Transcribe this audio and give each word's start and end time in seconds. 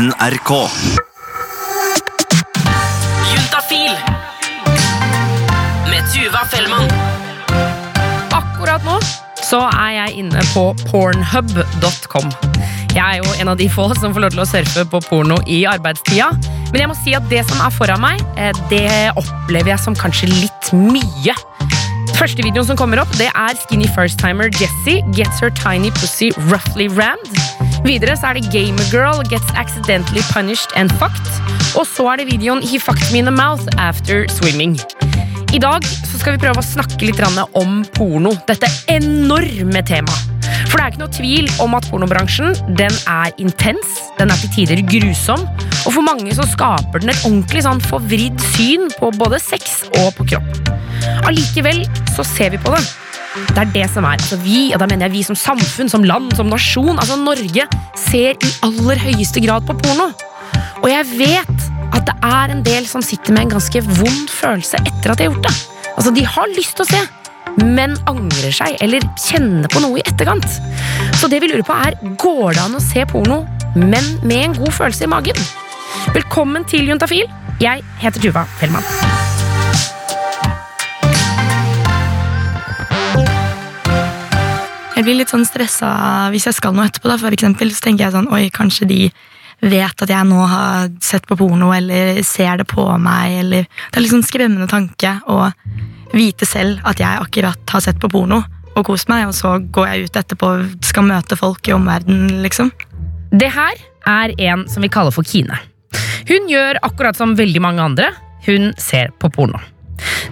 NRK. 0.00 0.50
Juntafil 3.32 3.92
med 5.90 6.06
Tuva 6.12 6.44
Fellmann. 6.48 6.88
Akkurat 8.32 8.86
nå 8.86 8.96
så 9.44 9.60
er 9.68 9.90
jeg 9.98 10.22
inne 10.22 10.44
på 10.54 10.62
pornhub.com. 10.86 12.32
Jeg 12.94 13.02
er 13.04 13.20
jo 13.20 13.34
en 13.42 13.52
av 13.52 13.60
de 13.60 13.68
få 13.68 13.90
som 13.98 14.14
får 14.16 14.24
lov 14.24 14.32
til 14.32 14.44
å 14.46 14.48
surfe 14.48 14.86
på 14.88 15.02
porno 15.10 15.36
i 15.44 15.66
arbeidstida. 15.68 16.30
Men 16.70 16.80
jeg 16.80 16.92
må 16.94 16.96
si 17.02 17.12
at 17.18 17.28
det 17.28 17.44
som 17.50 17.60
er 17.60 17.74
foran 17.74 18.00
meg, 18.00 18.24
eh, 18.40 18.56
det 18.72 19.12
opplever 19.20 19.74
jeg 19.74 19.84
som 19.84 19.98
kanskje 19.98 20.30
litt 20.32 20.72
mye. 20.72 21.36
Første 22.16 22.40
videoen 22.40 22.72
som 22.72 22.80
kommer 22.80 23.04
opp, 23.04 23.12
det 23.20 23.28
er 23.34 23.60
skinny 23.66 23.90
first-timer 23.92 24.48
Jessie 24.56 25.04
gets 25.12 25.44
her 25.44 25.52
tiny 25.60 25.92
pussy 26.00 26.32
roughly 26.48 26.88
rammed. 26.88 27.69
Videre 27.84 28.16
så 28.18 28.30
er 28.30 28.38
det 28.38 28.50
Gamergirl 28.52 29.22
gets 29.30 29.52
accidentally 29.56 30.22
punished 30.32 30.72
and 30.76 30.92
fucked. 31.00 31.30
Og 31.78 31.86
så 31.88 32.10
er 32.12 32.20
det 32.20 32.30
videoen 32.32 32.62
He 32.62 32.80
fucked 32.80 33.12
me 33.12 33.22
in 33.22 33.28
the 33.28 33.34
mouth 33.34 33.64
after 33.78 34.26
swimming. 34.28 34.76
I 35.54 35.58
dag 35.58 35.84
så 35.84 36.18
skal 36.20 36.36
vi 36.36 36.42
prøve 36.44 36.60
å 36.60 36.66
snakke 36.66 37.08
litt 37.08 37.22
om 37.58 37.80
porno. 37.96 38.34
Dette 38.46 38.68
enorme 38.92 39.82
temaet. 39.82 40.28
For 40.70 40.78
det 40.78 40.84
er 40.84 40.92
ikke 40.92 41.02
noe 41.02 41.14
tvil 41.14 41.48
om 41.64 41.74
at 41.74 41.88
pornobransjen 41.90 42.54
den 42.78 42.94
er 43.10 43.32
intens, 43.42 43.96
den 44.20 44.30
er 44.30 44.38
til 44.42 44.52
tider 44.54 44.82
grusom, 44.86 45.42
og 45.86 45.94
for 45.96 46.04
mange 46.06 46.34
så 46.36 46.46
skaper 46.46 47.02
den 47.02 47.10
et 47.10 47.24
ordentlig 47.24 47.64
sånn 47.66 47.82
forvridd 47.82 48.38
syn 48.54 48.86
på 48.98 49.10
både 49.18 49.40
sex 49.42 49.80
og 49.98 50.12
på 50.18 50.28
kropp. 50.34 50.74
Allikevel 51.26 51.82
så 52.14 52.26
ser 52.26 52.54
vi 52.54 52.60
på 52.62 52.74
det. 52.76 52.82
Det 53.30 53.60
er 53.62 53.70
det 53.74 53.86
som 53.92 54.06
er. 54.06 54.18
Altså 54.18 54.38
vi, 54.42 54.70
og 54.74 54.80
da 54.82 54.88
mener 54.90 55.06
jeg 55.06 55.20
vi 55.20 55.22
som 55.26 55.38
samfunn, 55.38 55.90
som 55.90 56.04
land, 56.06 56.32
som 56.38 56.50
nasjon, 56.50 56.98
altså 56.98 57.18
Norge, 57.20 57.66
ser 57.98 58.34
i 58.34 58.50
aller 58.66 58.98
høyeste 59.04 59.42
grad 59.44 59.66
på 59.68 59.76
porno. 59.84 60.10
Og 60.80 60.88
jeg 60.90 61.06
vet 61.12 61.68
at 61.94 62.06
det 62.08 62.16
er 62.26 62.54
en 62.54 62.64
del 62.66 62.88
som 62.90 63.04
sitter 63.04 63.36
med 63.36 63.46
en 63.46 63.54
ganske 63.56 63.82
vond 63.86 64.32
følelse 64.32 64.80
etter 64.82 65.12
at 65.12 65.20
de 65.20 65.28
har 65.28 65.34
gjort 65.34 65.46
det. 65.46 65.54
Altså, 65.96 66.14
De 66.16 66.26
har 66.26 66.54
lyst 66.56 66.76
til 66.78 66.86
å 66.86 66.90
se, 66.90 67.02
men 67.60 67.96
angrer 68.10 68.54
seg 68.54 68.78
eller 68.82 69.06
kjenner 69.20 69.70
på 69.70 69.82
noe 69.84 70.00
i 70.00 70.06
etterkant. 70.06 70.46
Så 71.20 71.30
det 71.30 71.42
vi 71.44 71.52
lurer 71.52 71.66
på 71.66 71.76
er, 71.76 71.98
går 72.18 72.56
det 72.56 72.64
an 72.64 72.78
å 72.78 72.82
se 72.82 73.06
porno, 73.10 73.44
men 73.76 74.14
med 74.24 74.48
en 74.48 74.58
god 74.58 74.74
følelse 74.80 75.06
i 75.06 75.12
magen? 75.12 75.46
Velkommen 76.16 76.66
til 76.70 76.88
Juntafil. 76.90 77.30
Jeg 77.60 77.84
heter 78.00 78.22
Tuva 78.22 78.46
Fellmann. 78.58 79.09
Jeg 85.00 85.06
blir 85.06 85.16
litt 85.16 85.30
sånn 85.32 85.46
stressa 85.48 85.88
hvis 86.28 86.44
jeg 86.44 86.58
skal 86.58 86.74
noe 86.76 86.84
etterpå. 86.84 87.08
Da. 87.08 87.14
For 87.16 87.32
eksempel 87.32 87.70
så 87.72 87.86
tenker 87.86 88.04
jeg 88.04 88.12
sånn 88.12 88.26
Oi, 88.36 88.50
kanskje 88.52 88.88
de 88.90 88.98
vet 89.64 90.02
at 90.04 90.12
jeg 90.12 90.28
nå 90.28 90.42
har 90.44 90.90
sett 91.04 91.24
på 91.28 91.38
porno, 91.40 91.70
eller 91.72 92.20
ser 92.24 92.60
det 92.60 92.66
på 92.68 92.84
meg, 93.00 93.38
eller 93.40 93.64
Det 93.64 93.96
er 93.96 94.04
litt 94.04 94.12
sånn 94.12 94.26
skremmende 94.28 94.68
tanke 94.68 95.14
å 95.24 95.48
vite 96.12 96.44
selv 96.44 96.84
at 96.84 97.00
jeg 97.00 97.24
akkurat 97.24 97.72
har 97.72 97.84
sett 97.84 97.96
på 98.02 98.12
porno 98.12 98.42
og 98.74 98.84
kost 98.90 99.08
meg, 99.08 99.24
og 99.30 99.32
så 99.36 99.54
går 99.72 99.88
jeg 99.88 100.04
ut 100.04 100.20
etterpå 100.20 100.52
og 100.58 100.84
skal 100.84 101.08
møte 101.08 101.40
folk 101.40 101.72
i 101.72 101.76
omverdenen, 101.76 102.42
liksom. 102.44 102.68
Det 103.32 103.48
her 103.56 103.80
er 104.04 104.36
en 104.52 104.68
som 104.68 104.84
vi 104.84 104.92
kaller 104.92 105.16
for 105.16 105.24
Kine. 105.24 105.62
Hun 106.28 106.52
gjør 106.52 106.76
akkurat 106.84 107.16
som 107.16 107.38
veldig 107.40 107.64
mange 107.64 107.88
andre. 107.88 108.12
Hun 108.44 108.74
ser 108.76 109.16
på 109.16 109.32
porno. 109.32 109.64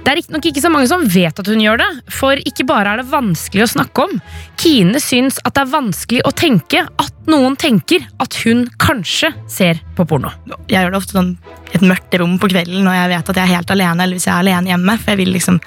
Det 0.05 0.13
er 0.13 0.19
riktignok 0.19 0.49
ikke 0.51 0.63
så 0.65 0.71
mange 0.73 0.89
som 0.91 1.05
vet 1.11 1.41
at 1.41 1.51
hun 1.51 1.63
gjør 1.63 1.81
det, 1.83 1.89
for 2.15 2.41
ikke 2.49 2.67
bare 2.69 2.95
er 2.95 3.03
det 3.03 3.11
vanskelig 3.11 3.65
å 3.65 3.71
snakke 3.75 4.07
om. 4.07 4.15
Kine 4.61 5.03
syns 5.03 5.41
at 5.45 5.57
det 5.57 5.65
er 5.65 5.73
vanskelig 5.75 6.23
å 6.29 6.33
tenke 6.37 6.85
at 6.87 7.29
noen 7.29 7.59
tenker 7.61 8.07
at 8.23 8.39
hun 8.45 8.67
kanskje 8.81 9.33
ser 9.51 9.83
på 9.97 10.07
porno. 10.09 10.33
Jeg 10.71 10.81
gjør 10.81 10.95
det 10.95 11.01
ofte 11.03 11.19
sånn 11.19 11.35
et 11.77 11.85
mørkt 11.85 12.17
rom 12.21 12.39
på 12.41 12.51
kvelden 12.51 12.87
når 12.87 12.97
jeg 12.97 13.13
vet 13.13 13.33
at 13.33 13.41
jeg 13.41 13.45
er 13.45 13.57
helt 13.59 13.75
alene, 13.75 14.05
eller 14.05 14.19
hvis 14.19 14.29
jeg 14.29 14.35
er 14.35 14.47
alene 14.47 14.73
hjemme, 14.73 14.97
for 14.97 15.13
jeg 15.13 15.21
vil 15.21 15.35
liksom 15.37 15.61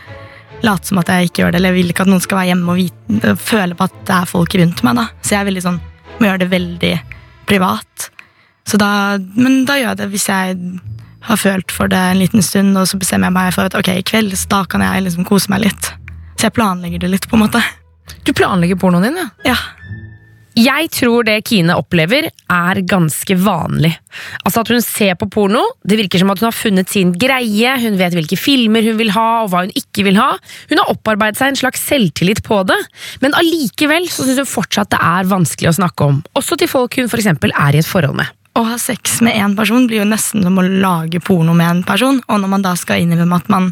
late 0.61 0.89
som 0.89 1.01
at 1.01 1.09
jeg 1.09 1.29
ikke 1.29 1.43
gjør 1.43 1.53
det, 1.53 1.59
eller 1.61 1.73
jeg 1.73 1.79
vil 1.79 1.93
ikke 1.93 2.05
at 2.05 2.11
noen 2.11 2.23
skal 2.23 2.41
være 2.41 2.51
hjemme 2.51 2.73
og 2.73 2.81
vite, 2.81 3.35
føle 3.41 3.77
på 3.77 3.87
at 3.87 3.99
det 4.07 4.17
er 4.17 4.29
folk 4.29 4.57
rundt 4.61 4.83
meg. 4.85 4.97
da. 4.97 5.05
Så 5.21 5.35
jeg 5.35 5.41
er 5.41 5.49
veldig 5.49 5.65
sånn, 5.67 5.79
må 6.17 6.27
gjøre 6.27 6.43
det 6.43 6.49
veldig 6.51 6.93
privat. 7.49 8.09
Så 8.69 8.77
da, 8.81 8.91
men 9.35 9.63
da 9.67 9.77
gjør 9.79 9.89
jeg 9.91 10.01
det 10.03 10.09
hvis 10.13 10.27
jeg 10.29 10.57
har 11.27 11.37
følt 11.39 11.73
for 11.73 11.91
det 11.91 11.99
en 11.99 12.21
liten 12.21 12.45
stund, 12.45 12.77
og 12.77 12.87
så 12.89 12.99
bestemmer 13.01 13.29
jeg 13.29 13.37
meg 13.37 13.51
for 13.55 13.69
at 13.69 13.77
ok, 13.77 13.93
i 13.99 14.05
kveld 14.07 14.33
da 14.51 14.63
kan 14.69 14.83
jeg 14.85 15.05
liksom 15.07 15.27
kose 15.27 15.51
meg 15.53 15.65
litt. 15.67 15.91
Så 16.37 16.49
jeg 16.49 16.57
planlegger 16.57 17.03
det 17.03 17.11
litt, 17.13 17.29
på 17.29 17.37
en 17.37 17.45
måte. 17.45 17.61
Du 18.25 18.33
planlegger 18.33 18.79
pornoen 18.81 19.05
din, 19.05 19.21
ja? 19.21 19.29
Ja. 19.53 19.59
Jeg 20.57 20.89
tror 20.91 21.23
det 21.23 21.37
Kine 21.47 21.77
opplever, 21.79 22.25
er 22.27 22.79
ganske 22.83 23.37
vanlig. 23.39 23.93
Altså 24.43 24.63
At 24.65 24.71
hun 24.73 24.81
ser 24.83 25.13
på 25.15 25.29
porno, 25.31 25.61
det 25.87 25.95
virker 26.01 26.19
som 26.19 26.33
at 26.33 26.41
hun 26.41 26.49
har 26.49 26.57
funnet 26.57 26.91
sin 26.91 27.13
greie, 27.15 27.77
hun 27.79 27.95
vet 27.99 28.17
hvilke 28.17 28.35
filmer 28.35 28.83
hun 28.83 28.99
vil 28.99 29.13
ha, 29.15 29.45
og 29.45 29.53
hva 29.53 29.63
hun 29.63 29.71
ikke 29.79 30.03
vil 30.09 30.19
ha. 30.19 30.33
Hun 30.67 30.81
har 30.81 30.91
opparbeidet 30.91 31.39
seg 31.39 31.53
en 31.53 31.61
slags 31.61 31.85
selvtillit 31.87 32.43
på 32.43 32.59
det, 32.67 32.77
men 33.23 33.37
allikevel 33.39 34.09
så 34.11 34.27
syns 34.27 34.43
hun 34.43 34.51
fortsatt 34.57 34.91
det 34.91 34.99
er 34.99 35.31
vanskelig 35.31 35.71
å 35.71 35.77
snakke 35.79 36.11
om. 36.11 36.19
Også 36.35 36.59
til 36.59 36.71
folk 36.71 36.99
hun 36.99 37.07
eksempel 37.07 37.55
er 37.55 37.77
i 37.77 37.83
et 37.83 37.87
forhold 37.87 38.19
med. 38.19 38.27
Å 38.51 38.65
ha 38.67 38.75
sex 38.81 39.21
med 39.23 39.37
én 39.39 39.55
person 39.55 39.85
blir 39.87 40.01
jo 40.01 40.09
nesten 40.09 40.43
som 40.43 40.59
å 40.59 40.65
lage 40.65 41.21
porno 41.23 41.53
med 41.55 41.69
en 41.69 41.83
person, 41.87 42.19
og 42.27 42.41
når 42.41 42.51
man 42.51 42.65
da 42.65 42.73
skal 42.79 42.99
innrømme 43.03 43.39
at 43.39 43.49
man 43.51 43.69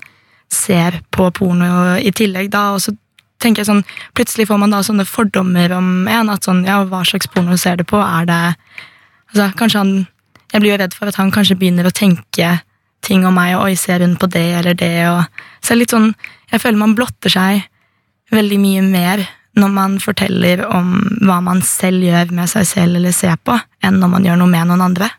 ser 0.50 1.02
på 1.12 1.28
porno 1.36 1.98
i 2.00 2.12
tillegg, 2.16 2.48
da 2.54 2.72
og 2.78 2.84
så 2.84 2.94
tenker 3.40 3.64
jeg 3.64 3.70
sånn, 3.70 3.84
Plutselig 4.18 4.48
får 4.50 4.60
man 4.62 4.74
da 4.74 4.82
sånne 4.84 5.06
fordommer 5.08 5.72
om 5.76 6.08
en. 6.08 6.32
at 6.32 6.48
sånn, 6.48 6.66
ja, 6.68 6.82
Hva 6.84 7.04
slags 7.08 7.30
porno 7.32 7.58
ser 7.58 7.80
du 7.80 7.86
på? 7.88 8.00
Er 8.00 8.26
det 8.28 8.40
altså, 9.32 9.52
kanskje 9.56 9.84
han, 9.84 9.94
Jeg 10.52 10.62
blir 10.62 10.72
jo 10.74 10.80
redd 10.82 10.96
for 10.98 11.08
at 11.08 11.20
han 11.20 11.32
kanskje 11.32 11.58
begynner 11.60 11.88
å 11.88 11.96
tenke 11.96 12.60
ting 13.02 13.26
om 13.26 13.36
meg, 13.36 13.56
og 13.56 13.70
oi, 13.70 13.76
ser 13.80 14.04
hun 14.04 14.18
på 14.20 14.28
det 14.28 14.48
eller 14.60 14.74
det? 14.76 15.08
og 15.08 15.24
så 15.62 15.74
er 15.74 15.76
det 15.76 15.84
litt 15.84 15.96
sånn, 15.96 16.16
Jeg 16.52 16.62
føler 16.62 16.78
man 16.78 16.96
blotter 16.96 17.30
seg 17.30 17.68
veldig 18.32 18.60
mye 18.60 18.82
mer 18.86 19.28
når 19.60 19.72
man 19.76 19.98
forteller 20.02 20.64
om 20.68 20.94
hva 21.22 21.40
man 21.44 21.62
selv 21.66 22.04
gjør 22.06 22.32
med 22.36 22.50
seg 22.52 22.68
selv 22.68 23.00
eller 23.00 23.16
ser 23.16 23.38
på, 23.44 23.58
enn 23.84 24.00
når 24.02 24.14
man 24.14 24.28
gjør 24.28 24.40
noe 24.42 24.52
med 24.52 24.70
noen 24.70 24.86
andre. 24.90 25.10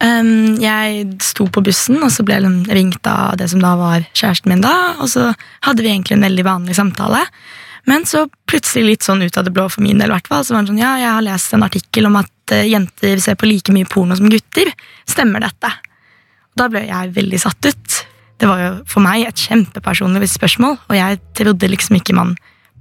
Um, 0.00 0.56
jeg 0.60 1.04
sto 1.20 1.44
på 1.52 1.62
bussen, 1.64 1.98
og 2.00 2.12
så 2.12 2.24
ble 2.24 2.38
jeg 2.38 2.76
ringt 2.76 3.04
av 3.08 3.36
det 3.40 3.50
som 3.52 3.60
da 3.60 3.74
var 3.76 4.06
kjæresten 4.16 4.52
min. 4.52 4.62
da, 4.64 4.96
Og 5.00 5.10
så 5.12 5.26
hadde 5.66 5.84
vi 5.84 5.90
egentlig 5.92 6.16
en 6.16 6.24
veldig 6.24 6.46
vanlig 6.46 6.76
samtale. 6.78 7.20
Men 7.88 8.06
så 8.08 8.26
plutselig 8.48 8.86
litt 8.86 9.04
sånn 9.04 9.22
ut 9.24 9.36
av 9.36 9.44
det 9.44 9.52
blå 9.56 9.66
for 9.72 9.84
min 9.84 10.00
del, 10.00 10.12
hvert 10.12 10.28
så 10.28 10.54
var 10.54 10.64
det 10.64 10.72
sånn, 10.72 10.80
ja, 10.80 10.94
jeg 11.00 11.10
har 11.10 11.24
lest 11.24 11.52
en 11.56 11.66
artikkel 11.66 12.08
om 12.08 12.16
at 12.20 12.54
uh, 12.54 12.64
jenter 12.64 13.20
ser 13.20 13.36
på 13.40 13.48
like 13.48 13.74
mye 13.76 13.88
porno 13.88 14.16
som 14.16 14.30
gutter. 14.32 14.72
Stemmer 15.08 15.44
dette? 15.44 15.72
Da 16.56 16.68
ble 16.72 16.86
jeg 16.88 17.14
veldig 17.16 17.40
satt 17.40 17.68
ut. 17.68 18.00
Det 18.40 18.48
var 18.48 18.62
jo 18.62 18.70
for 18.88 19.04
meg 19.04 19.26
et 19.28 19.42
kjempepersonlig 19.48 20.30
spørsmål, 20.32 20.78
og 20.88 20.96
jeg 20.96 21.20
trodde 21.36 21.68
liksom 21.68 22.00
ikke 22.00 22.16
man 22.16 22.32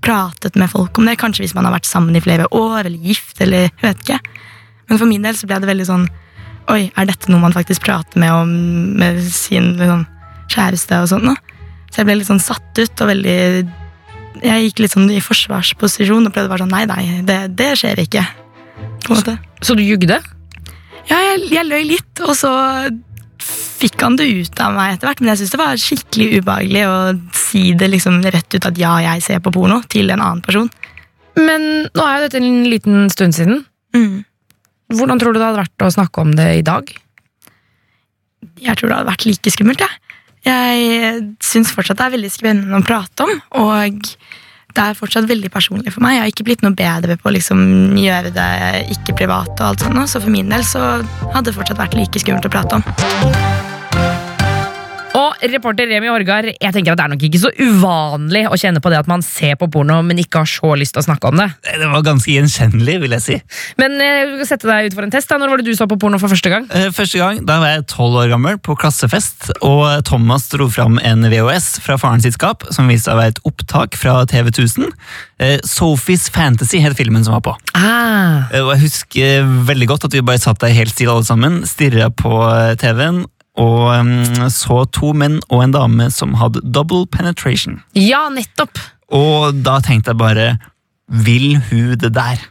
pratet 0.03 0.57
med 0.59 0.71
folk 0.71 0.97
om 0.99 1.09
det. 1.09 1.17
Kanskje 1.19 1.45
hvis 1.45 1.55
man 1.57 1.67
har 1.67 1.75
vært 1.75 1.89
sammen 1.89 2.15
i 2.15 2.23
flere 2.23 2.47
år, 2.55 2.85
eller 2.85 2.97
gift, 2.97 3.37
eller 3.43 3.69
vet 3.83 4.01
ikke. 4.03 4.19
Men 4.89 5.01
for 5.01 5.09
min 5.09 5.25
del 5.25 5.37
så 5.37 5.49
ble 5.49 5.59
det 5.61 5.69
veldig 5.69 5.87
sånn 5.89 6.09
Oi, 6.69 6.91
er 6.93 7.07
dette 7.09 7.31
noe 7.31 7.41
man 7.41 7.53
faktisk 7.55 7.81
prater 7.81 8.21
med 8.21 8.29
om 8.29 8.49
med 8.99 9.23
sin 9.33 9.71
liksom, 9.79 10.03
kjæreste 10.53 10.99
og 11.01 11.07
sånn? 11.09 11.31
da? 11.31 11.55
Så 11.89 12.01
jeg 12.01 12.09
ble 12.09 12.19
litt 12.19 12.29
sånn 12.29 12.41
satt 12.43 12.77
ut 12.77 13.01
og 13.01 13.09
veldig 13.09 13.37
Jeg 14.43 14.67
gikk 14.67 14.83
litt 14.83 14.93
sånn 14.93 15.09
i 15.09 15.23
forsvarsposisjon 15.23 16.29
og 16.29 16.35
prøvde 16.35 16.51
bare 16.51 16.67
sånn 16.67 16.75
Nei, 16.75 16.83
nei, 16.91 17.23
det, 17.25 17.39
det 17.57 17.71
skjer 17.81 18.03
ikke. 18.03 18.21
På 19.01 19.15
en 19.15 19.17
måte. 19.17 19.35
Så 19.65 19.73
du 19.73 19.81
jugde? 19.81 20.19
Ja, 21.09 21.17
jeg, 21.31 21.47
jeg 21.55 21.65
løy 21.65 21.87
litt, 21.95 22.21
og 22.21 22.35
så 22.37 22.51
fikk 23.79 24.03
han 24.03 24.17
det 24.19 24.27
ut 24.27 24.61
av 24.63 24.75
meg 24.75 24.95
etter 24.95 25.09
hvert. 25.09 25.21
Men 25.23 25.33
jeg 25.33 25.41
syns 25.41 25.53
det 25.55 25.61
var 25.61 25.83
skikkelig 25.83 26.29
ubehagelig 26.39 26.85
å 26.89 26.97
si 27.37 27.63
det 27.79 27.91
liksom 27.93 28.21
rett 28.25 28.57
ut 28.57 28.69
at 28.69 28.79
ja, 28.79 28.95
jeg 29.05 29.25
ser 29.25 29.43
på 29.43 29.53
porno, 29.55 29.81
til 29.91 30.11
en 30.13 30.23
annen 30.23 30.43
person. 30.45 30.69
Men 31.39 31.67
nå 31.87 32.05
er 32.05 32.17
jo 32.17 32.25
dette 32.25 32.41
en 32.41 32.65
liten 32.67 33.07
stund 33.13 33.37
siden. 33.37 33.63
Mm. 33.95 34.25
Hvordan 34.97 35.21
tror 35.21 35.33
du 35.33 35.39
det 35.39 35.47
hadde 35.47 35.63
vært 35.63 35.85
å 35.85 35.93
snakke 35.93 36.25
om 36.25 36.35
det 36.37 36.49
i 36.59 36.65
dag? 36.65 36.91
Jeg 38.59 38.75
tror 38.75 38.89
det 38.89 38.97
hadde 38.97 39.11
vært 39.11 39.27
like 39.29 39.53
skummelt, 39.53 39.83
jeg. 39.85 40.05
Jeg 40.47 41.23
syns 41.43 41.73
fortsatt 41.75 41.99
det 41.99 42.05
er 42.07 42.15
veldig 42.15 42.31
spennende 42.31 42.79
å 42.79 42.85
prate 42.85 43.25
om, 43.25 43.33
og 43.59 44.05
det 44.69 44.83
er 44.85 44.97
fortsatt 44.97 45.27
veldig 45.29 45.49
personlig 45.51 45.93
for 45.93 46.03
meg. 46.05 46.15
Jeg 46.15 46.23
har 46.23 46.31
ikke 46.33 46.47
blitt 46.47 46.63
noe 46.65 46.77
bedre 46.77 47.17
på 47.19 47.29
å 47.29 47.35
liksom 47.35 47.97
gjøre 47.99 48.31
det 48.35 48.51
ikke 48.95 49.17
privat, 49.23 49.51
og 49.57 49.65
alt 49.71 49.83
sånt, 49.83 50.05
så 50.11 50.21
for 50.23 50.31
min 50.33 50.51
del 50.51 50.63
så 50.67 50.85
hadde 51.33 51.49
det 51.49 51.57
fortsatt 51.57 51.81
vært 51.81 51.99
like 51.99 52.23
skummelt 52.23 52.47
å 52.47 52.53
prate 52.53 52.79
om. 52.79 53.68
Og 55.19 55.41
reporter 55.51 55.89
Remi 55.89 56.07
Orgar, 56.11 56.45
jeg 56.53 56.71
tenker 56.75 56.93
at 56.93 56.99
det 57.01 57.05
er 57.07 57.11
nok 57.11 57.23
ikke 57.27 57.39
så 57.41 57.49
uvanlig 57.59 58.45
å 58.47 58.55
kjenne 58.59 58.79
på 58.83 58.91
det 58.93 58.99
at 59.01 59.09
man 59.09 59.23
ser 59.25 59.57
på 59.59 59.67
porno, 59.73 59.97
men 60.05 60.21
ikke 60.21 60.43
har 60.45 60.49
så 60.49 60.71
lyst 60.79 60.93
til 60.95 61.01
å 61.01 61.05
snakke 61.09 61.31
om 61.31 61.39
det. 61.41 61.47
Det 61.65 61.89
var 61.91 62.05
ganske 62.05 62.31
gjenkjennelig, 62.31 62.95
vil 63.03 63.15
jeg 63.17 63.23
si. 63.25 63.37
Men 63.81 63.97
eh, 64.03 64.21
vi 64.29 64.37
skal 64.39 64.49
sette 64.53 64.69
deg 64.69 64.89
ut 64.91 64.95
for 64.97 65.07
en 65.07 65.13
test. 65.13 65.27
da. 65.31 65.39
Når 65.41 65.51
var 65.53 65.61
det 65.63 65.67
du 65.67 65.75
så 65.77 65.87
på 65.91 65.97
porno 65.99 66.19
for 66.21 66.31
første 66.31 66.51
gang? 66.53 66.67
Eh, 66.71 66.87
Første 66.95 67.19
gang 67.21 67.41
da 67.47 67.57
var 67.61 67.73
jeg 67.73 67.87
tolv 67.91 68.19
år 68.21 68.31
gammel 68.31 68.59
på 68.63 68.75
klassefest, 68.79 69.49
og 69.65 69.83
Thomas 70.07 70.47
dro 70.51 70.69
fram 70.71 70.99
en 71.03 71.27
VHS 71.31 71.67
fra 71.83 71.97
faren 72.01 72.23
sitt 72.23 72.37
skap, 72.37 72.63
som 72.75 72.87
viste 72.91 73.09
seg 73.09 73.17
å 73.17 73.21
være 73.21 73.35
et 73.35 73.41
opptak 73.49 73.97
fra 73.99 74.21
TV 74.29 74.51
1000. 74.53 74.87
Eh, 75.43 75.57
Sophie's 75.67 76.29
Fantasy 76.33 76.79
het 76.83 76.95
filmen 76.99 77.25
som 77.27 77.35
var 77.37 77.43
på. 77.49 77.55
Ah. 77.75 78.47
Eh, 78.53 78.61
Og 78.63 78.73
jeg 78.75 78.85
husker 78.87 79.51
veldig 79.67 79.87
godt 79.93 80.07
at 80.09 80.15
vi 80.15 80.23
bare 80.25 80.41
satt 80.41 80.61
der 80.63 80.75
helt 80.75 80.93
stille 80.95 81.11
alle 81.17 81.27
sammen, 81.27 81.61
stirra 81.67 82.09
på 82.13 82.33
eh, 82.53 82.75
TV-en, 82.79 83.25
og 83.59 84.51
så 84.55 84.83
to 84.95 85.11
menn 85.17 85.39
og 85.49 85.65
en 85.65 85.75
dame 85.75 86.07
som 86.15 86.37
hadde 86.39 86.63
double 86.63 87.05
penetration. 87.11 87.81
Ja, 87.97 88.27
nettopp. 88.31 88.79
Og 89.15 89.59
da 89.65 89.79
tenkte 89.83 90.13
jeg 90.13 90.21
bare 90.21 90.49
Vil 91.09 91.55
hun 91.71 91.95
det 91.97 92.11
der? 92.13 92.41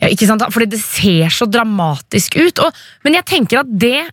Ja, 0.00 0.08
ikke 0.10 0.26
sant? 0.26 0.42
Fordi 0.50 0.66
det 0.72 0.80
ser 0.82 1.30
så 1.30 1.46
dramatisk 1.46 2.34
ut. 2.40 2.58
Og, 2.58 2.80
men 3.06 3.14
jeg 3.14 3.26
tenker 3.30 3.62
at 3.62 3.70
det 3.70 4.08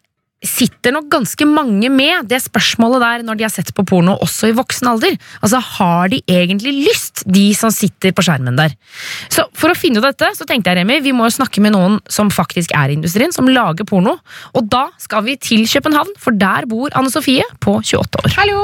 sitter 0.46 0.94
nok 0.94 1.08
ganske 1.10 1.46
mange 1.50 1.90
med, 1.90 2.28
det 2.30 2.40
spørsmålet 2.44 3.02
der 3.02 3.24
når 3.26 3.40
de 3.40 3.46
har 3.48 3.54
sett 3.54 3.72
på 3.76 3.86
porno 3.88 4.18
også 4.22 4.52
i 4.52 4.58
voksen 4.58 4.90
alder. 4.92 5.18
Altså, 5.42 5.62
Har 5.78 6.10
de 6.14 6.22
egentlig 6.30 6.74
lyst, 6.86 7.24
de 7.26 7.50
som 7.58 7.74
sitter 7.74 8.14
på 8.14 8.26
skjermen 8.26 8.58
der? 8.60 8.76
Så 9.34 9.48
For 9.58 9.74
å 9.74 9.78
finne 9.78 9.98
ut 9.98 10.06
dette 10.06 10.30
så 10.38 10.46
tenkte 10.46 10.70
jeg 10.70 10.84
Remi, 10.84 11.00
vi 11.02 11.16
må 11.16 11.26
jo 11.26 11.38
snakke 11.40 11.64
med 11.64 11.74
noen 11.74 12.00
som 12.10 12.30
faktisk 12.30 12.76
er 12.78 12.94
i 12.94 13.00
industrien, 13.00 13.34
som 13.34 13.50
lager 13.50 13.88
porno. 13.88 14.18
Og 14.54 14.70
da 14.70 14.88
skal 15.02 15.26
vi 15.26 15.38
til 15.42 15.66
København, 15.68 16.14
for 16.22 16.38
der 16.38 16.70
bor 16.70 16.94
Anne 16.94 17.12
Sofie 17.14 17.46
på 17.64 17.80
28 17.82 18.22
år. 18.22 18.38
Hallo! 18.38 18.62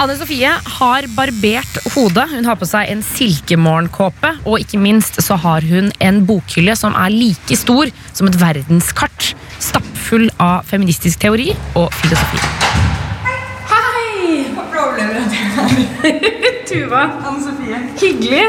Anne 0.00 0.14
Sofie 0.16 0.48
har 0.48 1.06
barbert 1.16 1.76
hodet. 1.94 2.24
Hun 2.32 2.46
har 2.48 2.56
på 2.58 2.66
seg 2.66 2.88
en 2.90 3.02
silkemorgenkåpe, 3.04 4.32
og 4.48 4.62
ikke 4.62 4.80
minst 4.80 5.20
så 5.22 5.36
har 5.38 5.66
hun 5.68 5.90
en 6.02 6.22
bokhylle 6.26 6.74
som 6.78 6.96
er 6.98 7.12
like 7.12 7.58
stor 7.58 7.90
som 8.14 8.30
et 8.30 8.38
verdenskart, 8.40 9.32
stappfull 9.62 10.28
av 10.42 10.66
feministisk 10.68 11.22
teori 11.22 11.52
og 11.78 11.88
filosofi. 12.02 12.42
Hei! 13.70 14.42
Hva 14.56 14.86
opplever 14.88 15.20
jeg 15.20 16.58
Tuva, 16.72 17.02
Anne 17.28 17.42
Sofie. 17.44 17.78
hyggelig. 18.00 18.44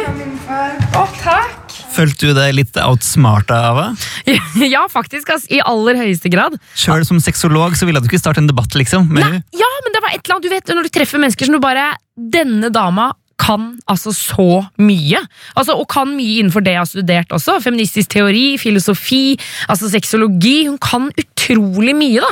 Å, 0.98 1.04
takk. 1.22 1.60
Følte 1.94 2.30
du 2.32 2.34
deg 2.38 2.54
litt 2.58 2.78
outsmarta 2.82 3.58
av 3.70 3.80
det? 3.82 3.90
Ja, 4.74 4.86
faktisk, 4.90 5.30
ass, 5.36 5.46
i 5.54 5.60
aller 5.62 5.98
høyeste 6.00 6.30
grad. 6.34 6.56
Sjøl 6.80 7.04
som 7.06 7.20
sexolog 7.22 7.76
så 7.78 7.86
ville 7.90 8.02
du 8.02 8.08
ikke 8.10 8.22
starte 8.22 8.42
en 8.42 8.50
debatt, 8.50 8.74
liksom. 8.80 9.10
Med 9.14 9.26
Nei, 9.26 9.42
ja, 9.60 9.70
men 9.86 9.94
det 9.96 10.02
var 10.04 10.16
et 10.16 10.24
eller 10.24 10.38
annet, 10.40 10.48
du 10.48 10.54
vet, 10.56 10.74
når 10.74 10.88
du 10.90 10.94
treffer 10.98 11.22
mennesker 11.22 11.50
som 11.50 11.58
du 11.58 11.62
bare 11.64 11.92
Denne 12.14 12.70
dama 12.74 13.12
kan 13.44 13.74
altså 13.92 14.14
så 14.16 14.48
mye. 14.82 15.20
Altså, 15.58 15.76
og 15.76 15.88
kan 15.92 16.14
mye 16.16 16.40
innenfor 16.42 16.64
det 16.64 16.76
jeg 16.76 16.82
har 16.82 16.90
studert 16.90 17.36
også. 17.36 17.60
Feministisk 17.64 18.14
teori, 18.16 18.46
filosofi, 18.62 19.36
altså 19.72 19.92
sexologi. 19.92 20.68
Hun 20.70 20.80
kan 20.84 21.10
utrolig 21.20 21.96
mye, 21.98 22.24
da. 22.24 22.32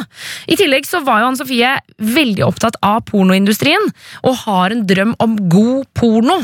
I 0.51 0.57
tillegg 0.59 0.87
så 0.87 1.03
var 1.05 1.21
jo 1.21 1.31
Anne 1.31 1.41
Sofie 1.41 1.75
veldig 2.01 2.45
opptatt 2.47 2.79
av 2.85 3.03
pornoindustrien, 3.09 3.91
og 4.23 4.41
har 4.45 4.73
en 4.73 4.85
drøm 4.87 5.13
om 5.23 5.37
god 5.51 5.85
porno. 5.97 6.39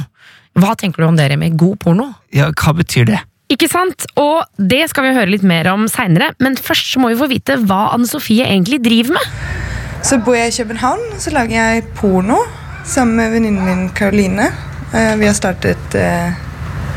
Hva 0.57 0.73
tenker 0.79 1.03
du 1.03 1.11
om 1.11 1.17
det, 1.17 1.29
Remi? 1.31 1.51
God 1.53 1.79
porno? 1.83 2.11
Ja, 2.33 2.49
hva 2.51 2.75
betyr 2.77 3.07
det? 3.11 3.23
Ikke 3.53 3.69
sant? 3.71 4.03
Og 4.19 4.43
det 4.59 4.89
skal 4.91 5.07
vi 5.07 5.15
høre 5.15 5.31
litt 5.31 5.45
mer 5.47 5.69
om 5.71 5.87
seinere, 5.91 6.33
men 6.43 6.57
først 6.59 6.91
så 6.91 6.99
må 6.99 7.13
vi 7.13 7.19
få 7.19 7.29
vite 7.31 7.59
hva 7.63 7.93
Anne 7.93 8.09
Sofie 8.09 8.43
egentlig 8.43 8.81
driver 8.83 9.15
med. 9.15 9.35
Så 10.03 10.19
bor 10.23 10.35
jeg 10.37 10.51
i 10.51 10.57
København, 10.59 11.03
så 11.21 11.31
lager 11.33 11.55
jeg 11.55 11.85
porno 11.97 12.41
sammen 12.87 13.15
med 13.15 13.31
venninnen 13.31 13.65
min 13.65 13.89
Karoline. 13.89 14.51
Eh, 14.93 15.15
Vi 15.15 15.27
har 15.27 15.33
startet 15.33 15.95
eh, 15.95 16.27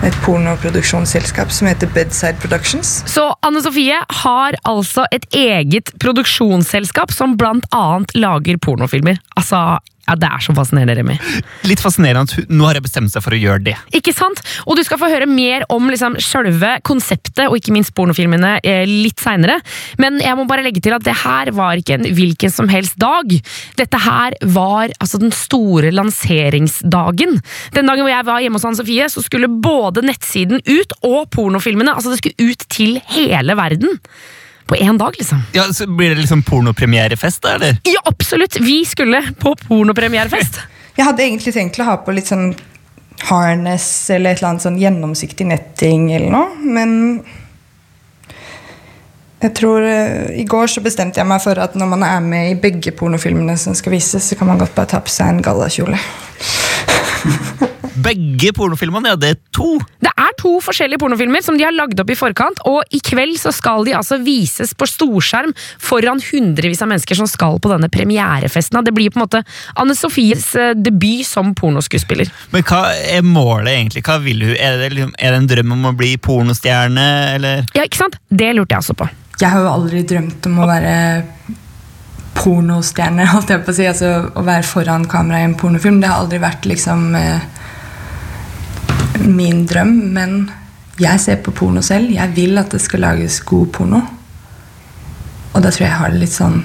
et 0.07 0.17
pornoproduksjonsselskap 0.25 1.51
som 1.53 1.67
heter 1.69 1.91
Bedside 1.95 2.39
Productions. 2.41 3.03
Så 3.07 3.35
Anne 3.43 3.63
Sofie 3.63 3.99
har 4.23 4.57
altså 4.65 5.05
et 5.13 5.27
eget 5.35 5.93
produksjonsselskap 6.01 7.13
som 7.13 7.37
annet 7.77 8.15
lager 8.15 8.57
pornofilmer. 8.57 9.19
Altså, 9.37 9.79
ja, 10.11 10.17
Det 10.19 10.27
er 10.27 10.43
så 10.43 10.55
fascinerende, 10.57 10.97
Remi. 10.99 11.17
Litt 11.69 11.83
fascinerende 11.83 12.27
at 12.27 12.35
hun, 12.37 12.49
nå 12.59 12.67
har 12.67 12.79
jeg 12.79 12.87
bestemt 12.89 13.13
seg 13.13 13.23
for 13.25 13.37
å 13.37 13.39
gjøre 13.39 13.63
det. 13.69 13.77
Ikke 13.97 14.15
sant? 14.17 14.43
Og 14.67 14.79
du 14.79 14.83
skal 14.87 14.99
få 15.01 15.11
høre 15.13 15.29
mer 15.31 15.65
om 15.73 15.87
liksom, 15.91 16.19
selve 16.25 16.73
konseptet 16.87 17.47
og 17.47 17.59
ikke 17.61 17.75
minst 17.75 17.95
pornofilmene 17.97 18.57
eh, 18.67 18.83
litt 18.89 19.23
seinere. 19.23 19.61
Men 20.03 20.19
jeg 20.23 20.39
må 20.39 20.49
bare 20.51 20.65
legge 20.67 20.83
til 20.83 20.97
at 20.97 21.07
det 21.07 21.15
her 21.23 21.53
var 21.57 21.79
ikke 21.81 22.01
en 22.01 22.09
hvilken 22.17 22.53
som 22.55 22.71
helst 22.73 22.99
dag. 23.01 23.31
Dette 23.79 24.03
her 24.03 24.37
var 24.57 24.91
altså 24.99 25.21
den 25.23 25.35
store 25.35 25.93
lanseringsdagen. 25.95 27.39
Den 27.77 27.91
dagen 27.91 28.05
hvor 28.05 28.13
jeg 28.13 28.29
var 28.29 28.43
hjemme 28.43 28.61
hos 28.61 28.67
Anne 28.67 28.81
Sofie, 28.81 29.09
så 29.13 29.23
skulle 29.25 29.51
både 29.51 30.05
nettsiden 30.07 30.65
ut 30.67 30.99
og 31.07 31.31
pornofilmene. 31.35 31.95
Altså 31.95 32.13
det 32.13 32.21
skulle 32.23 32.51
ut 32.51 32.69
til 32.73 32.99
hele 33.15 33.57
verden. 33.59 33.99
På 34.71 34.77
én 34.77 34.99
dag, 34.99 35.15
liksom. 35.19 35.43
Ja, 35.53 35.65
så 35.73 35.87
Blir 35.87 36.09
det 36.09 36.15
liksom 36.15 36.43
pornopremierefest, 36.43 37.43
da, 37.43 37.55
eller? 37.55 37.77
Ja, 37.83 38.01
absolutt! 38.05 38.61
Vi 38.61 38.85
skulle 38.85 39.33
på 39.39 39.57
pornopremierefest. 39.57 40.61
Jeg 40.97 41.05
hadde 41.05 41.25
egentlig 41.25 41.55
tenkt 41.57 41.81
å 41.83 41.87
ha 41.89 41.97
på 42.05 42.15
litt 42.15 42.31
sånn 42.31 42.53
harness 43.27 43.89
eller 44.15 44.31
et 44.31 44.39
eller 44.39 44.49
annet 44.53 44.63
sånn 44.63 44.79
gjennomsiktig 44.79 45.47
netting 45.51 46.13
eller 46.13 46.31
noe, 46.31 46.55
men 46.63 46.95
jeg 49.41 49.55
tror 49.57 49.83
uh, 49.83 50.31
I 50.37 50.45
går 50.49 50.71
så 50.71 50.83
bestemte 50.85 51.21
jeg 51.21 51.29
meg 51.29 51.43
for 51.43 51.59
at 51.63 51.75
når 51.79 51.91
man 51.95 52.07
er 52.07 52.23
med 52.25 52.53
i 52.53 52.59
begge 52.61 52.95
pornofilmene 52.97 53.59
som 53.59 53.75
skal 53.75 53.97
vises, 53.97 54.31
så 54.31 54.39
kan 54.39 54.53
man 54.53 54.61
godt 54.61 54.77
bare 54.79 54.93
ta 54.95 55.03
på 55.03 55.11
seg 55.11 55.35
en 55.35 55.43
gallakjole. 55.45 55.99
Begge 58.05 58.53
pornofilmene, 58.57 59.13
ja, 59.13 59.19
det 59.19 59.33
er 59.35 59.39
to! 59.57 59.75
Det 60.01 60.11
er 60.11 60.35
to 60.41 60.53
forskjellige 60.65 61.01
pornofilmer 61.03 61.43
som 61.45 61.57
de 61.59 61.65
har 61.67 61.75
lagd 61.75 62.01
opp 62.01 62.11
i 62.13 62.17
forkant, 62.19 62.61
og 62.69 62.83
i 62.95 63.01
kveld 63.05 63.37
så 63.41 63.53
skal 63.55 63.85
de 63.87 63.95
altså 63.97 64.21
vises 64.25 64.73
på 64.77 64.89
storskjerm 64.89 65.53
foran 65.83 66.23
hundrevis 66.31 66.83
av 66.85 66.91
mennesker 66.93 67.19
som 67.19 67.29
skal 67.31 67.61
på 67.63 67.73
denne 67.73 67.91
premierefesten. 67.93 68.81
Det 68.87 68.95
blir 68.97 69.13
på 69.13 69.21
en 69.21 69.27
måte 69.27 69.43
Anne 69.81 69.97
Sofies 69.99 70.49
eh, 70.59 70.73
debut 70.79 71.27
som 71.27 71.55
pornoskuespiller. 71.57 72.31
Men 72.55 72.67
hva 72.67 72.83
er 72.95 73.25
målet, 73.27 73.75
egentlig? 73.75 74.05
Hva 74.07 74.21
vil 74.25 74.45
hun? 74.47 74.55
Er 74.57 74.79
det, 74.81 74.93
liksom, 74.97 75.15
er 75.19 75.35
det 75.35 75.43
en 75.43 75.51
drøm 75.51 75.75
om 75.77 75.91
å 75.91 75.97
bli 75.97 76.15
pornostjerne, 76.23 77.09
eller? 77.37 77.67
Ja, 77.77 77.85
ikke 77.87 78.05
sant? 78.05 78.21
Det 78.29 78.53
lurte 78.57 78.77
jeg 78.77 78.85
også 78.85 78.97
på. 79.01 79.11
Jeg 79.41 79.53
har 79.55 79.65
jo 79.65 79.73
aldri 79.73 80.05
drømt 80.05 80.47
om 80.51 80.61
å 80.61 80.69
være 80.69 80.95
pornostjerne, 82.37 83.29
holdt 83.35 83.55
jeg 83.55 83.65
på 83.65 83.73
å 83.73 83.79
si. 83.79 83.89
Altså 83.89 84.13
å 84.31 84.45
være 84.47 84.67
foran 84.69 85.09
kamera 85.11 85.43
i 85.43 85.49
en 85.49 85.57
pornofilm. 85.61 86.01
Det 86.03 86.11
har 86.11 86.25
aldri 86.25 86.41
vært 86.43 86.69
liksom 86.69 87.11
eh, 87.19 87.49
min 89.27 89.65
drøm. 89.69 89.93
Men 90.15 90.51
jeg 91.01 91.21
ser 91.21 91.41
på 91.45 91.55
porno 91.57 91.83
selv. 91.85 92.13
Jeg 92.15 92.37
vil 92.37 92.59
at 92.61 92.73
det 92.73 92.83
skal 92.83 93.05
lages 93.07 93.41
god 93.47 93.71
porno. 93.75 94.03
Og 95.51 95.63
da 95.63 95.71
tror 95.71 95.85
jeg 95.85 95.91
jeg 95.91 95.99
har 95.99 96.13
det 96.13 96.21
litt 96.23 96.35
sånn 96.35 96.61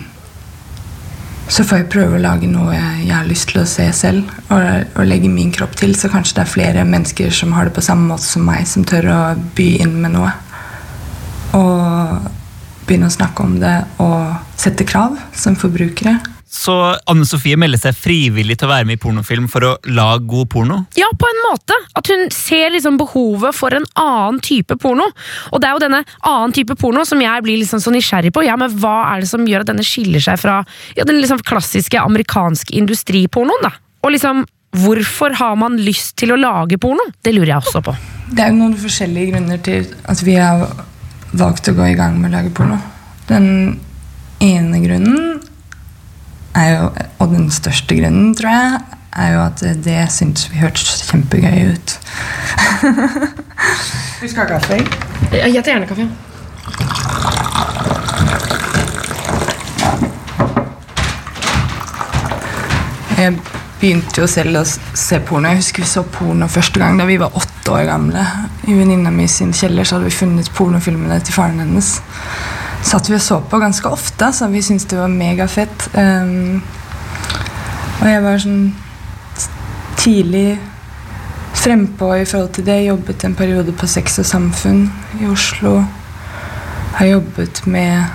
Så 1.49 1.63
får 1.65 1.79
jeg 1.79 1.87
prøve 1.93 2.17
å 2.17 2.21
lage 2.21 2.47
noe 2.49 2.73
jeg, 2.73 3.09
har 3.09 3.25
lyst 3.25 3.51
til 3.51 3.61
å 3.61 3.67
se 3.69 3.85
selv, 3.93 4.29
og, 4.49 4.61
og 4.97 5.05
legge 5.05 5.29
min 5.29 5.51
kropp 5.53 5.75
til. 5.77 5.93
Så 5.97 6.09
kanskje 6.09 6.39
det 6.39 6.43
er 6.45 6.53
flere 6.53 6.85
mennesker 6.89 7.33
som 7.33 7.53
har 7.53 7.69
det 7.69 7.75
på 7.75 7.85
samme 7.85 8.09
måte 8.09 8.25
som 8.25 8.45
meg, 8.47 8.65
som 8.69 8.85
tør 8.85 9.11
å 9.13 9.19
by 9.57 9.67
inn 9.85 9.93
med 10.01 10.15
noe. 10.17 10.31
Og 11.53 12.31
begynne 12.85 13.11
å 13.11 13.13
snakke 13.13 13.45
om 13.45 13.59
det 13.61 13.75
og 14.01 14.57
sette 14.57 14.87
krav 14.89 15.19
som 15.37 15.57
forbrukere. 15.57 16.17
Så 16.55 16.73
Anne 17.11 17.25
Sofie 17.27 17.57
melder 17.59 17.81
seg 17.81 17.97
frivillig 17.99 18.55
til 18.59 18.69
å 18.69 18.71
være 18.71 18.87
med 18.87 18.95
i 18.97 19.01
pornofilm 19.01 19.49
for 19.51 19.65
å 19.67 19.71
lage 19.91 20.23
god 20.31 20.49
porno? 20.53 20.77
Ja, 20.95 21.09
på 21.19 21.27
en 21.27 21.41
måte. 21.49 21.75
At 21.99 22.07
hun 22.11 22.29
ser 22.33 22.71
liksom 22.73 22.99
behovet 23.01 23.57
for 23.57 23.75
en 23.75 23.87
annen 23.99 24.39
type 24.45 24.77
porno. 24.81 25.09
Og 25.51 25.61
det 25.61 25.67
er 25.67 25.75
jo 25.75 25.83
denne 25.83 26.01
annen 26.23 26.55
type 26.55 26.77
porno 26.79 27.03
som 27.07 27.21
jeg 27.21 27.43
blir 27.43 27.59
liksom 27.59 27.83
så 27.83 27.91
nysgjerrig 27.93 28.31
på. 28.35 28.45
Ja, 28.47 28.55
men 28.59 28.71
Hva 28.79 28.95
er 29.11 29.23
det 29.23 29.29
som 29.31 29.43
gjør 29.45 29.65
at 29.65 29.71
denne 29.73 29.85
skiller 29.85 30.23
seg 30.23 30.39
fra 30.41 30.61
ja, 30.95 31.03
den 31.03 31.19
liksom 31.19 31.43
klassiske 31.45 31.99
amerikanske 31.99 32.75
industripornoen? 32.79 33.67
da? 33.67 33.75
Og 34.05 34.15
liksom, 34.15 34.45
Hvorfor 34.75 35.31
har 35.39 35.55
man 35.55 35.77
lyst 35.79 36.17
til 36.19 36.33
å 36.33 36.39
lage 36.39 36.79
porno? 36.81 37.05
Det 37.23 37.31
lurer 37.31 37.53
jeg 37.53 37.63
også 37.63 37.81
på. 37.85 37.93
Det 38.35 38.43
er 38.43 38.51
jo 38.51 38.57
noen 38.57 38.75
forskjellige 38.79 39.31
grunner 39.31 39.61
til 39.63 39.85
at 40.11 40.23
vi 40.25 40.35
har 40.35 40.65
valgt 41.35 41.69
å 41.71 41.75
gå 41.77 41.91
i 41.91 41.95
gang 41.95 42.17
med 42.19 42.31
å 42.31 42.37
lage 42.39 42.51
porno. 42.55 42.79
Den 43.29 43.47
ene 44.43 44.81
grunnen 44.83 45.39
jo, 46.55 46.91
og 47.19 47.33
den 47.33 47.49
største 47.51 47.97
grunnen, 47.97 48.35
tror 48.35 48.49
jeg, 48.49 48.79
er 49.15 49.33
jo 49.33 49.41
at 49.43 49.63
det 49.85 49.97
syntes 50.11 50.47
vi 50.51 50.61
hørtes 50.63 51.03
kjempegøy 51.09 51.73
ut. 51.75 51.97
Du 54.21 54.29
skal 54.29 54.45
ha 54.45 54.55
kaffe? 54.55 54.77
Jeg 55.31 55.63
tar 55.63 55.75
gjerne 55.75 55.87
kaffe. 55.89 56.07
Jeg 63.15 63.35
begynte 63.79 64.21
jo 64.21 64.27
selv 64.27 64.59
å 64.59 64.63
se 64.65 65.19
porno. 65.23 65.51
Jeg 65.51 65.61
husker 65.61 65.83
vi 65.83 65.89
så 65.89 66.03
porno 66.15 66.47
første 66.51 66.81
gang 66.81 66.97
da 66.99 67.05
vi 67.07 67.19
var 67.21 67.35
åtte 67.37 67.75
år 67.75 67.85
gamle. 67.87 68.23
I 68.67 68.75
venninna 68.75 69.11
mi 69.13 69.27
sin 69.31 69.53
kjeller 69.55 69.87
så 69.87 69.97
hadde 69.97 70.09
vi 70.09 70.17
funnet 70.17 70.51
pornofilmene 70.57 71.19
til 71.23 71.37
faren 71.37 71.61
hennes. 71.63 71.97
Satt 72.85 73.09
vi 73.09 73.17
og 73.17 73.21
så 73.21 73.39
på 73.49 73.59
ganske 73.59 73.89
ofte, 73.89 74.29
så 74.33 74.47
vi 74.51 74.61
syntes 74.61 74.87
det 74.91 74.99
var 74.99 75.11
megafett. 75.11 75.87
Um, 75.97 76.61
og 78.01 78.07
jeg 78.09 78.23
var 78.25 78.41
sånn 78.43 78.65
tidlig 79.97 80.59
frempå 81.55 82.11
i 82.19 82.27
forhold 82.29 82.51
til 82.57 82.67
det. 82.67 82.79
Jeg 82.81 82.91
jobbet 82.91 83.25
en 83.25 83.37
periode 83.37 83.73
på 83.73 83.89
Sex 83.89 84.19
og 84.21 84.27
Samfunn 84.29 84.85
i 85.21 85.29
Oslo. 85.31 85.79
Har 86.99 87.09
jobbet 87.09 87.63
med 87.65 88.05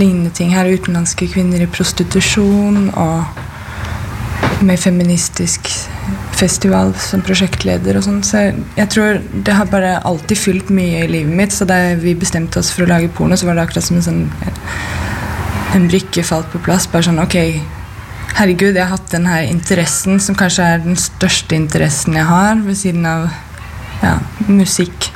lignende 0.00 0.32
ting 0.34 0.54
her. 0.56 0.72
Utenlandske 0.74 1.28
kvinner 1.30 1.62
i 1.62 1.70
prostitusjon 1.70 2.88
og 2.90 4.64
med 4.64 4.80
feministisk 4.80 5.70
festival 6.34 6.92
som 7.00 7.22
prosjektleder 7.24 7.98
og 7.98 8.06
sånn. 8.06 8.20
Så 8.26 8.42
jeg, 8.50 8.88
tror 8.92 9.20
det 9.46 9.56
har 9.56 9.70
bare 9.70 9.96
alltid 10.06 10.40
fylt 10.40 10.72
mye 10.74 11.04
i 11.04 11.10
livet 11.10 11.36
mitt. 11.38 11.54
Så 11.54 11.66
da 11.68 11.78
vi 12.00 12.16
bestemte 12.18 12.60
oss 12.60 12.72
for 12.74 12.84
å 12.84 12.90
lage 12.90 13.12
porno, 13.14 13.38
så 13.38 13.48
var 13.48 13.58
det 13.58 13.66
akkurat 13.66 13.86
som 13.86 14.00
en 14.00 14.06
sånn 14.08 14.22
en 15.74 15.88
brikke 15.90 16.22
falt 16.26 16.50
på 16.52 16.60
plass. 16.64 16.86
Bare 16.90 17.06
sånn 17.06 17.22
ok, 17.22 17.38
herregud, 18.38 18.74
jeg 18.74 18.82
har 18.82 18.94
hatt 18.94 19.10
den 19.14 19.26
her 19.30 19.46
interessen 19.48 20.20
som 20.22 20.38
kanskje 20.38 20.68
er 20.74 20.84
den 20.84 20.98
største 21.00 21.56
interessen 21.58 22.18
jeg 22.18 22.28
har, 22.28 22.62
ved 22.66 22.78
siden 22.78 23.06
av 23.10 23.28
ja, 24.02 24.18
musikk. 24.50 25.13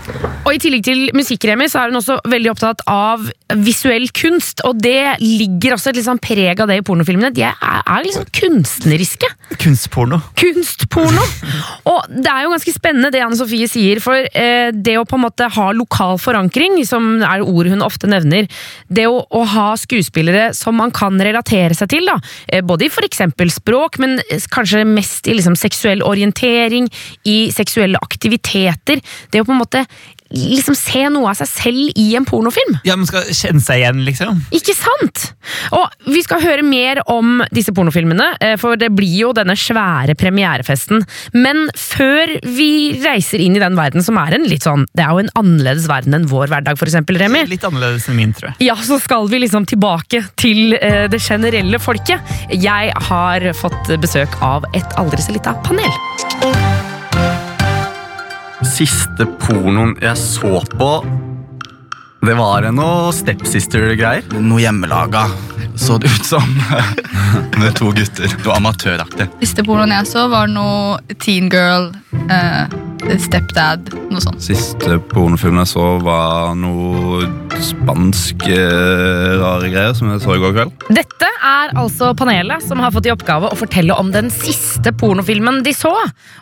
Og 0.49 0.55
I 0.57 0.61
tillegg 0.63 0.85
til 0.87 1.01
musikkremi 1.13 1.67
så 1.69 1.83
er 1.83 1.91
hun 1.91 1.99
også 2.01 2.15
veldig 2.33 2.49
opptatt 2.55 2.81
av 2.89 3.27
visuell 3.61 4.07
kunst. 4.17 4.63
Og 4.65 4.79
det 4.81 5.19
ligger 5.21 5.75
også 5.77 5.93
et 5.93 6.01
sånn 6.07 6.21
preg 6.23 6.63
av 6.63 6.71
det 6.71 6.79
i 6.81 6.85
pornofilmene. 6.87 7.29
De 7.37 7.45
er, 7.45 7.57
er 7.59 8.09
sånn 8.15 8.29
kunstneriske. 8.33 9.29
Kunstporno. 9.61 10.21
Kunstporno! 10.41 11.25
Og 11.93 12.01
det 12.09 12.31
er 12.33 12.47
jo 12.47 12.53
ganske 12.55 12.73
spennende 12.73 13.11
det 13.13 13.23
Anne 13.25 13.37
Sofie 13.37 13.69
sier, 13.69 14.01
for 14.05 14.17
eh, 14.17 14.71
det 14.73 14.97
å 15.01 15.05
på 15.09 15.19
en 15.19 15.25
måte 15.27 15.49
ha 15.53 15.69
lokal 15.77 16.17
forankring, 16.21 16.79
som 16.89 17.21
er 17.25 17.45
ordet 17.45 17.75
hun 17.75 17.85
ofte 17.85 18.09
nevner, 18.09 18.49
det 18.89 19.05
å, 19.09 19.21
å 19.21 19.45
ha 19.53 19.69
skuespillere 19.81 20.51
som 20.57 20.77
man 20.81 20.93
kan 20.95 21.17
relatere 21.21 21.77
seg 21.77 21.93
til, 21.93 22.09
da, 22.09 22.19
eh, 22.49 22.65
både 22.65 22.89
i 22.89 22.93
f.eks. 22.93 23.25
språk, 23.59 24.01
men 24.01 24.17
kanskje 24.53 24.85
mest 24.89 25.29
i 25.29 25.37
liksom 25.37 25.57
seksuell 25.61 26.05
orientering, 26.07 26.89
i 27.29 27.39
seksuelle 27.53 28.01
aktiviteter, 28.05 29.05
det 29.33 29.43
å 29.43 29.49
på 29.49 29.57
en 29.57 29.63
måte 29.65 29.85
liksom 30.35 30.77
se 30.77 31.05
noe 31.13 31.31
av 31.31 31.39
seg 31.39 31.49
selv 31.51 31.99
i 31.99 32.09
en 32.19 32.27
pornofilm. 32.29 32.79
Ja, 32.87 32.97
Man 32.99 33.09
skal 33.09 33.29
kjenne 33.33 33.63
seg 33.65 33.83
igjen, 33.83 34.03
liksom. 34.07 34.43
Ikke 34.55 34.75
sant? 34.77 35.31
Og 35.77 36.13
vi 36.13 36.23
skal 36.25 36.43
høre 36.43 36.65
mer 36.67 37.01
om 37.11 37.43
disse 37.55 37.73
pornofilmene, 37.77 38.31
eh, 38.45 38.57
for 38.61 38.77
det 38.81 38.91
blir 38.97 39.15
jo 39.23 39.33
denne 39.37 39.57
svære 39.59 40.17
premierefesten. 40.19 41.05
Men 41.33 41.69
før 41.77 42.35
vi 42.45 42.99
reiser 43.05 43.43
inn 43.45 43.57
i 43.57 43.63
den 43.63 43.79
verden 43.79 44.05
som 44.05 44.19
er 44.21 44.37
en 44.37 44.47
litt 44.49 44.67
sånn 44.67 44.87
Det 44.97 45.05
er 45.05 45.15
jo 45.15 45.23
en 45.23 45.33
annerledes 45.39 45.89
verden 45.89 46.15
enn 46.17 46.29
vår 46.29 46.49
hverdag, 46.53 46.81
eksempel, 46.89 47.19
Remi. 47.21 47.45
Litt 47.49 47.65
annerledes 47.67 48.09
enn 48.09 48.19
min, 48.19 48.35
tror 48.37 48.51
jeg. 48.53 48.69
Ja, 48.69 48.77
så 48.77 48.99
skal 49.03 49.29
vi 49.31 49.43
liksom 49.45 49.67
tilbake 49.69 50.25
til 50.37 50.77
eh, 50.81 51.07
det 51.11 51.23
generelle 51.23 51.81
folket. 51.83 52.21
Jeg 52.53 52.93
har 53.09 53.51
fått 53.55 53.95
besøk 54.03 54.39
av 54.45 54.69
et 54.75 54.99
aldri 55.01 55.23
så 55.25 55.37
lita 55.37 55.57
panel. 55.65 56.97
Siste 58.69 59.25
pornoen 59.41 59.95
jeg 60.03 60.17
så 60.21 60.61
på 60.75 60.91
Det 62.19 62.35
var 62.35 62.67
noe 62.75 63.13
stepsister-greier. 63.15 64.27
Noe 64.43 64.59
hjemmelaga, 64.63 65.29
så 65.79 66.01
det 66.03 66.11
ut 66.11 66.27
som. 66.27 66.45
Med 67.61 67.77
to 67.79 67.93
gutter. 67.95 68.33
Noe 68.43 68.59
amatøraktig. 68.59 69.29
Siste 69.43 69.63
pornoen 69.67 69.95
jeg 69.95 70.11
så, 70.11 70.27
var 70.33 70.51
noe 70.51 70.99
teen 71.23 71.47
girl, 71.53 71.93
eh, 72.27 72.67
stepdad, 73.23 73.93
noe 74.11 74.23
sånt. 74.23 74.43
Siste 74.43 74.99
pornofilmen 75.13 75.63
jeg 75.63 75.71
så, 75.71 75.87
var 76.03 76.59
noe 76.59 77.29
spansk 77.63 78.49
eh, 78.51 79.31
rare 79.39 79.71
greier 79.71 79.95
som 79.97 80.11
jeg 80.13 80.23
så 80.25 80.35
i 80.37 80.43
går 80.43 80.55
kveld. 80.57 80.87
Dette 80.95 81.31
er 81.49 81.75
altså 81.79 82.11
panelet 82.19 82.65
som 82.67 82.83
har 82.83 82.93
fått 82.95 83.09
i 83.09 83.15
oppgave 83.15 83.51
å 83.51 83.59
fortelle 83.59 83.95
om 83.99 84.13
den 84.15 84.31
siste 84.35 84.93
pornofilmen 84.99 85.63
de 85.67 85.75
så. 85.77 85.95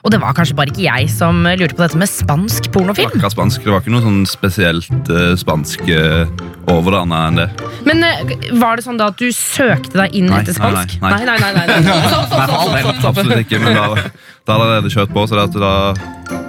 Og 0.03 0.13
det 0.13 0.21
var 0.23 0.37
kanskje 0.37 0.57
bare 0.59 0.73
ikke 0.73 0.87
jeg 0.87 1.11
som 1.13 1.45
lurte 1.47 1.77
på 1.77 1.85
dette 1.85 2.01
med 2.01 2.11
spansk 2.11 2.71
pornofilm. 2.75 3.13
Akkurat 3.13 3.37
spansk. 3.37 3.65
Det 3.65 3.73
var 3.73 3.85
ikke 3.85 3.95
noe 3.97 4.05
sånn 4.05 4.23
spesielt 4.29 5.13
eh, 5.13 5.33
spansk 5.41 5.66
eh, 5.93 6.27
overdanna 6.73 7.23
enn 7.29 7.41
det. 7.41 7.47
Men 7.87 8.05
eh, 8.07 8.35
var 8.61 8.79
det 8.79 8.87
sånn 8.87 8.99
da 9.01 9.11
at 9.13 9.19
du 9.21 9.29
søkte 9.35 9.99
deg 10.03 10.15
inn 10.19 10.31
Nei, 10.31 10.43
etter 10.43 10.57
spansk? 10.57 10.99
nei, 11.03 11.13
nei, 11.25 11.39
nei, 11.39 11.53
nei, 11.57 11.67
nei, 11.67 11.81
nei. 11.87 12.85
Absolutt 13.11 13.43
ikke, 13.45 13.61
men 13.63 13.75
da, 13.77 13.89
hadde 13.91 14.05
jeg 14.07 14.55
allerede 14.59 14.95
kjørt 14.95 15.15
på, 15.15 15.27
så 15.27 15.39
det 15.39 15.49
er 15.61 15.67
da 15.67 15.75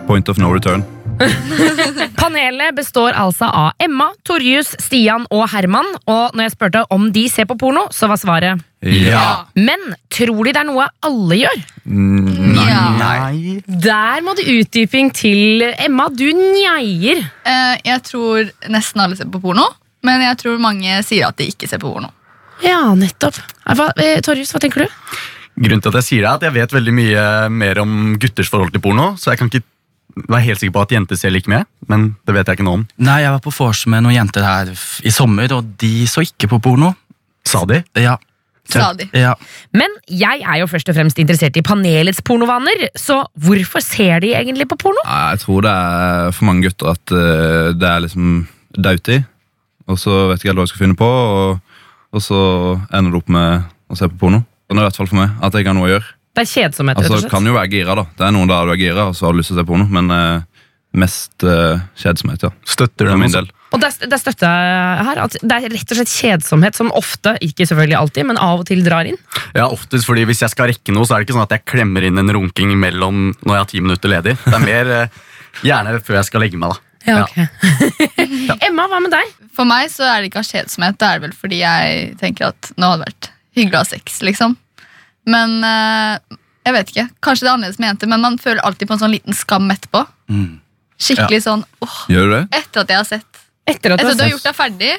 point 0.10 0.30
of 0.30 0.40
no 0.42 0.54
return. 0.54 0.86
Panelet 2.20 2.76
består 2.76 3.16
altså 3.18 3.48
av 3.50 3.72
Emma, 3.82 4.10
Torjus, 4.28 4.74
Stian 4.82 5.26
og 5.34 5.46
Herman. 5.52 5.90
Og 6.06 6.36
når 6.36 6.48
jeg 6.48 6.56
spurte 6.56 6.84
om 6.94 7.10
de 7.14 7.26
ser 7.32 7.48
på 7.50 7.58
porno, 7.60 7.88
så 7.94 8.10
var 8.12 8.20
svaret 8.22 8.66
Ja. 8.86 9.46
Men 9.58 9.96
tror 10.14 10.44
de 10.46 10.54
det 10.54 10.62
er 10.62 10.68
noe 10.70 10.86
alle 11.06 11.40
gjør? 11.40 11.64
Ja. 11.88 12.84
Nei. 12.98 13.58
Der 13.66 14.22
må 14.26 14.36
det 14.38 14.48
utdyping 14.52 15.10
til 15.16 15.66
Emma. 15.74 16.10
Du 16.14 16.28
njeier. 16.34 17.24
Eh, 17.48 17.74
jeg 17.88 18.04
tror 18.06 18.52
nesten 18.74 19.02
alle 19.04 19.18
ser 19.18 19.32
på 19.32 19.42
porno, 19.44 19.66
men 20.06 20.22
jeg 20.28 20.40
tror 20.44 20.62
mange 20.62 21.02
sier 21.08 21.30
at 21.32 21.40
de 21.40 21.50
ikke 21.50 21.70
ser 21.70 21.82
på 21.82 21.90
porno. 21.94 22.14
Ja, 22.66 22.94
nettopp. 22.98 23.38
Hva, 23.66 23.92
eh, 24.02 24.20
Torjus, 24.26 24.54
hva 24.54 24.62
tenker 24.62 24.86
du? 24.86 25.02
Grunnen 25.58 25.82
til 25.82 25.90
at 25.90 26.00
jeg 26.02 26.06
sier 26.06 26.22
det 26.22 26.30
er 26.30 26.38
at 26.38 26.46
jeg 26.46 26.54
vet 26.54 26.74
veldig 26.76 26.94
mye 26.94 27.24
mer 27.50 27.80
om 27.82 27.92
gutters 28.22 28.50
forhold 28.50 28.74
til 28.74 28.82
porno, 28.82 29.16
så 29.18 29.34
jeg 29.34 29.42
kan 29.42 29.50
ikke 29.50 29.66
være 30.26 30.46
helt 30.48 30.62
sikker 30.62 30.76
på 30.76 30.86
at 30.86 30.94
jenter 30.96 31.20
ser 31.20 31.34
like 31.34 31.52
med, 31.52 31.68
men 31.92 32.10
det 32.28 32.36
vet 32.36 32.48
jeg 32.50 32.60
ikke 32.60 32.68
noe 32.68 32.82
om. 32.82 32.86
Nei, 32.98 33.20
jeg 33.24 33.34
var 33.36 33.44
på 33.44 33.54
vors 33.54 33.84
med 33.90 34.06
noen 34.06 34.18
jenter 34.18 34.46
her 34.48 34.72
i 34.74 35.14
sommer, 35.14 35.54
og 35.58 35.76
de 35.82 35.94
så 36.10 36.24
ikke 36.26 36.50
på 36.52 36.62
porno. 36.64 36.94
Sa 37.48 37.64
de? 37.70 37.82
Ja. 38.02 38.18
Sa 38.68 38.90
de. 38.98 39.08
Ja. 39.16 39.34
Men 39.76 39.94
jeg 40.12 40.44
er 40.44 40.60
jo 40.62 40.68
først 40.68 40.90
og 40.92 40.98
fremst 40.98 41.20
interessert 41.22 41.56
i 41.60 41.64
panelets 41.66 42.20
pornovaner, 42.26 42.90
så 43.00 43.22
hvorfor 43.40 43.84
ser 43.84 44.20
de 44.24 44.34
egentlig 44.36 44.68
på 44.68 44.80
porno? 44.82 45.04
Jeg 45.08 45.40
tror 45.46 45.64
det 45.64 45.72
er 45.72 46.36
for 46.36 46.50
mange 46.50 46.68
gutter 46.68 46.92
at 46.92 47.16
eh, 47.16 47.72
det 47.78 47.88
er 47.88 48.04
liksom 48.04 48.44
dauti, 48.76 49.22
og 49.88 50.02
så 50.02 50.28
vet 50.28 50.42
ikke 50.42 50.52
helt 50.52 50.60
hva 50.60 50.68
jeg 50.68 50.74
skal 50.74 50.84
finne 50.84 51.00
på, 51.00 51.08
og, 51.08 51.80
og 52.12 52.24
så 52.24 52.42
ender 52.92 53.14
det 53.14 53.22
opp 53.22 53.34
med 53.38 53.68
å 53.88 54.00
se 54.00 54.12
på 54.12 54.20
porno. 54.26 54.44
Sånn 54.68 54.76
er 54.76 54.84
det 54.84 54.84
i 54.84 54.90
hvert 54.90 55.00
fall 55.00 55.12
for 55.14 55.22
meg, 55.22 55.36
at 55.48 55.56
jeg 55.56 55.70
har 55.70 55.78
noe 55.78 55.88
å 55.88 55.94
gjøre. 55.94 56.17
Det 56.38 56.44
er 56.44 56.50
kjedsomhet, 56.52 57.00
rett 57.00 57.08
Altså, 57.08 57.16
og 57.18 57.24
slett. 57.26 57.34
kan 57.34 57.50
jo 57.50 57.56
være 57.56 57.70
gira, 57.72 57.98
da. 57.98 58.06
Det 58.14 58.26
er 58.28 58.34
noen 58.36 58.50
der 58.52 58.68
du 58.70 58.74
er 58.76 58.82
gira, 58.84 59.08
og 59.10 59.16
så 59.18 59.26
har 59.26 59.34
du 59.34 59.40
lyst 59.42 59.50
til 59.50 59.58
å 59.58 59.64
se 59.64 59.66
porno, 59.66 59.88
men 59.90 60.14
eh, 60.14 60.66
mest 60.98 61.46
uh, 61.46 61.80
kjedsomhet, 61.98 62.46
ja. 62.46 62.52
Støtter 62.66 63.08
det 63.08 63.16
dem 63.16 63.24
min 63.26 63.34
del. 63.34 63.50
Og 63.76 63.82
der, 63.82 63.96
der 64.08 64.22
støtter 64.22 64.48
jeg 64.48 65.06
her 65.10 65.20
at 65.26 65.36
det 65.42 65.56
er 65.58 65.66
rett 65.74 65.92
og 65.92 66.00
slett 66.00 66.14
kjedsomhet 66.14 66.78
som 66.78 66.92
ofte, 66.96 67.34
ikke 67.44 67.66
selvfølgelig 67.68 67.98
alltid, 68.00 68.28
men 68.30 68.40
av 68.42 68.62
og 68.62 68.68
til 68.70 68.84
drar 68.86 69.10
inn. 69.10 69.18
Ja, 69.58 69.66
oftest 69.68 70.08
fordi 70.08 70.24
Hvis 70.30 70.44
jeg 70.46 70.54
skal 70.54 70.70
rekke 70.72 70.94
noe, 70.96 71.10
så 71.10 71.18
er 71.18 71.24
det 71.24 71.28
ikke 71.28 71.38
sånn 71.40 71.48
at 71.48 71.56
jeg 71.58 71.66
klemmer 71.74 72.06
inn 72.08 72.22
en 72.22 72.34
runking 72.38 72.76
mellom 72.80 73.32
når 73.42 73.58
jeg 73.58 73.64
har 73.64 73.72
ti 73.74 73.82
minutter 73.84 74.14
ledig. 74.14 74.38
Det 74.46 74.56
er 74.56 74.64
mer 74.64 74.94
eh, 75.02 75.18
gjerne 75.68 75.98
før 76.06 76.22
jeg 76.22 76.30
skal 76.30 76.46
legge 76.46 76.62
meg. 76.62 76.78
da. 76.78 76.84
Ja, 77.08 77.26
ok. 77.26 77.98
Emma, 78.68 78.88
hva 78.92 79.02
med 79.04 79.14
deg? 79.14 79.36
For 79.58 79.68
meg 79.68 79.92
så 79.92 80.06
er 80.08 80.22
det 80.22 80.32
ikke 80.32 80.46
av 80.46 80.48
kjedsomhet, 80.54 81.02
det 81.02 81.10
er 81.10 81.26
vel 81.26 81.36
fordi 81.36 81.62
jeg 81.64 82.08
tenker 82.22 82.52
at 82.54 82.72
nå 82.78 82.94
hadde 82.94 83.04
det 83.04 83.12
vært 83.12 83.30
hyggelig 83.58 83.80
å 83.80 83.84
ha 83.84 83.90
sex, 83.90 84.22
liksom. 84.28 84.58
Men 85.28 85.58
eh, 85.68 86.38
jeg 86.68 86.76
vet 86.78 86.94
ikke. 86.94 87.08
Kanskje 87.24 87.46
det 87.46 87.50
er 87.52 87.56
annerledes 87.58 87.80
med 87.84 87.92
jenter, 87.92 88.10
men 88.12 88.24
man 88.24 88.38
føler 88.42 88.64
alltid 88.68 88.88
på 88.90 88.96
en 88.98 89.04
sånn 89.06 89.14
liten 89.16 89.36
skam 89.38 89.70
etterpå. 89.74 90.06
Mm. 90.32 90.60
Skikkelig 90.98 91.42
sånn 91.46 91.62
åh, 91.86 91.98
Gjør 92.12 92.26
du 92.32 92.36
det? 92.40 92.44
etter 92.58 92.82
at 92.84 92.90
jeg 92.96 92.98
har 93.04 93.08
sett. 93.08 93.42
Etter 93.68 93.94
at 93.94 94.00
du 94.00 94.08
Etter 94.08 94.08
har 94.08 94.14
at 94.14 94.18
du 94.18 94.24
har 94.24 94.30
sett 94.30 94.34
gjort 94.34 94.48
deg 94.48 94.56
ferdig, 94.58 94.94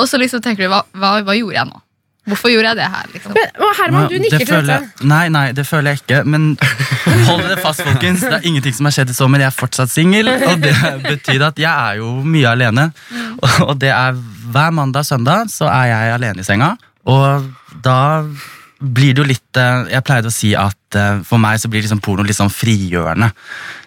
og 0.00 0.06
så 0.10 0.18
liksom 0.22 0.40
tenker 0.42 0.64
du 0.64 0.70
hva, 0.72 0.80
hva, 0.96 1.10
hva 1.26 1.34
gjorde 1.36 1.58
jeg 1.58 1.68
nå? 1.70 1.80
Hvorfor 2.24 2.48
gjorde 2.48 2.70
jeg 2.72 2.78
det 2.78 2.86
her? 2.88 3.08
liksom? 3.12 3.34
Men, 3.36 3.50
og 3.60 3.72
Herman, 3.76 4.06
du 4.08 4.14
nikker 4.16 4.38
det 4.40 4.46
til 4.48 4.66
dette. 4.70 4.78
jeg- 5.02 5.08
Nei, 5.10 5.24
nei, 5.28 5.42
det 5.52 5.66
føler 5.68 5.92
jeg 5.92 6.00
ikke. 6.00 6.20
Men 6.24 6.46
hold 7.28 7.42
dere 7.44 7.58
fast, 7.60 7.82
folkens. 7.84 8.22
Det 8.24 8.38
er 8.38 8.46
ingenting 8.48 8.72
som 8.78 8.88
har 8.88 8.94
skjedd 8.96 9.12
i 9.12 9.16
sommer. 9.18 9.42
Jeg 9.44 9.50
er 9.52 9.58
fortsatt 9.58 9.92
singel. 9.92 10.30
Og 10.32 10.62
det 10.64 10.72
betyr 11.04 11.44
at 11.50 11.60
jeg 11.60 11.68
er 11.68 11.98
jo 12.00 12.14
mye 12.24 12.48
alene. 12.54 12.86
Og 13.68 13.74
det 13.82 13.92
er 13.92 14.16
hver 14.16 14.72
mandag 14.72 15.04
og 15.04 15.10
søndag 15.10 15.52
så 15.52 15.68
er 15.68 15.90
jeg 15.92 16.14
alene 16.16 16.40
i 16.40 16.48
senga. 16.48 16.70
Og 17.12 17.50
da 17.84 17.98
blir 18.84 19.14
det 19.14 19.22
jo 19.22 19.26
litt 19.26 19.58
eh, 19.60 19.90
Jeg 19.94 20.04
pleide 20.06 20.30
å 20.30 20.34
si 20.34 20.52
at 20.58 20.98
eh, 20.98 21.20
for 21.26 21.40
meg 21.42 21.60
så 21.60 21.70
blir 21.72 21.84
liksom 21.84 22.02
porno 22.04 22.24
litt 22.26 22.38
sånn 22.38 22.52
frigjørende. 22.52 23.30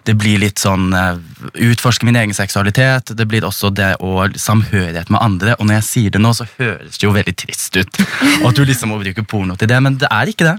Det 0.06 0.14
blir 0.18 0.40
litt 0.42 0.60
sånn 0.62 0.90
eh, 0.96 1.20
Utforske 1.68 2.08
min 2.08 2.18
egen 2.18 2.34
seksualitet. 2.36 3.14
Det 3.16 3.28
blir 3.28 3.46
også 3.46 3.70
det 3.74 3.94
å 4.04 4.26
samhørighet 4.34 5.12
med 5.14 5.22
andre. 5.22 5.56
Og 5.58 5.68
når 5.68 5.80
jeg 5.80 5.88
sier 5.90 6.16
det 6.16 6.22
nå, 6.22 6.34
så 6.36 6.48
høres 6.58 6.98
det 6.98 7.06
jo 7.06 7.14
veldig 7.14 7.36
trist 7.38 7.78
ut. 7.78 8.02
Og 8.40 8.50
at 8.50 8.58
du 8.58 8.64
liksom 8.66 8.92
må 8.92 9.00
bruke 9.02 9.26
porno 9.28 9.56
til 9.58 9.70
det, 9.70 9.78
men 9.84 10.00
det 10.00 10.10
er 10.10 10.32
ikke 10.32 10.50
det. 10.50 10.58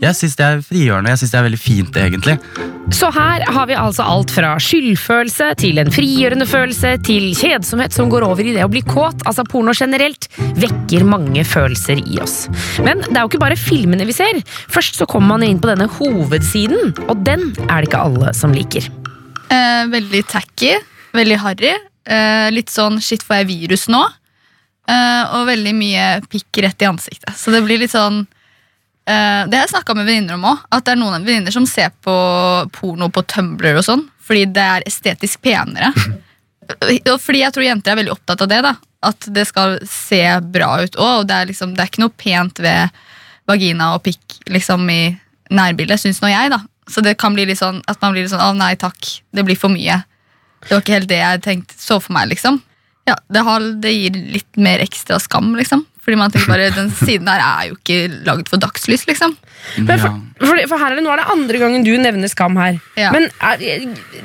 Jeg 0.00 0.16
syns 0.16 0.36
det 0.38 0.44
er 0.46 0.62
frigjørende. 0.64 1.10
Jeg 1.12 1.20
synes 1.20 1.32
det 1.32 1.38
er 1.38 1.44
veldig 1.44 1.60
fint, 1.60 1.96
egentlig. 2.00 2.36
Så 2.96 3.10
her 3.12 3.42
har 3.52 3.66
vi 3.68 3.76
altså 3.76 4.06
alt 4.08 4.30
fra 4.32 4.54
skyldfølelse 4.62 5.50
til 5.60 5.80
en 5.82 5.90
frigjørende 5.92 6.46
følelse 6.48 6.94
til 7.04 7.26
kjedsomhet 7.36 7.92
som 7.92 8.08
går 8.12 8.24
over 8.24 8.48
i 8.48 8.54
det 8.56 8.64
å 8.64 8.70
bli 8.72 8.80
kåt. 8.86 9.20
Altså 9.28 9.44
Porno 9.44 9.74
generelt 9.76 10.30
vekker 10.56 11.04
mange 11.04 11.44
følelser 11.44 12.00
i 12.00 12.16
oss. 12.24 12.46
Men 12.80 13.04
det 13.04 13.12
er 13.12 13.26
jo 13.26 13.30
ikke 13.30 13.42
bare 13.44 13.60
filmene 13.60 14.08
vi 14.08 14.16
ser. 14.16 14.40
Først 14.72 14.96
så 14.96 15.08
kommer 15.10 15.36
man 15.36 15.44
inn 15.50 15.60
på 15.60 15.68
denne 15.68 15.90
hovedsiden, 15.98 16.96
og 17.04 17.20
den 17.28 17.50
er 17.68 17.82
det 17.82 17.90
ikke 17.90 18.02
alle 18.08 18.32
som 18.40 18.56
liker. 18.56 18.88
Eh, 19.52 19.84
veldig 19.92 20.24
tacky, 20.32 20.74
veldig 21.12 21.40
harry. 21.44 21.76
Eh, 22.08 22.48
litt 22.56 22.72
sånn 22.72 23.02
shit, 23.04 23.20
får 23.26 23.42
jeg 23.42 23.52
virus 23.52 23.88
nå? 23.92 24.00
Eh, 24.88 25.22
og 25.36 25.48
veldig 25.52 25.76
mye 25.76 26.10
pikk 26.32 26.64
rett 26.64 26.88
i 26.88 26.88
ansiktet. 26.88 27.36
Så 27.36 27.52
det 27.52 27.60
blir 27.68 27.84
litt 27.84 27.92
sånn 27.92 28.24
Det 29.04 29.56
har 29.56 29.64
jeg 29.64 29.72
snakka 29.72 29.94
med 29.96 30.06
venninner 30.06 30.36
om 30.36 30.44
òg. 30.52 30.64
At 30.70 30.84
det 30.86 30.92
er 30.92 30.98
noen 31.00 31.24
venninner 31.24 31.54
som 31.54 31.64
ser 31.66 31.88
på 32.04 32.14
porno 32.76 33.08
på 33.10 33.24
Tumblr 33.26 33.80
og 33.80 33.82
sånn, 33.86 34.04
fordi 34.22 34.44
det 34.54 34.66
er 34.76 34.86
estetisk 34.86 35.40
penere. 35.42 35.90
Og 37.10 37.16
fordi 37.18 37.40
jeg 37.42 37.54
tror 37.54 37.66
jenter 37.66 37.92
er 37.92 37.98
veldig 37.98 38.12
opptatt 38.14 38.44
av 38.44 38.50
det. 38.50 38.60
da 38.62 38.74
At 39.08 39.26
det 39.34 39.46
skal 39.48 39.78
se 39.88 40.22
bra 40.54 40.68
ut 40.84 40.96
òg. 40.96 41.22
Og 41.22 41.26
det 41.28 41.38
er, 41.38 41.48
liksom, 41.50 41.74
det 41.74 41.84
er 41.84 41.90
ikke 41.90 42.04
noe 42.04 42.14
pent 42.14 42.62
ved 42.62 43.00
vagina 43.50 43.94
og 43.96 44.04
pikk 44.06 44.40
liksom 44.50 44.86
i 44.92 45.02
nærbildet, 45.50 46.00
syns 46.00 46.20
nå 46.22 46.30
jeg. 46.30 46.52
da 46.52 46.60
Så 46.90 47.02
det 47.04 47.18
kan 47.18 47.34
bli 47.34 47.48
litt 47.48 47.58
sånn 47.58 47.82
at 47.90 48.00
man 48.02 48.14
blir 48.14 48.24
litt 48.24 48.32
sånn 48.32 48.44
Å, 48.44 48.52
nei 48.56 48.74
takk, 48.78 48.98
det 49.34 49.46
blir 49.46 49.58
for 49.58 49.72
mye. 49.72 50.02
Det 50.66 50.74
var 50.74 50.84
ikke 50.84 50.98
helt 50.98 51.10
det 51.10 51.22
jeg 51.22 51.44
tenkte, 51.46 51.78
så 51.80 51.98
for 52.02 52.14
meg, 52.14 52.30
liksom. 52.34 52.60
Ja, 53.08 53.16
det, 53.32 53.42
har, 53.46 53.64
det 53.82 53.94
gir 53.94 54.18
litt 54.36 54.60
mer 54.60 54.82
ekstra 54.84 55.18
skam, 55.22 55.54
liksom. 55.58 55.86
Fordi 56.10 56.18
man 56.18 56.32
tenker 56.34 56.50
bare, 56.50 56.70
Den 56.74 56.88
siden 56.98 57.28
her 57.30 57.42
er 57.46 57.68
jo 57.70 57.76
ikke 57.78 57.98
laget 58.26 58.48
for 58.50 58.58
dagslys, 58.62 59.04
liksom. 59.06 59.36
Men 59.78 60.00
for, 60.02 60.16
for, 60.42 60.62
for 60.72 60.82
her 60.82 60.90
er 60.90 60.98
det, 60.98 61.04
Nå 61.06 61.12
er 61.14 61.20
det 61.22 61.28
andre 61.30 61.60
gangen 61.62 61.84
du 61.86 61.92
nevner 62.02 62.32
skam 62.32 62.56
her. 62.58 62.80
Ja. 62.98 63.12
Men 63.14 63.28
er, 63.38 63.62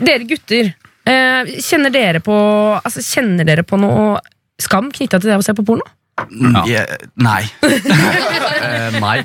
dere 0.02 0.26
gutter, 0.30 0.72
eh, 1.06 1.52
kjenner, 1.62 1.94
dere 1.94 2.24
på, 2.26 2.34
altså, 2.82 3.04
kjenner 3.06 3.46
dere 3.46 3.62
på 3.68 3.78
noe 3.78 4.16
skam 4.58 4.90
knytta 4.96 5.20
til 5.22 5.30
det 5.36 5.38
å 5.38 5.46
se 5.46 5.54
på 5.54 5.66
porno? 5.68 5.86
Jeg- 6.66 7.06
Nei. 7.22 7.44
Eh, 8.66 8.96
nei. 8.98 9.20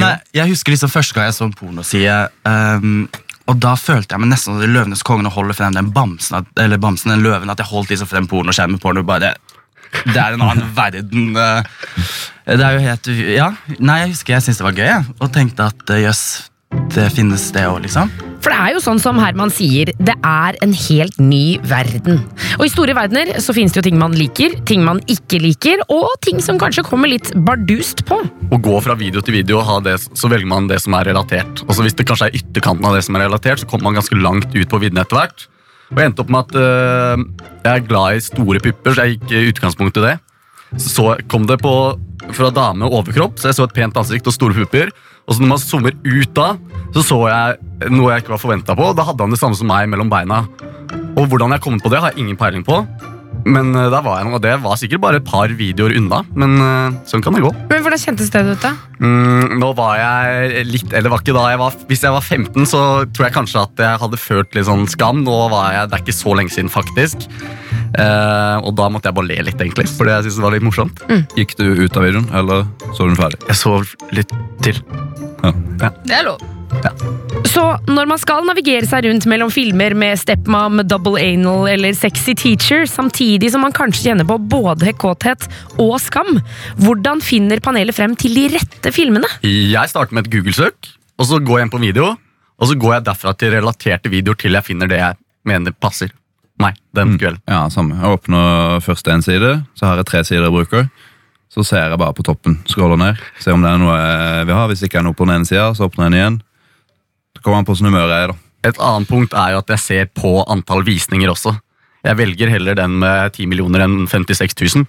Nei, 0.00 0.14
jeg 0.34 0.48
husker 0.50 0.72
liksom 0.74 0.90
første 0.90 1.14
gang 1.14 1.28
jeg 1.28 1.36
så 1.36 1.44
en 1.46 1.52
pornoside, 1.54 2.14
um, 2.48 3.04
og 3.46 3.60
da 3.62 3.76
følte 3.78 4.16
jeg 4.16 4.22
meg 4.24 4.32
nesten 4.32 4.56
som 4.58 4.72
Løvenes 4.74 5.04
konge 5.06 5.28
og 5.30 5.36
holder 5.36 5.54
frem 5.54 5.76
den 5.76 5.92
bamsen, 5.94 6.40
at, 6.40 6.48
eller 6.58 6.80
bamsen, 6.82 7.12
den 7.14 7.22
løven, 7.22 7.52
at 7.52 7.62
jeg 7.62 7.68
holdt 7.70 7.92
liksom 7.92 8.10
frem 8.10 8.26
pornoskjermen 8.30 8.80
porno. 8.82 9.04
Bare, 9.06 9.34
det, 10.06 10.16
er 10.16 10.36
en 10.36 10.46
annen 10.48 10.72
verden. 10.76 11.36
eh. 11.36 11.62
Det 12.46 12.64
er 12.66 12.78
jo 12.78 12.86
helt 12.88 13.12
Ja. 13.36 13.50
Nei, 13.78 14.00
jeg 14.02 14.14
husker 14.16 14.34
jeg 14.36 14.46
syntes 14.48 14.62
det 14.62 14.66
var 14.70 14.80
gøy, 14.80 15.14
og 15.20 15.32
tenkte 15.34 15.68
at 15.70 15.90
eh, 15.94 16.02
jøss, 16.08 16.24
det 16.94 17.10
finnes 17.14 17.50
det 17.54 17.62
òg, 17.68 17.82
liksom. 17.84 18.10
For 18.42 18.50
det 18.50 18.58
er 18.58 18.72
jo 18.74 18.80
sånn 18.82 18.98
som 18.98 19.20
Herman 19.22 19.52
sier, 19.54 19.92
det 20.02 20.14
er 20.26 20.56
en 20.64 20.72
helt 20.74 21.18
ny 21.22 21.58
verden. 21.70 22.16
Og 22.56 22.64
i 22.66 22.70
store 22.72 22.96
verdener 22.98 23.36
så 23.44 23.54
finnes 23.54 23.70
det 23.70 23.78
jo 23.78 23.84
ting 23.86 24.00
man 24.00 24.16
liker, 24.18 24.56
ting 24.66 24.82
man 24.82 24.98
ikke 25.12 25.38
liker, 25.44 25.84
og 25.94 26.16
ting 26.26 26.40
som 26.42 26.58
kanskje 26.58 26.82
kommer 26.88 27.12
litt 27.12 27.30
bardust 27.46 28.02
på. 28.08 28.18
Å 28.50 28.58
gå 28.66 28.80
fra 28.82 28.96
video 28.98 29.22
til 29.22 29.36
video, 29.38 29.60
og 29.60 29.68
ha 29.68 29.78
det, 29.86 29.94
så 30.18 30.32
velger 30.32 30.50
man 30.50 30.66
det 30.72 30.80
som 30.82 30.96
er 30.98 31.12
relatert. 31.12 31.62
Og 31.68 31.76
så 31.76 31.86
Hvis 31.86 31.94
det 32.00 32.08
kanskje 32.08 32.32
er 32.32 32.40
ytterkanten 32.40 32.88
av 32.88 32.98
det 32.98 33.04
som 33.06 33.14
er 33.20 33.28
relatert, 33.28 33.62
så 33.62 33.68
kommer 33.70 33.92
man 33.92 34.00
ganske 34.00 34.18
langt 34.18 34.50
ut 34.56 34.68
på 34.72 34.82
vidden 34.82 34.98
etter 35.04 35.20
hvert. 35.20 35.46
Og 35.92 36.00
jeg 36.00 36.08
endte 36.08 36.24
opp 36.24 36.30
med 36.32 36.46
at 36.46 36.56
øh, 36.56 37.24
jeg 37.62 37.72
er 37.72 37.86
glad 37.86 38.16
i 38.16 38.24
store 38.24 38.60
pupper, 38.64 38.94
så 38.94 39.04
jeg 39.04 39.18
gikk 39.18 39.34
i 39.36 39.48
utgangspunktet 39.52 40.00
i 40.00 40.06
det. 40.06 40.16
Så 40.80 41.12
kom 41.28 41.44
det 41.48 41.58
på 41.60 41.74
fra 42.32 42.52
dame 42.54 42.86
og 42.86 43.02
overkropp, 43.02 43.36
så 43.40 43.50
jeg 43.50 43.58
så 43.58 43.66
et 43.66 43.74
pent 43.76 43.96
ansikt 43.98 44.28
og 44.30 44.34
store 44.34 44.56
pupper. 44.56 44.92
Og 45.26 45.36
så 45.36 45.42
når 45.42 45.50
man 45.52 45.60
zoomer 45.60 45.96
ut 46.06 46.32
da, 46.34 46.48
så 46.94 47.04
så 47.04 47.18
jeg 47.28 47.90
noe 47.92 48.12
jeg 48.12 48.24
ikke 48.24 48.34
var 48.34 48.42
forventa 48.42 48.76
på. 48.78 48.88
Da 48.96 49.04
hadde 49.06 49.26
han 49.26 49.34
det 49.34 49.40
samme 49.42 49.58
som 49.58 49.68
meg 49.70 49.90
mellom 49.90 50.10
beina. 50.10 50.42
Og 51.18 51.26
hvordan 51.28 51.52
jeg 51.54 51.62
kom 51.64 51.76
på 51.82 51.92
det, 51.92 52.00
har 52.00 52.12
jeg 52.12 52.24
ingen 52.24 52.38
peiling 52.40 52.64
på. 52.66 52.80
Men 53.44 53.72
uh, 53.74 53.88
der 53.90 54.02
var 54.04 54.20
jeg 54.20 54.32
og 54.32 54.42
det 54.44 54.54
var 54.62 54.78
sikkert 54.80 55.02
bare 55.02 55.20
et 55.20 55.26
par 55.26 55.52
videoer 55.58 55.96
unna. 55.98 56.22
Men 56.38 56.56
uh, 56.62 57.00
sånn 57.08 57.24
kan 57.24 57.36
det 57.36 57.42
gå. 57.44 57.50
Men 57.70 57.84
hvordan 57.84 58.02
kjentes 58.02 58.30
det 58.32 58.44
ut, 58.46 58.62
da? 58.62 58.72
Mm, 59.02 59.58
nå 59.58 59.72
var 59.74 59.96
jeg 59.98 60.66
litt 60.68 60.92
Eller 60.94 61.10
var 61.10 61.24
ikke 61.24 61.34
da 61.34 61.48
jeg 61.50 61.58
var 61.58 61.74
Hvis 61.88 62.04
jeg 62.04 62.14
var 62.14 62.22
15, 62.22 62.68
så 62.70 62.82
tror 63.10 63.26
jeg 63.26 63.34
kanskje 63.34 63.64
at 63.64 63.82
jeg 63.82 64.00
hadde 64.04 64.20
følt 64.20 64.54
litt 64.54 64.68
sånn 64.68 64.86
skam. 64.90 65.24
Nå 65.26 65.38
var 65.52 65.72
jeg 65.74 65.90
Det 65.90 65.98
er 65.98 66.06
ikke 66.06 66.18
så 66.20 66.36
lenge 66.38 66.54
siden, 66.54 66.72
faktisk. 66.72 67.26
Uh, 67.92 68.62
og 68.62 68.72
da 68.78 68.88
måtte 68.92 69.10
jeg 69.10 69.18
bare 69.18 69.30
le 69.32 69.42
litt, 69.50 69.58
egentlig. 69.58 69.88
Fordi 69.90 70.14
jeg 70.16 70.28
syntes 70.28 70.40
det 70.40 70.46
var 70.46 70.56
litt 70.56 70.68
morsomt. 70.68 71.04
Gikk 71.38 71.56
du 71.58 71.66
ut 71.84 71.98
av 71.98 72.08
videoen, 72.08 72.30
eller 72.40 72.66
så 72.92 73.04
du 73.04 73.12
den 73.12 73.20
ferdig? 73.20 73.42
Jeg 73.50 73.60
så 73.64 73.78
litt 74.16 74.34
til. 74.64 74.82
Ja 75.42 75.54
Det 76.06 76.20
er 76.20 76.28
lov. 76.30 76.51
Så 77.52 77.62
når 77.90 78.08
man 78.08 78.20
skal 78.20 78.46
navigere 78.46 78.86
seg 78.88 79.06
rundt 79.06 79.26
mellom 79.30 79.50
filmer 79.52 79.94
med 79.98 80.18
stepmom, 80.20 80.80
double 80.88 81.20
anal 81.20 81.68
eller 81.70 81.94
sexy 81.96 82.34
teacher, 82.38 82.86
samtidig 82.88 83.52
som 83.52 83.64
man 83.64 83.74
kanskje 83.76 84.08
kjenner 84.08 84.28
på 84.28 84.38
både 84.52 84.94
kåthet 84.98 85.46
og 85.82 85.98
skam, 86.02 86.40
hvordan 86.80 87.22
finner 87.24 87.62
panelet 87.64 87.96
frem 87.96 88.16
til 88.18 88.34
de 88.38 88.48
rette 88.56 88.94
filmene? 88.94 89.28
Jeg 89.44 89.92
starter 89.92 90.16
med 90.16 90.26
et 90.26 90.32
Google-søk, 90.34 90.92
og 91.20 91.28
så 91.28 91.42
går 91.42 91.60
jeg 91.60 91.68
inn 91.68 91.74
på 91.74 91.82
video. 91.82 92.12
Og 92.62 92.70
så 92.70 92.78
går 92.78 92.98
jeg 92.98 93.06
derfra 93.08 93.32
til 93.34 93.54
relaterte 93.56 94.10
videoer 94.12 94.38
til 94.38 94.54
jeg 94.54 94.66
finner 94.66 94.90
det 94.90 95.00
jeg 95.00 95.18
mener 95.48 95.74
passer 95.74 96.12
meg 96.62 96.76
den 96.94 97.16
kvelden. 97.18 97.42
Ja, 97.50 97.64
samme. 97.72 97.96
Jeg 97.98 98.18
åpner 98.18 98.78
først 98.84 99.08
en 99.10 99.24
side, 99.24 99.56
så 99.74 99.88
har 99.88 99.98
jeg 99.98 100.08
tre 100.10 100.22
sider 100.28 100.46
jeg 100.46 100.54
bruker. 100.54 100.86
Så 101.52 101.64
ser 101.66 101.90
jeg 101.90 102.00
bare 102.00 102.14
på 102.16 102.24
toppen, 102.24 102.60
scroller 102.70 103.00
ned, 103.00 103.18
ser 103.42 103.56
om 103.56 103.64
det 103.64 103.72
er 103.72 103.80
noe 103.82 103.96
jeg 103.98 104.46
vil 104.48 104.56
ha. 104.56 104.68
Hvis 104.70 104.80
det 104.80 104.88
ikke 104.88 105.02
er 105.02 105.06
noe 105.08 105.18
på 105.18 105.26
den 105.26 105.34
ene 105.34 105.48
sida, 105.48 105.66
så 105.76 105.88
åpner 105.88 106.06
jeg 106.06 106.12
den 106.12 106.20
igjen. 106.20 106.38
Så 107.42 107.48
kommer 107.48 107.58
an 107.58 107.66
på 107.66 107.74
sånn 107.74 107.90
humøret 107.90 108.14
er, 108.14 108.30
da. 108.30 108.38
Et 108.70 108.76
annet 108.78 109.08
punkt 109.10 109.32
er 109.34 109.56
jo 109.56 109.58
at 109.58 109.70
jeg 109.74 109.82
ser 109.82 110.04
på 110.14 110.36
antall 110.46 110.84
visninger 110.86 111.26
også. 111.32 111.56
Jeg 112.06 112.18
velger 112.20 112.50
heller 112.54 112.76
den 112.78 112.94
med 113.02 113.32
10 113.34 113.48
millioner 113.50 113.82
enn 113.82 114.04
56 114.06 114.54
000. 114.76 114.86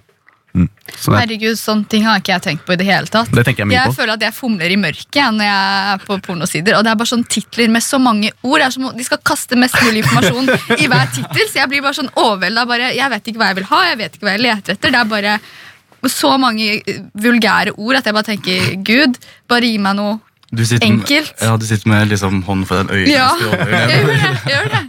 Så 0.53 1.09
det, 1.09 1.17
Herregud, 1.23 1.57
sånne 1.57 1.87
ting 1.89 2.03
har 2.05 2.19
ikke 2.21 2.35
jeg 2.35 2.43
tenkt 2.45 2.65
på 2.67 2.75
i 2.75 2.77
det 2.77 2.85
hele 2.85 3.09
tatt. 3.09 3.31
det 3.33 3.41
tenker 3.47 3.63
jeg 3.63 3.71
mye 3.71 3.77
Jeg 3.79 3.89
på. 3.89 3.95
føler 3.97 4.13
at 4.13 4.25
jeg 4.27 4.35
fomler 4.37 4.69
i 4.69 4.77
mørket 4.77 5.17
jeg, 5.17 5.33
når 5.33 5.47
jeg 5.47 5.93
er 5.95 6.03
på 6.05 6.17
pornosider. 6.27 6.75
Og 6.77 6.83
det 6.85 6.91
er 6.91 6.99
bare 6.99 7.09
sånn 7.09 7.23
titler 7.25 7.71
med 7.73 7.81
så 7.81 7.97
mange 7.97 8.29
ord. 8.43 8.59
Det 8.61 8.67
er 8.67 8.75
som, 8.75 8.85
om 8.91 8.99
de 9.01 9.05
skal 9.07 9.21
kaste 9.25 9.57
mest 9.57 9.79
mulig 9.81 10.03
informasjon 10.03 10.51
i 10.77 10.89
hver 10.91 11.09
tittel. 11.15 11.47
Så 11.49 11.57
jeg 11.57 11.71
blir 11.73 11.81
bare 11.81 11.97
sånn 11.97 12.11
overvelda. 12.13 12.67
Bare, 12.69 12.91
jeg 12.93 13.13
vet 13.15 13.31
ikke 13.33 13.41
hva 13.41 13.49
jeg 13.49 13.57
vil 13.63 13.69
ha, 13.71 13.81
jeg 13.89 13.97
vet 14.03 14.13
ikke 14.19 14.29
hva 14.29 14.35
jeg 14.37 14.45
leter 14.45 14.77
etter. 14.77 14.93
Det 14.93 15.01
er 15.01 15.09
bare 15.15 15.33
så 16.13 16.35
mange 16.37 16.69
vulgære 17.25 17.73
ord 17.79 17.97
at 17.97 18.05
jeg 18.05 18.13
bare 18.19 18.29
tenker 18.29 18.69
Gud, 18.85 19.17
bare 19.49 19.65
gi 19.73 19.81
meg 19.81 19.97
noe 19.97 20.19
Du 20.53 20.61
sitter, 20.69 20.85
Enkelt. 20.85 21.33
Ja, 21.41 21.55
du 21.57 21.65
sitter 21.65 21.89
med 21.89 22.11
liksom 22.11 22.43
hånden 22.45 22.67
foran 22.69 22.91
øynene. 22.93 23.09
Ja, 23.09 23.31
jeg 23.41 23.49
gjør 23.49 24.11
det. 24.11 24.19
Jeg 24.21 24.53
gjør 24.53 24.67
det. 24.75 24.81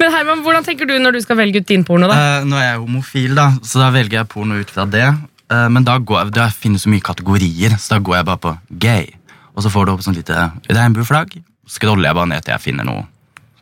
Men 0.00 0.14
Herman, 0.14 0.42
hvordan 0.46 0.64
tenker 0.64 0.88
du 0.88 0.94
når 1.02 1.18
du 1.18 1.20
skal 1.20 1.36
velge 1.42 1.60
ut 1.60 1.68
din 1.68 1.84
porno? 1.84 2.08
da? 2.08 2.16
Eh, 2.40 2.46
nå 2.48 2.56
er 2.56 2.70
jeg 2.70 2.80
homofil, 2.86 3.34
da, 3.36 3.50
så 3.62 3.82
da 3.82 3.90
velger 3.92 4.22
jeg 4.22 4.30
porno 4.32 4.56
ut 4.62 4.72
fra 4.72 4.86
det. 4.88 5.04
Eh, 5.52 5.66
men 5.76 5.84
da 5.84 5.98
går 6.00 6.22
jeg, 6.22 6.34
det 6.38 6.46
finnes 6.56 6.86
så 6.86 6.92
mye 6.92 7.04
kategorier, 7.04 7.76
så 7.76 7.96
da 7.96 8.00
går 8.06 8.16
jeg 8.22 8.28
bare 8.30 8.42
på 8.46 8.54
gay. 8.86 9.10
Og 9.54 9.66
så 9.66 9.70
får 9.70 9.86
du 9.86 9.92
opp 9.92 10.06
sånn 10.06 10.16
lite 10.16 10.48
regnbueflagg. 10.72 11.36
Så 11.68 11.78
scroller 11.78 12.08
jeg 12.08 12.18
bare 12.18 12.32
ned 12.32 12.46
til 12.46 12.56
jeg 12.56 12.64
finner 12.64 12.88
noe. 12.88 13.04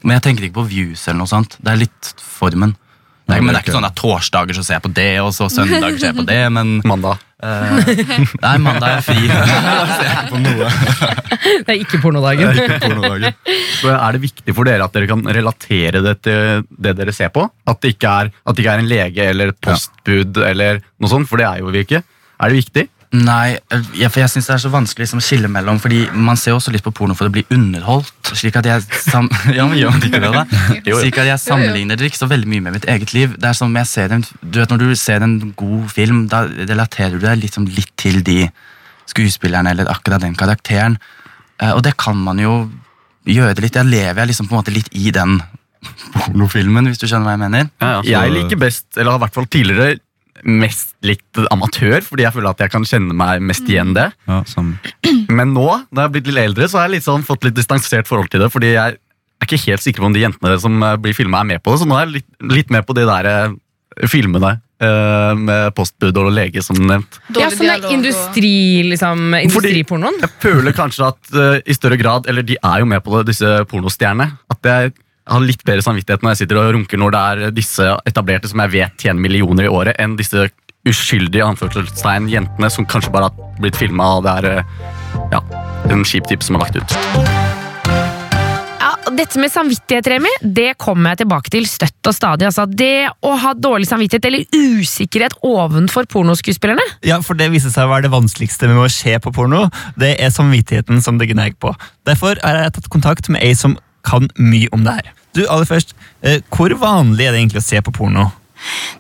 Men 0.03 0.17
jeg 0.17 0.25
tenker 0.29 0.47
ikke 0.47 0.61
på 0.63 0.69
views 0.71 1.03
eller 1.09 1.25
noe 1.25 1.31
sånt. 1.31 1.59
Det 1.63 1.75
er 1.75 1.83
litt 1.85 2.15
formen. 2.23 2.77
Det 3.23 3.37
er, 3.37 3.41
men 3.43 3.55
det 3.55 3.59
er 3.61 3.65
ikke 3.65 3.75
sånn 3.77 3.87
at 3.87 3.95
torsdager 3.99 4.55
så 4.59 4.63
ser 4.67 4.75
jeg 4.77 4.83
på 4.85 4.91
det, 4.97 5.11
og 5.23 5.31
så 5.37 5.45
søndager 5.53 5.99
ser 6.01 6.11
jeg 6.11 6.19
på 6.19 6.25
det, 6.29 6.41
men 6.53 6.67
Mandag. 6.91 7.17
Uh, 7.43 7.75
Nei, 8.39 8.55
mandag 8.63 8.87
er 8.87 9.01
fri. 9.03 9.23
Det 11.67 11.73
er 11.75 11.81
ikke 11.81 11.99
pornodagen. 12.03 12.53
Det 12.55 12.63
er 12.63 12.75
ikke 12.77 12.91
pornodagen. 12.93 13.35
Så 13.81 13.91
er 13.97 14.11
det 14.15 14.21
viktig 14.23 14.55
for 14.55 14.69
dere 14.69 14.87
at 14.87 14.95
dere 14.95 15.09
kan 15.11 15.25
relatere 15.27 16.03
det 16.05 16.15
til 16.23 16.63
det 16.87 16.93
dere 17.01 17.15
ser 17.17 17.33
på? 17.35 17.43
At 17.67 17.81
det 17.83 17.97
ikke 17.97 18.13
er, 18.23 18.31
at 18.31 18.55
det 18.55 18.63
ikke 18.63 18.75
er 18.77 18.83
en 18.85 18.91
lege 18.91 19.27
eller 19.33 19.51
et 19.55 19.59
postbud 19.65 20.39
eller 20.47 20.79
noe 21.03 21.11
sånt, 21.11 21.27
for 21.31 21.37
det 21.43 21.49
er 21.49 21.57
jo 21.65 21.73
vi 21.75 21.83
ikke. 21.87 22.01
Er 22.39 22.47
det 22.53 22.61
viktig? 22.63 22.85
Nei, 23.13 23.59
jeg, 23.93 24.09
for 24.09 24.23
jeg 24.23 24.31
synes 24.33 24.47
det 24.49 24.53
er 24.55 24.61
så 24.63 24.71
vanskelig 24.73 25.05
liksom, 25.05 25.21
å 25.21 25.25
skille 25.25 25.49
mellom 25.53 25.77
Fordi 25.83 25.99
man 26.17 26.39
ser 26.41 26.55
også 26.57 26.73
litt 26.73 26.85
på 26.85 26.95
porno 26.97 27.13
for 27.13 27.29
å 27.29 27.33
bli 27.35 27.43
underholdt. 27.53 28.31
Slik 28.33 28.57
at 28.57 28.69
jeg 28.69 28.87
sam 29.05 29.29
ja, 29.59 29.67
men 29.69 29.77
gjør 29.77 29.99
ikke 29.99 30.21
det 30.23 30.31
da? 30.33 30.45
Slik 31.03 31.19
at 31.21 31.29
jeg 31.29 31.43
sammenligner 31.43 32.01
det 32.01 32.09
ikke 32.09 32.23
så 32.23 32.29
veldig 32.31 32.49
mye 32.49 32.65
med 32.65 32.79
mitt 32.79 32.87
eget 32.89 33.13
liv. 33.13 33.35
Det 33.37 33.51
er 33.51 33.59
som 33.59 33.75
jeg 33.77 33.91
ser 33.91 34.15
en, 34.17 34.25
du 34.41 34.63
vet 34.63 34.73
Når 34.73 34.81
du 34.81 34.95
ser 34.97 35.25
en 35.27 35.35
god 35.61 35.91
film, 35.93 36.23
da 36.33 36.47
relaterer 36.49 37.19
du 37.19 37.27
deg 37.27 37.43
liksom 37.43 37.67
litt 37.77 37.93
til 38.01 38.23
de 38.25 38.47
skuespillerne 39.13 39.75
eller 39.75 39.91
akkurat 39.93 40.23
den 40.25 40.39
karakteren. 40.39 40.97
Eh, 41.61 41.75
og 41.75 41.83
det 41.85 41.99
kan 42.01 42.17
man 42.17 42.41
jo 42.41 42.55
gjøre 43.29 43.59
det 43.59 43.67
litt. 43.67 43.77
Jeg 43.77 43.93
lever 43.93 44.23
jeg 44.23 44.31
liksom 44.33 44.49
på 44.49 44.57
en 44.57 44.63
måte 44.63 44.73
litt 44.73 44.89
i 44.97 45.13
den 45.13 45.37
pornofilmen, 46.17 46.89
hvis 46.89 47.03
du 47.03 47.05
skjønner 47.11 47.29
hva 47.29 47.37
jeg 47.37 47.45
mener. 47.45 47.69
Jeg 48.09 48.35
liker 48.39 48.63
best, 48.63 48.87
eller 48.97 49.13
har 49.13 49.21
i 49.21 49.25
hvert 49.27 49.37
fall 49.37 49.51
tidligere 49.53 50.01
mest 50.43 50.97
likt 51.07 51.39
amatør, 51.55 52.01
fordi 52.05 52.27
jeg 52.27 52.35
føler 52.35 52.51
at 52.51 52.63
jeg 52.65 52.73
kan 52.73 52.87
kjenne 52.89 53.15
meg 53.17 53.43
mest 53.47 53.69
igjen 53.71 53.95
det. 53.97 54.09
Ja. 54.27 54.43
Men 55.31 55.55
nå, 55.55 55.69
da 55.91 56.03
jeg 56.03 56.09
har 56.09 56.15
blitt 56.17 56.31
litt 56.31 56.43
eldre, 56.43 56.69
så 56.69 56.81
har 56.81 56.89
jeg 56.89 56.99
litt 56.99 57.07
sånn 57.07 57.27
fått 57.27 57.47
litt 57.47 57.59
distansert 57.59 58.11
forhold 58.11 58.33
til 58.33 58.43
det. 58.43 58.51
Fordi 58.53 58.73
jeg 58.75 58.97
er 58.97 59.47
ikke 59.47 59.61
helt 59.67 59.85
sikker 59.85 60.03
på 60.03 60.11
om 60.11 60.17
de 60.17 60.25
jentene 60.25 60.59
som 60.63 60.83
eh, 60.83 60.99
blir 61.03 61.17
filma, 61.17 61.43
er 61.43 61.55
med 61.55 61.63
på 61.63 61.75
det. 61.75 61.83
Så 61.83 61.89
nå 61.89 61.99
er 61.99 62.07
jeg 62.07 62.17
litt, 62.19 62.29
litt 62.59 62.75
med 62.75 62.87
på 62.89 62.97
de 62.99 63.07
der 63.09 63.31
eh, 63.31 63.57
filmene 64.11 64.57
uh, 64.83 65.33
med 65.39 65.75
postbud 65.77 66.17
og 66.17 66.31
lege, 66.35 66.63
som 66.65 66.79
nevnt. 66.81 67.19
Ja, 67.37 67.51
sånn 67.53 67.69
det 67.69 67.75
er 67.77 67.95
industri, 67.95 68.55
liksom, 68.89 69.37
industripornoen. 69.43 70.19
Jeg 70.23 70.33
føler 70.43 70.77
kanskje 70.77 71.11
at 71.13 71.33
uh, 71.37 71.59
i 71.61 71.77
større 71.77 71.99
grad, 72.01 72.29
eller 72.31 72.47
de 72.47 72.57
er 72.59 72.83
jo 72.83 72.89
med 72.89 73.05
på 73.05 73.15
det, 73.19 73.27
disse 73.35 73.51
pornostjernene, 73.71 74.31
at 74.53 74.71
jeg 74.73 74.95
har 75.31 75.45
litt 75.45 75.63
bedre 75.67 75.85
samvittighet 75.85 76.25
når 76.25 76.35
jeg 76.35 76.43
sitter 76.43 76.61
og 76.61 76.73
runker 76.77 77.01
når 77.01 77.15
det 77.15 77.23
er 77.23 77.55
disse 77.55 77.87
etablerte 78.09 78.51
som 78.51 78.63
jeg 78.65 78.75
vet 78.75 79.07
tjener 79.07 79.23
millioner 79.23 79.69
i 79.69 79.73
året, 79.73 79.99
enn 80.03 80.17
disse 80.19 80.49
uskyldige 80.89 81.47
anførselstegn 81.47 82.29
jentene 82.33 82.71
som 82.73 82.87
kanskje 82.89 83.13
bare 83.15 83.31
har 83.31 83.61
blitt 83.63 83.79
filma, 83.79 84.17
og 84.19 84.27
det 84.27 84.33
er 84.41 84.49
eh, 84.51 84.73
ja, 85.35 85.43
en 85.93 86.03
kjip 86.07 86.27
tips 86.31 86.51
som 86.51 86.59
er 86.59 86.65
lagt 86.65 86.79
ut. 86.81 86.97
Ja, 88.83 88.91
dette 89.15 89.39
med 89.39 89.53
samvittighet, 89.55 90.09
Remi, 90.11 90.33
det 90.43 90.73
kommer 90.83 91.13
jeg 91.13 91.23
tilbake 91.23 91.53
til 91.55 91.69
støtt 91.71 92.11
og 92.11 92.17
stadig. 92.17 92.49
Altså, 92.49 92.67
det 92.67 93.13
å 93.23 93.37
ha 93.45 93.53
dårlig 93.55 93.87
samvittighet 93.93 94.27
eller 94.27 94.59
usikkerhet 94.83 95.39
ovenfor 95.47 96.11
pornoskuespillerne. 96.11 96.83
Ja, 97.07 97.21
for 97.23 97.39
det 97.39 97.53
viser 97.55 97.71
seg 97.71 97.87
å 97.87 97.93
være 97.95 98.09
det 98.09 98.15
vanskeligste 98.17 98.67
med 98.73 98.83
å 98.83 98.91
se 98.91 99.15
på 99.23 99.35
porno. 99.35 99.69
Det 99.95 100.17
er 100.19 100.35
samvittigheten 100.35 100.99
som 101.05 101.23
det 101.23 101.31
gnager 101.31 101.59
på. 101.63 101.77
Derfor 102.11 102.43
har 102.43 102.65
jeg 102.65 102.77
tatt 102.81 102.91
kontakt 102.91 103.31
med 103.31 103.45
ei 103.47 103.55
som 103.55 103.79
kan 104.03 104.29
mye 104.39 104.69
om 104.73 104.85
det 104.85 104.99
her. 105.01 105.13
Du, 105.33 105.45
aller 105.49 105.65
først, 105.65 105.95
eh, 106.23 106.41
Hvor 106.53 106.75
vanlig 106.79 107.27
er 107.27 107.33
det 107.33 107.41
egentlig 107.41 107.63
å 107.63 107.69
se 107.71 107.81
på 107.81 107.93
porno? 107.93 108.31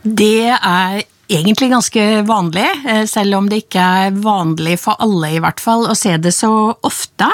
Det 0.03 0.49
er 0.51 1.03
egentlig 1.33 1.71
ganske 1.71 2.03
vanlig, 2.29 2.67
eh, 2.87 3.05
selv 3.07 3.39
om 3.39 3.49
det 3.49 3.63
ikke 3.65 3.81
er 3.81 4.11
vanlig 4.11 4.79
for 4.83 4.97
alle 5.01 5.31
i 5.37 5.41
hvert 5.41 5.61
fall 5.61 5.87
å 5.89 5.97
se 5.97 6.17
det 6.21 6.33
så 6.35 6.75
ofte. 6.85 7.29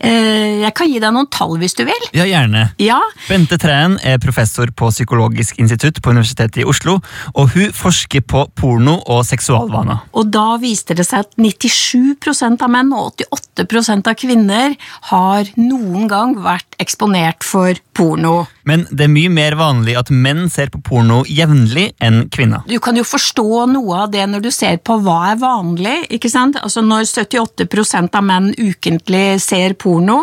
Eh, 0.00 0.46
Jeg 0.62 0.74
kan 0.74 0.88
gi 0.88 0.98
deg 0.98 1.12
noen 1.12 1.28
tall 1.30 1.56
hvis 1.58 1.74
du 1.74 1.84
vil. 1.84 2.08
Ja, 2.12 2.24
gjerne. 2.24 2.72
Ja, 2.78 2.98
Bente 3.28 3.58
Træen 3.58 3.98
er 4.04 4.18
professor 4.18 4.66
på 4.66 4.90
Psykologisk 4.90 5.58
institutt 5.58 6.00
på 6.02 6.10
Universitetet 6.10 6.62
i 6.62 6.64
Oslo, 6.64 7.00
og 7.34 7.50
hun 7.54 7.72
forsker 7.72 8.20
på 8.20 8.46
porno 8.54 9.02
og 9.06 9.24
seksualvaner. 9.24 10.00
og 10.12 10.30
da 10.30 10.56
viste 10.58 10.94
det 10.94 11.06
seg 11.06 11.20
at 11.20 11.36
97% 11.36 12.62
av 12.62 12.70
menn 12.70 12.92
og 12.92 13.14
88% 13.30 14.06
av 14.08 14.14
kvinner 14.14 14.76
har 15.10 15.44
noen 15.56 16.08
gang 16.08 16.34
vært 16.36 16.67
eksponert 16.78 17.44
for 17.46 17.74
porno. 17.96 18.46
Men 18.68 18.84
det 18.90 19.06
er 19.06 19.12
mye 19.12 19.30
mer 19.32 19.56
vanlig 19.58 19.96
at 19.98 20.10
menn 20.12 20.46
ser 20.52 20.70
på 20.72 20.80
porno 20.84 21.22
jevnlig 21.26 21.88
enn 22.04 22.26
kvinner. 22.32 22.62
Du 22.68 22.78
kan 22.82 22.96
jo 22.98 23.04
forstå 23.06 23.64
noe 23.72 24.02
av 24.04 24.12
det 24.12 24.26
når 24.30 24.44
du 24.44 24.50
ser 24.54 24.78
på 24.84 24.98
hva 25.02 25.32
er 25.32 25.40
vanlig. 25.40 25.96
ikke 26.14 26.30
sant? 26.30 26.58
Altså 26.62 26.84
Når 26.84 27.08
78% 27.08 28.18
av 28.18 28.26
menn 28.28 28.50
ukentlig 28.54 29.40
ser 29.42 29.74
porno, 29.80 30.20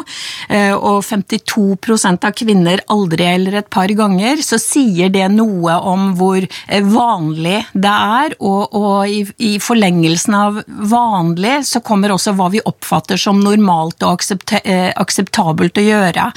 eh, 0.49 0.73
og 0.75 1.01
52% 1.03 2.27
av 2.29 2.35
kvinner 2.37 2.83
aldri 2.93 3.27
eller 3.33 3.59
et 3.59 3.69
par 3.69 3.91
ganger, 3.91 4.43
så 4.45 4.59
sier 4.61 5.11
det 5.13 5.27
noe 5.33 5.75
om 5.81 6.13
hvor 6.19 6.39
eh, 6.45 6.85
vanlig 6.85 7.57
det 7.73 7.95
er. 8.21 8.37
Og, 8.39 8.77
og 8.77 9.11
i, 9.11 9.23
i 9.37 9.51
forlengelsen 9.59 10.37
av 10.37 10.61
vanlig 10.67 11.57
så 11.67 11.81
kommer 11.85 12.13
også 12.15 12.35
hva 12.37 12.51
vi 12.53 12.63
oppfatter 12.63 13.19
som 13.19 13.41
normalt 13.43 14.05
og 14.05 14.23
eh, 14.61 14.91
akseptabelt 14.95 15.81
å 15.81 15.87
gjøre. 15.89 16.29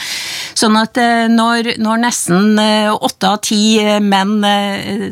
Sånn 0.58 0.74
at 0.78 0.98
eh, 0.98 1.26
når, 1.30 1.74
når 1.78 2.00
nesten 2.02 2.58
eh, 2.58 2.90
åtte 2.90 3.30
av 3.30 3.40
ti 3.46 3.78
eh, 3.78 3.98
menn 4.02 4.36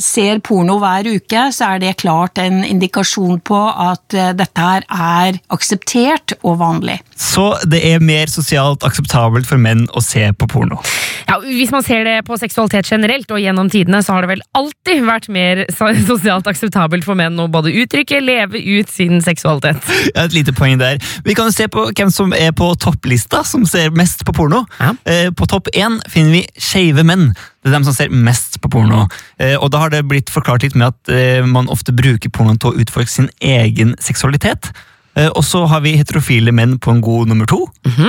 ser 0.02 0.40
porno 0.44 0.78
hver 0.82 1.06
uke, 1.06 1.46
så 1.54 1.72
er 1.74 1.82
det 1.82 1.96
klart 2.02 2.40
en 2.42 2.62
indikasjon 2.66 3.40
på 3.46 3.59
at 3.70 4.16
dette 4.38 4.62
her 4.62 4.87
er 4.90 5.38
akseptert 5.52 6.37
og 6.42 6.59
vanlig. 6.62 6.98
Så 7.16 7.52
det 7.68 7.82
er 7.87 8.02
mer 8.04 8.30
sosialt 8.32 8.87
akseptabelt 8.87 9.48
for 9.48 9.61
menn 9.61 9.87
å 9.94 10.02
se 10.04 10.28
på 10.37 10.48
porno. 10.50 10.80
Ja, 11.26 11.40
hvis 11.42 11.72
man 11.74 11.82
ser 11.82 12.04
det 12.06 12.20
på 12.26 12.37
seksualitet 12.38 12.87
generelt, 12.90 13.30
og 13.35 13.40
gjennom 13.42 13.70
tidene, 13.72 13.98
så 14.04 14.14
har 14.14 14.24
det 14.24 14.30
vel 14.37 14.44
alltid 14.56 15.02
vært 15.06 15.28
mer 15.32 15.64
sosialt 16.11 16.46
akseptabelt 16.50 17.06
for 17.06 17.18
menn 17.18 17.38
å 17.42 17.48
både 17.50 17.74
uttrykke, 17.82 18.20
leve 18.22 18.62
ut 18.62 18.92
sin 18.92 19.18
seksualitet. 19.24 19.82
Ja, 20.12 20.26
et 20.26 20.37
lite 20.37 20.54
poeng 20.56 20.78
der. 20.80 21.00
Vi 21.26 21.35
kan 21.38 21.50
se 21.54 21.66
på 21.72 21.88
hvem 21.90 22.12
som 22.14 22.35
er 22.37 22.54
på 22.56 22.70
topplista, 22.82 23.42
som 23.46 23.66
ser 23.68 23.94
mest 23.96 24.22
på 24.26 24.35
porno. 24.37 24.64
Ja. 24.87 24.94
Eh, 25.11 25.31
På 25.35 25.46
topp 25.51 25.68
én 25.75 25.99
finner 26.12 26.37
vi 26.38 26.42
skeive 26.62 27.03
menn. 27.07 27.33
Det 27.62 27.70
er 27.72 27.77
dem 27.77 27.87
som 27.88 27.94
ser 27.96 28.12
mest 28.14 28.61
på 28.62 28.70
porno. 28.70 29.07
Eh, 29.42 29.57
Og 29.59 29.70
da 29.75 29.83
har 29.83 29.90
det 29.90 30.05
blitt 30.07 30.31
forklart 30.31 30.62
litt 30.62 30.77
med 30.79 30.92
at 30.94 31.11
eh, 31.12 31.42
man 31.46 31.68
ofte 31.72 31.92
bruker 31.96 32.31
pornoen 32.31 32.61
til 32.62 32.70
å 32.70 32.79
utforske 32.85 33.11
sin 33.18 33.31
egen 33.40 33.96
seksualitet. 33.99 34.70
Eh, 35.16 35.29
Og 35.35 35.42
så 35.44 35.62
har 35.66 35.81
vi 35.85 35.94
heterofile 35.96 36.52
menn 36.52 36.76
på 36.79 36.92
en 36.92 37.00
god 37.05 37.29
nummer 37.31 37.46
to. 37.48 37.62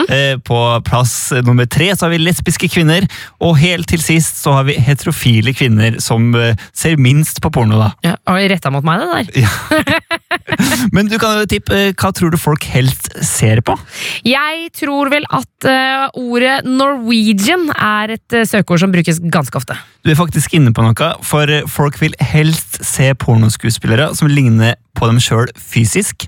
Eh, 0.09 0.37
På 0.43 0.59
plass 0.85 1.31
nummer 1.45 1.65
tre 1.65 1.91
så 1.95 2.05
har 2.07 2.13
vi 2.15 2.19
lesbiske 2.25 2.69
kvinner. 2.73 3.07
Og 3.41 3.57
helt 3.61 3.87
til 3.87 4.01
sist 4.03 4.41
så 4.43 4.53
har 4.57 4.67
vi 4.67 4.75
heterofile 4.79 5.53
kvinner 5.55 5.99
som 6.03 6.33
eh, 6.35 6.55
ser 6.73 6.97
minst 6.97 7.41
på 7.41 7.51
porno. 7.53 7.79
da. 7.79 7.91
Ja, 8.03 8.15
har 8.27 8.39
du 8.43 8.47
retta 8.53 8.71
mot 8.73 8.83
meg, 8.87 8.99
det 8.99 9.07
der? 9.33 9.47
Ja. 9.47 9.51
Men 10.95 11.07
du 11.11 11.17
kan 11.19 11.39
jo 11.41 11.47
tippe, 11.49 11.91
hva 11.97 12.11
tror 12.15 12.31
du 12.33 12.37
folk 12.39 12.63
helst 12.71 13.09
ser 13.25 13.61
på? 13.65 13.75
Jeg 14.27 14.69
tror 14.77 15.09
vel 15.11 15.25
at 15.33 15.67
ordet 16.17 16.61
Norwegian 16.65 17.67
er 17.73 18.13
et 18.15 18.35
søkeord 18.47 18.79
som 18.83 18.93
brukes 18.93 19.19
ganske 19.33 19.57
ofte. 19.59 19.75
Du 20.05 20.11
er 20.13 20.17
faktisk 20.19 20.53
inne 20.57 20.71
på 20.75 20.83
noe, 20.85 21.09
for 21.25 21.51
folk 21.71 21.97
vil 22.01 22.15
helst 22.23 22.79
se 22.85 23.09
pornoskuespillere 23.19 24.11
som 24.17 24.29
ligner 24.31 24.75
på 24.97 25.09
dem 25.09 25.19
sjøl 25.21 25.49
fysisk. 25.61 26.25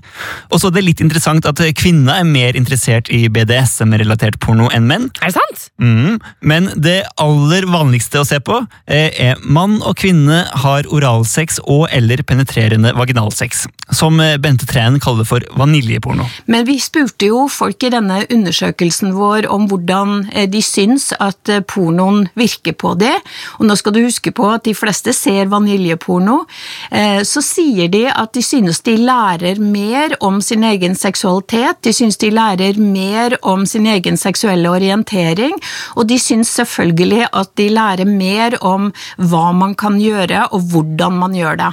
Og 0.52 0.60
så 0.62 0.69
er 0.70 0.78
det 0.78 0.86
litt 0.86 1.02
interessant 1.04 1.46
at 1.48 1.60
kvinner 1.78 2.20
er 2.20 2.28
mer 2.28 2.56
interessert 2.58 3.10
i 3.12 3.24
BDSM-relatert 3.32 4.38
porno 4.42 4.68
enn 4.74 4.86
menn. 4.88 5.08
Er 5.20 5.32
det 5.32 5.36
sant? 5.36 5.66
Mm. 5.82 6.18
Men 6.40 6.70
det 6.76 7.02
aller 7.20 7.66
vanligste 7.70 8.20
å 8.20 8.26
se 8.28 8.40
på 8.44 8.58
eh, 8.86 9.10
er 9.30 9.40
mann 9.44 9.78
og 9.80 9.96
kvinne 10.00 10.42
har 10.64 10.88
oralsex 10.90 11.60
og 11.66 11.86
eller 11.94 12.22
penetrerende 12.26 12.92
vaginalsex, 12.96 13.66
som 13.96 14.20
eh, 14.22 14.36
Bente 14.42 14.68
Træen 14.70 15.00
kaller 15.02 15.26
for 15.28 15.44
vaniljeporno. 15.58 16.26
Men 16.50 16.66
vi 16.68 16.78
spurte 16.82 17.30
jo 17.30 17.46
folk 17.50 17.82
i 17.86 17.92
denne 17.92 18.22
undersøkelsen 18.30 19.14
vår 19.16 19.48
om 19.50 19.66
hvordan 19.70 20.28
eh, 20.32 20.48
de 20.50 20.62
syns 20.64 21.10
at 21.18 21.50
pornoen 21.70 22.28
virker 22.38 22.76
på 22.78 22.94
det. 23.00 23.14
Og 23.58 23.66
nå 23.68 23.76
skal 23.78 23.96
du 23.96 24.02
huske 24.04 24.32
på 24.36 24.46
at 24.52 24.66
de 24.68 24.74
fleste 24.76 25.14
ser 25.16 25.50
vaniljeporno. 25.52 26.42
Eh, 26.90 27.20
Så 27.26 27.42
sier 27.44 27.88
de 27.92 28.06
at 28.10 28.32
de 28.36 28.42
synes 28.44 28.80
de 28.86 28.96
lærer 29.00 29.60
mer 29.60 30.14
om 30.24 30.40
sin 30.44 30.59
egen 30.66 30.96
seksualitet, 30.98 31.80
de 31.84 31.92
syns 31.94 32.18
de 32.20 32.30
lærer 32.34 32.78
mer 32.80 33.36
om 33.46 33.66
sin 33.66 33.86
egen 33.90 34.18
seksuelle 34.20 34.70
orientering, 34.70 35.56
og 35.96 36.08
de 36.10 36.18
syns 36.20 36.52
selvfølgelig 36.58 37.28
at 37.32 37.52
de 37.60 37.68
lærer 37.72 38.08
mer 38.08 38.58
om 38.64 38.90
hva 39.16 39.50
man 39.56 39.76
kan 39.78 40.00
gjøre 40.00 40.48
og 40.50 40.70
hvordan 40.72 41.18
man 41.22 41.36
gjør 41.36 41.62
det. 41.62 41.72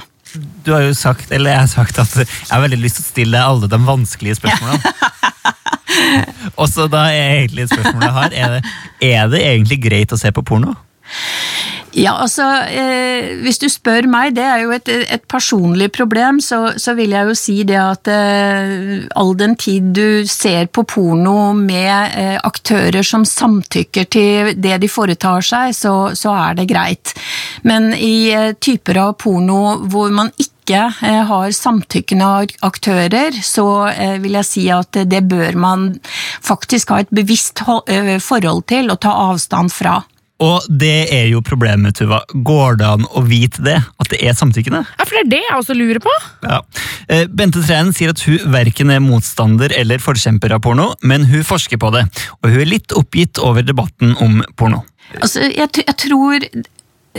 Du 0.64 0.74
har 0.74 0.82
jo 0.84 0.94
sagt, 0.96 1.30
eller 1.32 1.54
jeg 1.54 1.60
har 1.64 1.70
sagt 1.72 1.98
at 2.02 2.16
jeg 2.18 2.28
har 2.50 2.60
veldig 2.60 2.80
lyst 2.82 3.00
til 3.00 3.06
å 3.06 3.08
stille 3.08 3.44
alle 3.52 3.70
de 3.70 3.78
vanskelige 3.86 4.36
spørsmålene. 4.36 4.92
Og 6.60 6.68
så 6.68 6.84
da 6.90 7.06
er 7.14 7.38
egentlig 7.38 7.68
spørsmålet 7.70 8.06
jeg 8.06 8.16
har, 8.18 8.36
er 8.36 8.54
det, 8.56 8.74
er 9.08 9.30
det 9.32 9.40
egentlig 9.40 9.80
greit 9.88 10.12
å 10.12 10.20
se 10.20 10.32
på 10.34 10.44
porno? 10.44 10.74
Ja, 11.96 12.18
altså, 12.20 12.44
eh, 12.68 13.38
Hvis 13.40 13.58
du 13.58 13.68
spør 13.72 14.06
meg, 14.10 14.34
det 14.36 14.44
er 14.44 14.62
jo 14.64 14.72
et, 14.76 14.88
et 14.88 15.24
personlig 15.30 15.88
problem, 15.96 16.40
så, 16.40 16.74
så 16.76 16.92
vil 16.98 17.14
jeg 17.16 17.30
jo 17.30 17.36
si 17.38 17.56
det 17.68 17.78
at 17.80 18.10
eh, 18.12 19.06
all 19.16 19.32
den 19.38 19.56
tid 19.56 19.92
du 19.96 20.26
ser 20.28 20.68
på 20.68 20.84
porno 20.88 21.54
med 21.56 22.18
eh, 22.18 22.36
aktører 22.44 23.06
som 23.06 23.24
samtykker 23.24 24.08
til 24.12 24.52
det 24.60 24.76
de 24.82 24.90
foretar 24.90 25.44
seg, 25.44 25.72
så, 25.76 25.94
så 26.18 26.34
er 26.36 26.58
det 26.60 26.68
greit. 26.68 27.14
Men 27.64 27.94
i 27.96 28.30
eh, 28.36 28.52
typer 28.60 29.00
av 29.06 29.16
porno 29.22 29.78
hvor 29.88 30.12
man 30.12 30.30
ikke 30.36 30.84
eh, 30.92 31.22
har 31.30 31.56
samtykkende 31.56 32.28
aktører, 32.68 33.40
så 33.40 33.88
eh, 33.94 34.18
vil 34.20 34.36
jeg 34.42 34.50
si 34.50 34.68
at 34.74 35.00
det 35.08 35.24
bør 35.30 35.56
man 35.56 35.88
faktisk 36.44 36.92
ha 36.92 37.00
et 37.00 37.16
bevisst 37.16 37.64
forhold 37.64 38.64
til 38.68 38.92
og 38.92 39.00
ta 39.06 39.16
avstand 39.32 39.72
fra. 39.72 40.02
Og 40.44 40.66
det 40.70 41.08
er 41.10 41.24
jo 41.32 41.40
problemet, 41.42 41.96
Tuva. 41.98 42.20
Går 42.46 42.76
det 42.78 42.86
an 42.86 43.06
å 43.18 43.24
vite 43.26 43.62
det? 43.66 43.74
At 43.98 44.10
det 44.12 44.20
er 44.22 44.36
samtykkende? 44.38 44.84
Ja, 44.86 45.02
for 45.08 45.16
det 45.18 45.24
er 45.24 45.30
det 45.32 45.40
jeg 45.42 45.56
også 45.58 45.74
lurer 45.74 45.98
på. 46.04 46.12
Ja. 46.46 46.60
Eh, 47.10 47.24
Bente 47.26 47.64
Træen 47.66 47.90
sier 47.96 48.12
at 48.14 48.22
hun 48.22 48.38
verken 48.54 48.92
er 48.94 49.02
motstander 49.02 49.74
eller 49.74 49.98
forkjemper 49.98 50.54
av 50.54 50.62
porno, 50.62 50.92
men 51.02 51.26
hun 51.26 51.42
forsker 51.46 51.80
på 51.82 51.90
det. 51.96 52.04
Og 52.42 52.52
hun 52.54 52.62
er 52.62 52.70
litt 52.70 52.94
oppgitt 52.94 53.42
over 53.42 53.66
debatten 53.66 54.14
om 54.22 54.38
porno. 54.54 54.84
Altså, 55.18 55.42
jeg, 55.50 55.72
t- 55.74 55.86
jeg 55.88 55.98
tror 56.06 56.46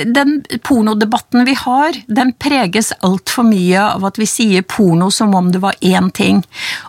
den 0.06 0.40
pornodebatten 0.64 1.46
vi 1.48 1.56
har, 1.58 1.98
den 2.08 2.34
preges 2.40 2.92
altfor 3.06 3.48
mye 3.48 3.82
av 3.96 4.06
at 4.10 4.20
vi 4.20 4.28
sier 4.30 4.66
porno 4.68 5.10
som 5.12 5.34
om 5.36 5.52
det 5.52 5.62
var 5.64 5.78
én 5.82 6.12
ting. 6.16 6.44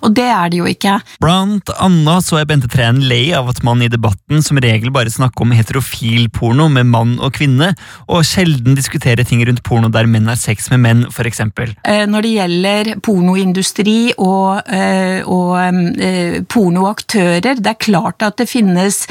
Og 0.04 0.14
det 0.16 0.28
er 0.30 0.52
det 0.52 0.60
jo 0.60 0.68
ikke. 0.70 0.98
Blant 1.22 1.72
annet 1.80 2.26
så 2.26 2.40
er 2.40 2.48
Bente 2.50 2.70
Treen 2.70 3.02
lei 3.08 3.30
av 3.36 3.50
at 3.52 3.62
man 3.66 3.82
i 3.82 3.90
debatten 3.92 4.44
som 4.44 4.60
regel 4.60 4.92
bare 4.94 5.12
snakker 5.12 5.44
om 5.44 5.54
heterofil 5.56 6.28
porno 6.34 6.68
med 6.72 6.88
mann 6.90 7.16
og 7.20 7.34
kvinne, 7.38 7.72
og 8.10 8.24
sjelden 8.26 8.76
diskuterer 8.78 9.26
ting 9.26 9.42
rundt 9.46 9.64
porno 9.66 9.90
der 9.92 10.08
menn 10.10 10.28
har 10.30 10.38
sex 10.40 10.70
med 10.72 10.82
menn, 10.84 11.06
eksempel. 11.30 11.74
Eh, 11.84 12.06
Når 12.10 12.22
det 12.22 12.32
gjelder 12.34 12.90
pornoindustri 13.04 14.12
og, 14.18 14.62
eh, 14.66 15.20
og 15.26 15.58
eh, 16.00 16.40
pornoaktører, 16.48 17.60
det 17.60 17.74
er 17.74 17.80
klart 17.80 18.22
at 18.26 18.38
det 18.40 18.48
finnes 18.50 19.02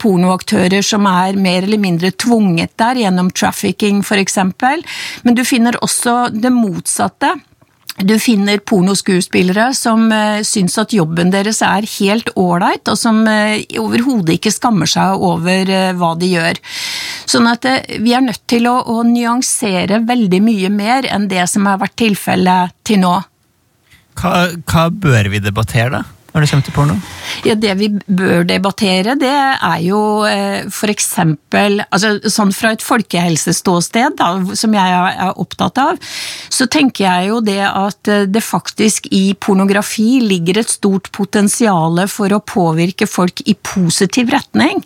pornoaktører 0.00 0.84
som 0.84 1.06
er 1.08 1.38
mer 1.40 1.64
eller 1.64 1.80
mindre 1.80 2.10
tvunget 2.10 2.72
der 2.80 2.98
gjennom 3.02 3.29
trafficking 3.36 4.02
f.eks., 4.04 4.38
men 5.22 5.36
du 5.36 5.44
finner 5.46 5.78
også 5.84 6.30
det 6.34 6.52
motsatte. 6.54 7.34
Du 8.00 8.14
finner 8.22 8.60
pornoskuespillere 8.64 9.70
som 9.76 10.06
uh, 10.12 10.40
syns 10.46 10.78
at 10.80 10.94
jobben 10.96 11.32
deres 11.32 11.60
er 11.66 11.84
helt 11.98 12.30
ålreit, 12.38 12.88
og 12.88 12.96
som 12.96 13.18
uh, 13.28 13.58
overhodet 13.80 14.38
ikke 14.38 14.52
skammer 14.54 14.88
seg 14.88 15.20
over 15.20 15.68
uh, 15.68 15.90
hva 15.98 16.14
de 16.20 16.30
gjør. 16.32 16.60
Sånn 17.28 17.50
at 17.50 17.66
vi 18.00 18.14
er 18.16 18.24
nødt 18.24 18.46
til 18.50 18.70
å, 18.70 18.78
å 18.88 19.02
nyansere 19.06 20.00
veldig 20.08 20.40
mye 20.46 20.70
mer 20.72 21.10
enn 21.10 21.28
det 21.30 21.44
som 21.50 21.68
har 21.68 21.82
vært 21.82 21.98
tilfellet 22.00 22.78
til 22.88 23.02
nå. 23.04 23.18
Hva, 24.20 24.48
hva 24.68 24.88
bør 24.90 25.30
vi 25.32 25.42
debattere, 25.42 26.00
da? 26.00 26.19
Når 26.32 26.44
det 26.44 26.50
kommer 26.50 26.66
til 26.66 26.76
porno? 26.76 26.96
Ja, 27.46 27.54
Det 27.54 27.74
vi 27.78 27.88
bør 28.06 28.44
debattere, 28.48 29.16
det 29.18 29.32
er 29.32 29.80
jo 29.84 30.00
f.eks. 30.24 30.76
for 30.80 30.92
eksempel 30.92 31.82
altså, 31.90 32.16
Sånn 32.30 32.52
fra 32.54 32.72
et 32.74 32.84
folkehelseståsted, 32.84 34.16
da, 34.18 34.30
som 34.58 34.74
jeg 34.74 34.98
er 35.10 35.32
opptatt 35.40 35.78
av, 35.80 35.98
så 36.60 36.66
tenker 36.70 37.06
jeg 37.06 37.30
jo 37.30 37.40
det 37.44 37.58
at 37.64 38.10
eh, 38.12 38.26
det 38.28 38.42
faktisk 38.44 39.08
i 39.16 39.32
pornografi 39.40 40.20
ligger 40.22 40.60
et 40.60 40.70
stort 40.72 41.08
potensial 41.16 42.02
for 42.12 42.32
å 42.36 42.42
påvirke 42.44 43.08
folk 43.08 43.40
i 43.48 43.54
positiv 43.56 44.30
retning. 44.34 44.82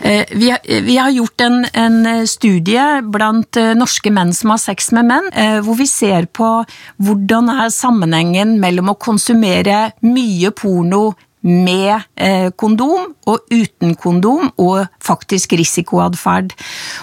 Eh, 0.00 0.24
Vi, 0.32 0.50
har- 0.96 1.10
gjort 1.12 1.40
en, 1.44 1.64
en 1.74 2.26
studie 2.30 3.00
blant 3.12 3.56
eh, 3.60 3.72
norske 3.76 4.12
menn 4.14 4.32
som 4.36 4.52
har 4.54 4.60
sex 4.62 4.92
med 4.96 5.08
menn, 5.10 5.30
eh, 5.34 5.58
hvor 5.64 5.76
vi 5.78 5.86
ser 5.90 6.26
på 6.32 6.50
hvordan 7.02 7.50
er 7.52 7.72
sammenhengen 7.74 8.56
mellom 8.62 8.92
å 8.94 8.98
konsumere 9.00 9.90
mye 10.06 10.50
porno 10.56 11.10
med 11.46 12.02
eh, 12.20 12.50
kondom 12.56 13.14
og 13.30 13.46
uten 13.52 13.94
kondom, 13.98 14.50
og 14.60 14.86
faktisk 15.04 15.54
risikoatferd. 15.58 16.52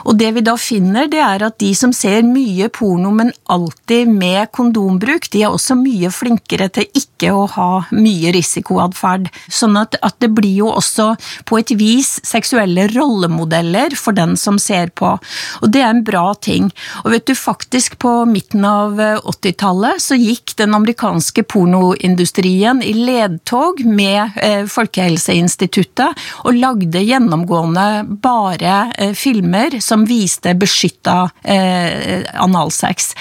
Og 0.06 0.18
det 0.20 0.30
vi 0.36 0.44
da 0.46 0.56
finner, 0.60 1.08
det 1.12 1.22
er 1.24 1.46
at 1.48 1.58
de 1.62 1.72
som 1.78 1.94
ser 1.96 2.26
mye 2.28 2.70
porno, 2.74 3.12
men 3.16 3.32
alltid 3.54 4.12
med 4.12 4.52
kondombruk, 4.56 5.30
de 5.34 5.44
er 5.46 5.54
også 5.54 5.78
mye 5.80 6.12
flinkere 6.14 6.70
til 6.74 6.88
ikke 6.98 7.32
å 7.34 7.46
ha 7.56 7.70
mye 7.96 8.34
risikoatferd. 8.36 9.30
Sånn 9.48 9.78
at, 9.80 9.98
at 10.06 10.18
det 10.24 10.32
blir 10.38 10.64
jo 10.64 10.72
også 10.74 11.14
på 11.48 11.62
et 11.62 11.74
vis 11.80 12.18
seksuelle 12.28 12.88
rollemodeller 12.94 13.96
for 13.98 14.18
den 14.18 14.36
som 14.40 14.60
ser 14.62 14.92
på. 14.98 15.16
Og 15.62 15.74
det 15.74 15.84
er 15.84 15.94
en 15.94 16.06
bra 16.08 16.32
ting. 16.42 16.70
Og 17.06 17.14
vet 17.16 17.28
du, 17.30 17.36
faktisk 17.38 17.98
på 18.04 18.14
midten 18.30 18.66
av 18.68 19.00
eh, 19.02 19.18
80-tallet 19.24 20.04
så 20.04 20.18
gikk 20.20 20.58
den 20.60 20.76
amerikanske 20.78 21.46
pornoindustrien 21.48 22.84
i 22.86 22.94
ledtog 22.98 23.84
med 23.86 24.27
eh, 24.27 24.27
Folkehelseinstituttet 24.72 26.26
og 26.44 26.58
lagde 26.58 27.02
gjennomgående 27.04 27.88
bare 28.24 28.78
eh, 28.98 29.14
filmer 29.18 29.80
som 29.84 30.06
viste 30.08 30.54
beskytta 30.58 31.18
eh, 31.44 32.26
analsex. 32.42 33.14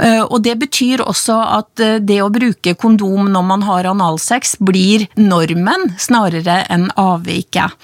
Eh, 0.00 0.22
og 0.22 0.42
det 0.44 0.56
betyr 0.60 1.04
også 1.04 1.38
at 1.58 1.82
eh, 1.84 1.98
det 2.00 2.20
å 2.22 2.30
bruke 2.32 2.76
kondom 2.78 3.30
når 3.32 3.46
man 3.46 3.66
har 3.66 3.88
analsex 3.90 4.56
blir 4.60 5.06
normen 5.18 5.92
snarere 6.00 6.62
enn 6.72 6.88
avviket. 7.00 7.76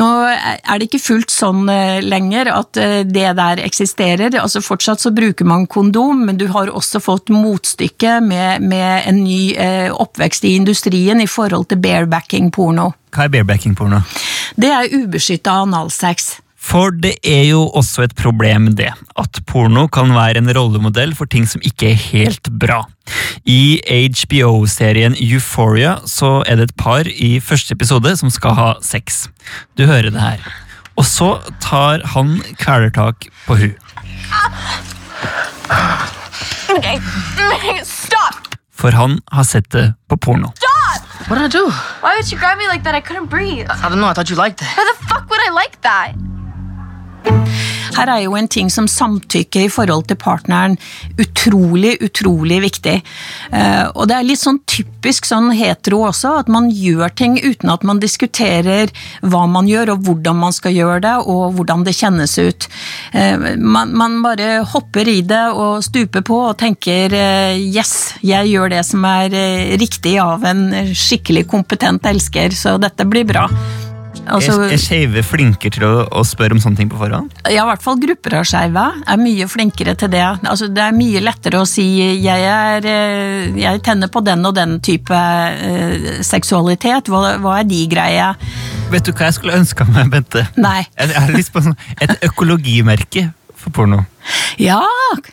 Nå 0.00 0.08
er 0.28 0.78
det 0.78 0.88
ikke 0.88 1.02
fullt 1.02 1.32
sånn 1.34 1.68
eh, 1.72 2.00
lenger 2.04 2.50
at 2.52 2.80
eh, 2.80 3.00
det 3.06 3.34
der 3.38 3.62
eksisterer. 3.64 4.34
altså 4.40 4.62
Fortsatt 4.64 5.02
så 5.02 5.12
bruker 5.14 5.48
man 5.48 5.66
kondom, 5.70 6.24
men 6.28 6.38
du 6.40 6.46
har 6.54 6.70
også 6.70 7.02
fått 7.02 7.32
motstykke 7.34 8.18
med, 8.24 8.64
med 8.64 9.08
en 9.08 9.22
ny 9.24 9.54
eh, 9.60 9.90
oppvekst 9.92 10.46
i 10.48 10.54
industrien 10.58 11.20
i 11.20 11.28
forhold 11.30 11.68
til 11.70 11.82
barebacking-porno. 11.84 12.88
Hva 13.14 13.26
er 13.28 13.34
barebacking-porno? 13.36 14.00
Det 14.60 14.72
er 14.72 14.96
ubeskytta 15.02 15.60
analsex. 15.64 16.38
For 16.64 16.94
det 16.96 17.18
er 17.28 17.42
jo 17.50 17.66
også 17.76 18.06
et 18.06 18.14
problem 18.16 18.70
det, 18.78 18.88
at 19.20 19.40
porno 19.48 19.84
kan 19.92 20.14
være 20.16 20.40
en 20.40 20.52
rollemodell 20.56 21.12
for 21.16 21.28
ting 21.28 21.44
som 21.48 21.62
ikke 21.66 21.90
er 21.90 22.00
helt 22.08 22.48
bra. 22.48 22.80
I 23.44 23.82
HBO-serien 23.84 25.16
Euphoria 25.20 25.98
så 26.08 26.38
er 26.48 26.60
det 26.60 26.70
et 26.70 26.76
par 26.80 27.10
i 27.10 27.36
første 27.44 27.76
episode 27.76 28.16
som 28.16 28.32
skal 28.32 28.56
ha 28.56 28.70
sex. 28.84 29.26
Du 29.76 29.84
hører 29.84 30.08
det 30.14 30.24
her. 30.24 30.46
Og 30.96 31.04
så 31.04 31.34
tar 31.60 32.04
han 32.14 32.38
kvelertak 32.56 33.28
på 33.44 33.58
hun. 33.60 33.76
Okay. 36.74 36.96
Stop! 37.84 38.56
For 38.72 38.96
han 38.96 39.20
har 39.32 39.44
sett 39.44 39.68
det 39.74 39.90
på 40.08 40.16
porno. 40.16 40.54
What 41.28 41.36
did 41.36 41.44
I 41.44 41.48
do? 41.48 41.70
Why 42.00 42.16
would 42.16 42.30
you 42.30 42.38
grab 42.38 42.58
me 42.58 42.66
like 42.68 42.82
that? 42.84 42.94
I 42.94 43.00
couldn't 43.00 43.26
breathe. 43.26 43.66
I 43.70 43.88
don't 43.88 43.98
know. 44.00 44.06
I 44.06 44.12
thought 44.12 44.28
you 44.28 44.36
liked 44.36 44.60
it. 44.60 44.68
Why 44.76 44.92
the 44.98 45.06
fuck 45.06 45.28
would 45.30 45.40
I 45.40 45.50
like 45.50 45.80
that? 45.80 46.12
Her 47.94 48.10
er 48.10 48.22
jo 48.24 48.34
en 48.34 48.48
ting 48.50 48.70
som 48.72 48.88
samtykke 48.90 49.64
i 49.64 49.70
forhold 49.70 50.08
til 50.10 50.18
partneren 50.18 50.74
utrolig, 51.20 51.94
utrolig 52.02 52.58
viktig. 52.64 52.94
Eh, 53.52 53.84
Og 53.94 54.08
det 54.10 54.16
er 54.16 54.26
litt 54.26 54.40
sånn 54.42 54.58
typisk 54.66 55.28
sånn 55.28 55.52
hetero 55.54 56.00
også, 56.08 56.32
at 56.40 56.50
man 56.50 56.70
gjør 56.74 57.14
ting 57.14 57.38
uten 57.38 57.70
at 57.70 57.84
man 57.86 58.00
diskuterer 58.02 58.90
hva 59.22 59.44
man 59.46 59.68
gjør, 59.70 59.94
og 59.94 60.08
hvordan 60.08 60.40
man 60.42 60.56
skal 60.56 60.74
gjøre 60.74 61.00
det, 61.06 61.14
og 61.22 61.54
hvordan 61.54 61.84
det 61.86 61.94
kjennes 61.94 62.36
ut. 62.38 62.68
Eh, 63.12 63.36
Man, 63.54 63.94
man 63.94 64.20
bare 64.22 64.64
hopper 64.64 65.08
i 65.08 65.20
det 65.22 65.44
og 65.54 65.82
stuper 65.84 66.24
på 66.26 66.40
og 66.48 66.58
tenker 66.58 67.14
eh, 67.14 67.56
yes, 67.62 68.14
jeg 68.22 68.50
gjør 68.50 68.74
det 68.74 68.84
som 68.86 69.04
er 69.04 69.30
riktig 69.78 70.18
av 70.18 70.44
en 70.44 70.94
skikkelig 70.94 71.46
kompetent 71.46 72.04
elsker, 72.06 72.50
så 72.50 72.76
dette 72.80 73.06
blir 73.06 73.24
bra. 73.28 73.46
Altså- 74.26 74.56
er 74.64 74.72
er 74.72 74.80
skeive 74.80 75.22
flinkere 75.22 75.70
til 75.74 75.84
å, 75.84 76.08
å 76.08 76.24
spørre 76.24 76.56
om 76.56 76.60
sånne 76.62 76.76
ting 76.76 76.90
på 76.90 76.98
forhånd? 77.00 77.30
Ja, 77.50 77.64
i 77.64 77.68
hvert 77.68 77.82
fall 77.84 77.98
grupper 78.00 78.38
av 78.40 78.46
skeive 78.48 78.84
er 79.06 79.20
mye 79.20 79.48
flinkere 79.50 79.96
til 80.00 80.08
det. 80.14 80.24
Altså, 80.42 80.68
det 80.72 80.82
er 80.82 80.96
mye 80.96 81.20
lettere 81.20 81.60
å 81.60 81.66
si 81.68 81.84
jeg, 82.22 82.24
er, 82.24 82.86
eh, 82.88 83.52
jeg 83.60 83.82
tenner 83.84 84.08
på 84.08 84.24
den 84.24 84.44
og 84.46 84.54
den 84.56 84.78
type 84.80 85.14
eh, 85.14 86.22
seksualitet. 86.24 87.10
Hva, 87.12 87.36
hva 87.42 87.58
er 87.60 87.68
de 87.68 87.84
greia? 87.90 88.34
Vet 88.90 89.04
du 89.04 89.12
hva 89.12 89.28
jeg 89.28 89.38
skulle 89.38 89.58
ønska 89.60 89.86
meg, 89.90 90.10
Bente? 90.12 90.46
Nei. 90.56 90.82
Jeg, 90.98 91.12
jeg 91.12 91.20
har 91.20 91.32
lyst 91.34 91.52
på 91.54 91.64
sånn, 91.64 91.76
et 92.00 92.16
økologimerke 92.28 93.28
for 93.58 93.74
porno. 93.74 94.04
Ja, 94.58 94.80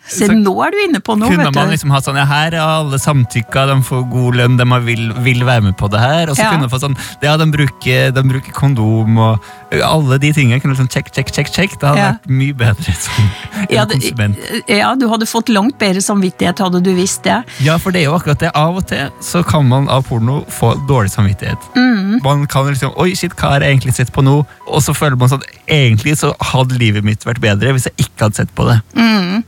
se 0.08 0.26
Så 0.28 0.34
nå 0.34 0.54
er 0.66 0.72
du 0.74 0.78
inne 0.88 1.00
på 1.00 1.16
noe, 1.18 1.30
Kunne 1.30 1.46
vet 1.46 1.56
man 1.56 1.68
du. 1.70 1.74
liksom 1.76 1.92
ha 1.94 2.00
sånn, 2.02 2.18
ja, 2.18 2.26
her 2.26 2.56
er 2.58 2.62
alle 2.64 2.98
samtykka, 3.00 3.66
de 3.70 3.76
får 3.86 4.10
god 4.12 4.36
lønn, 4.40 4.58
de 4.58 4.66
vil, 4.86 5.12
vil 5.24 5.44
være 5.46 5.62
med 5.68 5.78
på 5.78 5.90
det 5.94 6.00
her. 6.02 6.30
Og 6.30 6.36
så 6.36 6.44
Ja. 6.44 6.50
kunne 6.52 6.66
man 6.68 6.70
få 6.74 6.80
sånn, 6.82 6.98
ja, 7.22 7.38
de 7.38 7.46
bruker, 7.52 8.12
de 8.12 8.24
bruker 8.24 8.52
kondom 8.52 9.18
og 9.18 9.40
alle 9.84 10.18
de 10.20 10.32
tingene. 10.34 10.60
kunne 10.62 10.74
liksom 10.76 10.90
Check, 10.92 11.12
check, 11.14 11.32
check, 11.32 11.52
check. 11.54 11.78
Det 11.80 11.88
hadde 11.88 11.98
Ja. 11.98 12.12
vært 12.14 12.28
mye 12.30 12.54
bedre 12.54 12.94
som 12.96 13.30
Ja, 13.70 13.86
konsument. 13.86 14.38
ja, 14.68 14.96
du 14.96 15.08
hadde 15.08 15.26
fått 15.28 15.50
langt 15.50 15.78
bedre 15.78 16.02
samvittighet 16.02 16.58
hadde 16.60 16.82
du 16.84 16.94
visst 16.96 17.22
det. 17.24 17.44
Ja, 17.62 17.78
for 17.78 17.92
det 17.92 18.02
er 18.02 18.06
jo 18.12 18.18
akkurat 18.18 18.40
det. 18.40 18.52
Av 18.56 18.76
og 18.76 18.88
til 18.88 19.10
så 19.22 19.46
kan 19.46 19.68
man 19.70 19.88
av 19.88 20.04
porno 20.08 20.44
få 20.50 20.74
dårlig 20.88 21.12
samvittighet. 21.12 21.58
Mm. 21.76 22.22
Man 22.24 22.48
kan 22.48 22.66
liksom 22.66 22.92
Oi, 22.98 23.14
shit, 23.16 23.32
hva 23.38 23.52
har 23.52 23.60
jeg 23.62 23.78
egentlig 23.80 23.94
sett 23.96 24.12
på 24.12 24.22
nå? 24.24 24.46
Og 24.68 24.82
så 24.82 24.94
føler 24.96 25.18
man 25.18 25.30
sånn 25.30 25.44
Egentlig 25.68 26.18
så 26.18 26.34
hadde 26.42 26.78
livet 26.78 27.04
mitt 27.04 27.24
vært 27.24 27.40
bedre 27.40 27.72
hvis 27.74 27.86
jeg 27.86 27.94
ikke 28.08 28.26
hadde 28.26 28.36
sett 28.36 28.54
på 28.56 28.66
det. 28.68 28.81
Mm. 28.96 29.44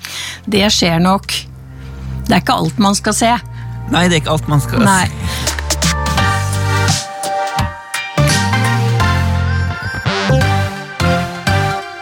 Det 0.48 0.66
skjer 0.74 1.00
nok. 1.04 1.28
Det 2.28 2.38
er 2.38 2.42
ikke 2.42 2.56
alt 2.56 2.80
man 2.80 2.96
skal 2.96 3.14
se. 3.18 3.34
Nei, 3.92 4.06
det 4.08 4.16
er 4.18 4.22
ikke 4.24 4.32
alt 4.38 4.48
man 4.48 4.62
skal 4.64 4.80
Nei. 4.86 5.08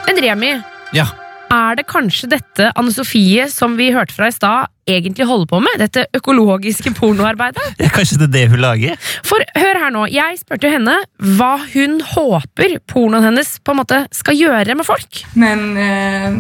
Men 0.08 0.22
Remi, 0.22 0.52
Ja. 0.94 1.06
er 1.52 1.76
det 1.76 1.86
kanskje 1.88 2.30
dette 2.32 2.72
Anne 2.76 2.92
Sofie 2.94 3.48
som 3.52 3.76
vi 3.78 3.90
hørte 3.92 4.14
fra 4.16 4.28
i 4.28 4.32
stad, 4.36 4.68
egentlig 4.88 5.26
holder 5.28 5.48
på 5.48 5.60
med? 5.62 5.78
Dette 5.80 6.06
økologiske 6.16 6.94
pornoarbeidet? 6.96 7.62
Ja, 7.80 7.90
Kanskje 7.90 8.18
det 8.20 8.28
er 8.30 8.34
det 8.34 8.50
hun 8.52 8.60
lager? 8.62 8.98
For 9.24 9.38
hør 9.56 9.80
her 9.80 9.92
nå, 9.92 10.06
jeg 10.12 10.40
spurte 10.40 10.68
jo 10.68 10.74
henne 10.78 10.98
hva 11.38 11.58
hun 11.74 12.00
håper 12.02 12.78
pornoen 12.88 13.24
hennes 13.30 13.60
på 13.64 13.72
en 13.76 13.82
måte 13.84 14.02
skal 14.16 14.36
gjøre 14.40 14.76
med 14.76 14.86
folk. 14.88 15.24
Men 15.36 15.78
eh, 15.78 16.32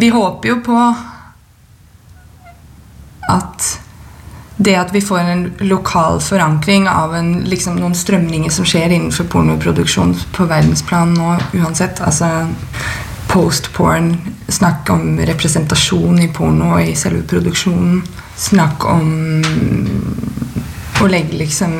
vi 0.00 0.08
håper 0.14 0.48
jo 0.48 0.60
på 0.64 0.78
at 3.28 3.68
det 4.58 4.74
at 4.74 4.94
vi 4.94 5.00
får 5.00 5.18
en 5.18 5.44
lokal 5.60 6.20
forankring 6.20 6.88
av 6.90 7.14
en, 7.14 7.44
liksom, 7.46 7.76
noen 7.78 7.94
strømninger 7.94 8.50
som 8.50 8.66
skjer 8.66 8.90
innenfor 8.90 9.28
pornoproduksjon 9.30 10.16
på 10.34 10.48
verdensplan 10.50 11.14
nå 11.14 11.36
uansett. 11.60 12.02
Altså 12.02 12.48
post-porn, 13.28 14.16
snakk 14.48 14.90
om 14.90 15.20
representasjon 15.28 16.18
i 16.24 16.30
porno 16.34 16.72
og 16.74 16.90
i 16.90 16.96
selve 16.98 17.22
produksjonen. 17.30 18.02
Snakk 18.38 18.88
om 18.90 19.08
å 20.98 21.06
legge 21.06 21.38
liksom 21.38 21.78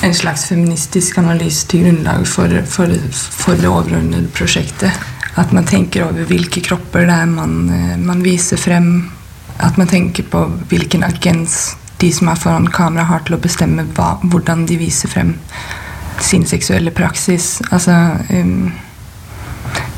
en 0.00 0.14
slags 0.16 0.46
feministisk 0.48 1.18
analyse 1.20 1.68
til 1.68 1.84
grunnlag 1.84 2.24
for, 2.24 2.62
for, 2.64 2.96
for 3.12 3.60
det 3.60 3.68
overordnede 3.68 4.32
prosjektet. 4.32 5.19
At 5.40 5.54
man 5.56 5.66
tenker 5.68 6.04
over 6.04 6.28
hvilke 6.28 6.62
kropper 6.64 7.06
det 7.08 7.16
er 7.16 7.30
man, 7.30 7.54
eh, 7.72 7.96
man 7.96 8.24
viser 8.24 8.60
frem. 8.60 9.10
At 9.60 9.78
man 9.80 9.88
tenker 9.88 10.26
på 10.28 10.44
hvilken 10.68 11.04
agens 11.04 11.76
de 12.00 12.12
som 12.12 12.30
er 12.32 12.38
foran 12.40 12.68
kamera, 12.72 13.04
har 13.04 13.24
til 13.26 13.36
å 13.36 13.42
bestemme 13.42 13.84
hva, 13.96 14.14
hvordan 14.22 14.64
de 14.68 14.78
viser 14.80 15.10
frem 15.12 15.34
sin 16.20 16.46
seksuelle 16.48 16.92
praksis. 16.96 17.58
Altså 17.70 17.96
um, 18.30 18.70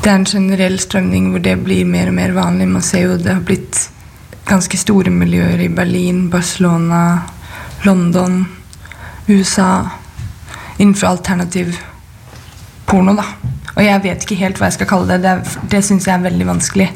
Det 0.03 0.11
er 0.11 0.17
en 0.17 0.27
generell 0.27 0.75
strømning 0.79 1.29
hvor 1.31 1.43
det 1.43 1.55
blir 1.63 1.87
mer 1.87 2.11
og 2.11 2.17
mer 2.17 2.35
vanlig. 2.35 2.67
Man 2.67 2.83
ser 2.83 3.07
jo 3.07 3.17
det 3.17 3.31
har 3.31 3.45
blitt 3.47 3.85
ganske 4.47 4.77
store 4.77 5.11
miljøer 5.15 5.63
i 5.63 5.71
Berlin, 5.71 6.27
Barcelona, 6.31 7.23
London, 7.87 8.43
USA 9.29 9.85
innenfor 10.77 11.07
alternativ 11.07 11.77
porno, 12.85 13.15
da. 13.15 13.52
Og 13.75 13.81
jeg 13.83 14.03
vet 14.03 14.23
ikke 14.25 14.37
helt 14.43 14.59
hva 14.61 14.67
jeg 14.69 14.77
skal 14.77 14.89
kalle 14.91 15.07
det. 15.15 15.21
Det, 15.23 15.29
er- 15.33 15.69
det 15.71 15.83
syns 15.85 16.05
jeg 16.07 16.13
er 16.17 16.25
veldig 16.27 16.45
vanskelig. 16.51 16.89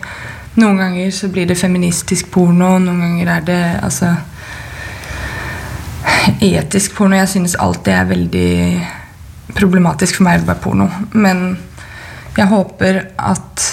Noen 0.58 0.78
ganger 0.82 1.12
så 1.14 1.28
blir 1.30 1.46
det 1.50 1.58
feministisk 1.58 2.30
porno, 2.34 2.78
noen 2.82 3.00
ganger 3.04 3.32
er 3.36 3.42
det 3.46 3.62
altså 3.86 4.12
etisk 6.42 6.96
porno. 6.98 7.16
Jeg 7.18 7.30
synes 7.34 7.56
alt 7.62 7.84
det 7.86 7.94
er 7.94 8.08
veldig 8.10 8.50
problematisk 9.58 10.18
for 10.20 10.28
meg 10.28 10.42
å 10.44 10.50
være 10.52 10.64
porno. 10.64 10.88
Men 11.14 11.44
jeg 12.38 12.50
håper 12.52 13.02
at 13.18 13.68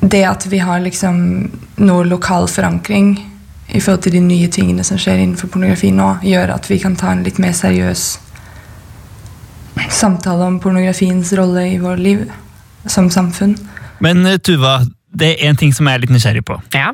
det 0.00 0.22
at 0.24 0.46
vi 0.48 0.58
har 0.64 0.80
liksom 0.80 1.18
noe 1.84 2.06
lokal 2.08 2.48
forankring 2.48 3.12
i 3.70 3.80
forhold 3.80 4.02
til 4.06 4.16
de 4.16 4.22
nye 4.24 4.48
tingene 4.52 4.84
som 4.84 4.98
skjer 4.98 5.20
innenfor 5.22 5.48
pornografi 5.52 5.92
nå, 5.94 6.14
gjør 6.26 6.54
at 6.56 6.66
vi 6.70 6.78
kan 6.82 6.96
ta 6.98 7.12
en 7.12 7.22
litt 7.24 7.38
mer 7.38 7.52
seriøs 7.54 8.06
samtale 9.88 10.46
om 10.46 10.60
pornografiens 10.62 11.32
rolle 11.38 11.66
i 11.74 11.78
vårt 11.82 12.02
liv 12.02 12.24
som 12.86 13.10
samfunn. 13.10 13.56
Men 14.00 14.24
eh, 14.26 14.38
Tuva, 14.38 14.80
det 15.12 15.34
er 15.34 15.50
en 15.50 15.60
ting 15.60 15.72
som 15.76 15.88
jeg 15.88 15.98
er 15.98 16.04
litt 16.04 16.12
nysgjerrig 16.14 16.44
på. 16.48 16.60
Ja. 16.74 16.92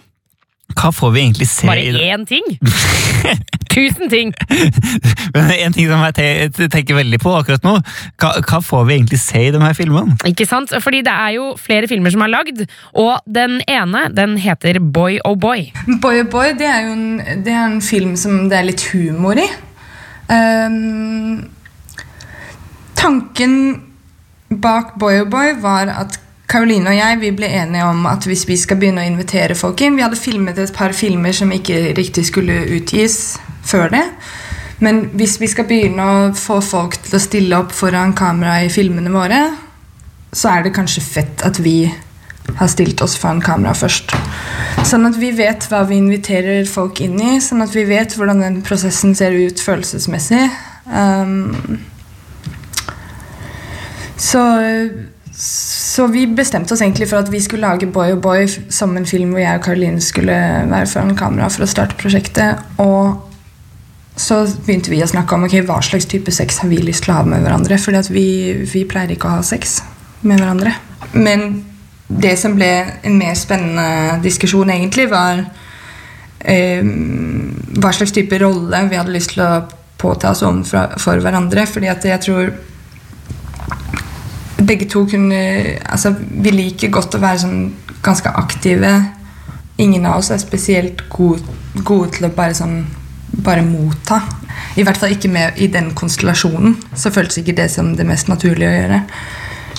Hva 0.76 0.90
får 0.92 1.12
vi 1.14 1.20
egentlig 1.22 1.46
se 1.48 1.66
Bare 1.68 1.82
i 1.84 1.92
Bare 1.94 2.08
én 2.16 2.24
ting? 2.26 2.46
Tusen 3.76 4.10
ting! 4.10 4.32
Men 5.34 5.52
En 5.62 5.74
ting 5.74 5.86
som 5.88 6.02
jeg 6.02 6.50
tenker 6.72 6.96
veldig 6.98 7.20
på 7.22 7.32
akkurat 7.38 7.64
nå, 7.64 7.76
hva, 8.18 8.32
hva 8.40 8.60
får 8.64 8.86
vi 8.88 8.96
egentlig 8.96 9.20
se 9.22 9.44
i 9.46 9.52
de 9.54 9.60
her 9.62 9.76
filmene? 9.78 10.16
Ikke 10.28 10.46
sant? 10.48 10.74
Fordi 10.82 11.02
det 11.06 11.12
er 11.12 11.36
jo 11.36 11.52
flere 11.60 11.88
filmer 11.90 12.12
som 12.14 12.24
er 12.26 12.32
lagd, 12.32 12.64
og 12.98 13.14
den 13.30 13.60
ene 13.70 14.06
den 14.16 14.36
heter 14.42 14.80
Boy 14.80 15.20
Oh 15.28 15.36
Boy. 15.38 15.68
Boy 16.02 16.24
oh 16.24 16.30
Boy 16.32 16.56
det 16.58 16.68
er 16.70 16.88
jo 16.88 16.96
en, 16.96 17.08
det 17.46 17.54
er 17.54 17.68
en 17.68 17.82
film 17.84 18.16
som 18.20 18.48
det 18.50 18.58
er 18.58 18.68
litt 18.72 18.88
humor 18.90 19.38
i. 19.38 19.46
Ehm, 20.32 21.44
tanken 22.96 23.58
bak 24.48 24.94
Boy 25.00 25.20
oh 25.20 25.28
Boy 25.30 25.56
var 25.60 25.90
at 25.92 26.18
Karoline 26.46 26.92
og 26.92 26.96
jeg 26.96 27.18
vi 27.20 27.32
ble 27.34 27.48
enige 27.58 27.86
om 27.88 28.04
at 28.06 28.26
hvis 28.28 28.44
vi 28.46 28.56
skal 28.58 28.78
begynne 28.78 29.02
å 29.02 29.08
invitere 29.08 29.56
folk 29.58 29.82
inn 29.82 29.96
Vi 29.98 30.04
hadde 30.04 30.18
filmet 30.18 30.58
et 30.62 30.74
par 30.74 30.94
filmer 30.94 31.34
som 31.34 31.52
ikke 31.52 31.96
riktig 31.98 32.28
skulle 32.28 32.60
utgis 32.76 33.36
før 33.66 33.90
det. 33.90 34.04
Men 34.78 35.06
hvis 35.16 35.40
vi 35.40 35.48
skal 35.50 35.66
begynne 35.66 36.04
å 36.06 36.18
få 36.36 36.60
folk 36.62 36.98
til 37.02 37.16
å 37.18 37.22
stille 37.22 37.58
opp 37.58 37.72
foran 37.74 38.12
kamera 38.14 38.60
i 38.62 38.70
filmene 38.70 39.10
våre, 39.10 39.40
så 40.30 40.52
er 40.52 40.66
det 40.66 40.74
kanskje 40.76 41.02
fett 41.02 41.42
at 41.46 41.58
vi 41.64 41.88
har 42.60 42.70
stilt 42.70 43.00
oss 43.02 43.16
foran 43.18 43.40
kamera 43.42 43.72
først. 43.74 44.12
Sånn 44.86 45.08
at 45.08 45.18
vi 45.18 45.32
vet 45.34 45.66
hva 45.70 45.82
vi 45.88 45.98
inviterer 45.98 46.68
folk 46.70 47.00
inn 47.02 47.18
i, 47.18 47.32
sånn 47.42 47.64
at 47.64 47.74
vi 47.74 47.86
vet 47.88 48.14
hvordan 48.14 48.44
den 48.44 48.60
prosessen 48.66 49.16
ser 49.18 49.34
ut 49.34 49.64
følelsesmessig. 49.64 50.44
Um, 50.86 51.80
så, 54.16 54.42
så 55.36 56.06
vi 56.12 56.26
bestemte 56.26 56.74
oss 56.74 56.82
egentlig 56.82 57.08
for 57.10 57.20
at 57.20 57.30
vi 57.32 57.40
skulle 57.44 57.68
lage 57.68 57.88
Boy 57.92 58.14
og 58.16 58.22
Boy 58.24 58.48
som 58.48 58.96
en 58.96 59.08
film 59.08 59.34
hvor 59.34 59.42
jeg 59.42 59.60
og 59.60 59.64
Caroline 59.64 60.02
skulle 60.04 60.36
være 60.70 60.88
foran 60.90 61.16
kamera 61.18 61.50
for 61.52 61.66
å 61.66 61.70
starte 61.70 61.98
prosjektet. 62.00 62.62
Og 62.82 63.26
så 64.16 64.40
begynte 64.64 64.92
vi 64.92 65.02
å 65.04 65.10
snakke 65.10 65.36
om 65.36 65.44
okay, 65.44 65.64
hva 65.66 65.82
slags 65.84 66.08
type 66.08 66.32
sex 66.32 66.62
har 66.62 66.72
vi 66.72 66.80
lyst 66.80 67.04
til 67.04 67.12
å 67.12 67.20
ha 67.20 67.28
med 67.28 67.44
hverandre. 67.44 67.78
For 67.80 68.12
vi, 68.12 68.28
vi 68.64 68.86
pleier 68.88 69.12
ikke 69.12 69.28
å 69.28 69.38
ha 69.38 69.44
sex 69.44 69.82
med 70.24 70.40
hverandre. 70.40 70.72
Men 71.12 71.60
det 72.08 72.36
som 72.40 72.54
ble 72.56 72.70
en 73.04 73.18
mer 73.18 73.34
spennende 73.36 74.16
diskusjon, 74.24 74.70
egentlig, 74.72 75.08
var 75.10 75.42
eh, 76.40 76.86
hva 77.76 77.92
slags 77.92 78.14
type 78.16 78.38
rolle 78.40 78.86
vi 78.88 78.96
hadde 78.96 79.12
lyst 79.12 79.34
til 79.34 79.44
å 79.44 79.66
påta 80.00 80.32
oss 80.32 80.44
overfor 80.46 80.96
for 81.02 81.20
hverandre. 81.20 81.66
Fordi 81.68 81.92
at 81.92 82.08
jeg 82.08 82.24
tror 82.24 82.54
begge 84.66 84.88
to 84.90 85.04
kunne 85.10 85.40
Altså, 85.84 86.14
vi 86.18 86.52
liker 86.54 86.92
godt 86.92 87.16
å 87.16 87.22
være 87.22 87.42
sånn 87.44 87.60
ganske 88.06 88.30
aktive. 88.38 88.92
Ingen 89.82 90.06
av 90.06 90.20
oss 90.20 90.30
er 90.30 90.40
spesielt 90.40 91.06
gode, 91.12 91.42
gode 91.84 92.16
til 92.16 92.28
å 92.28 92.34
bare 92.34 92.56
sånn 92.56 92.84
bare 93.44 93.64
motta. 93.66 94.20
I 94.76 94.84
hvert 94.86 95.00
fall 95.00 95.12
ikke 95.12 95.30
med 95.32 95.58
i 95.60 95.68
den 95.72 95.90
konstellasjonen. 95.96 96.76
Så 96.96 97.12
føltes 97.12 97.40
ikke 97.42 97.56
det 97.58 97.68
som 97.72 97.94
det 97.96 98.06
mest 98.08 98.30
naturlige 98.30 98.70
å 98.70 98.76
gjøre. 98.76 99.00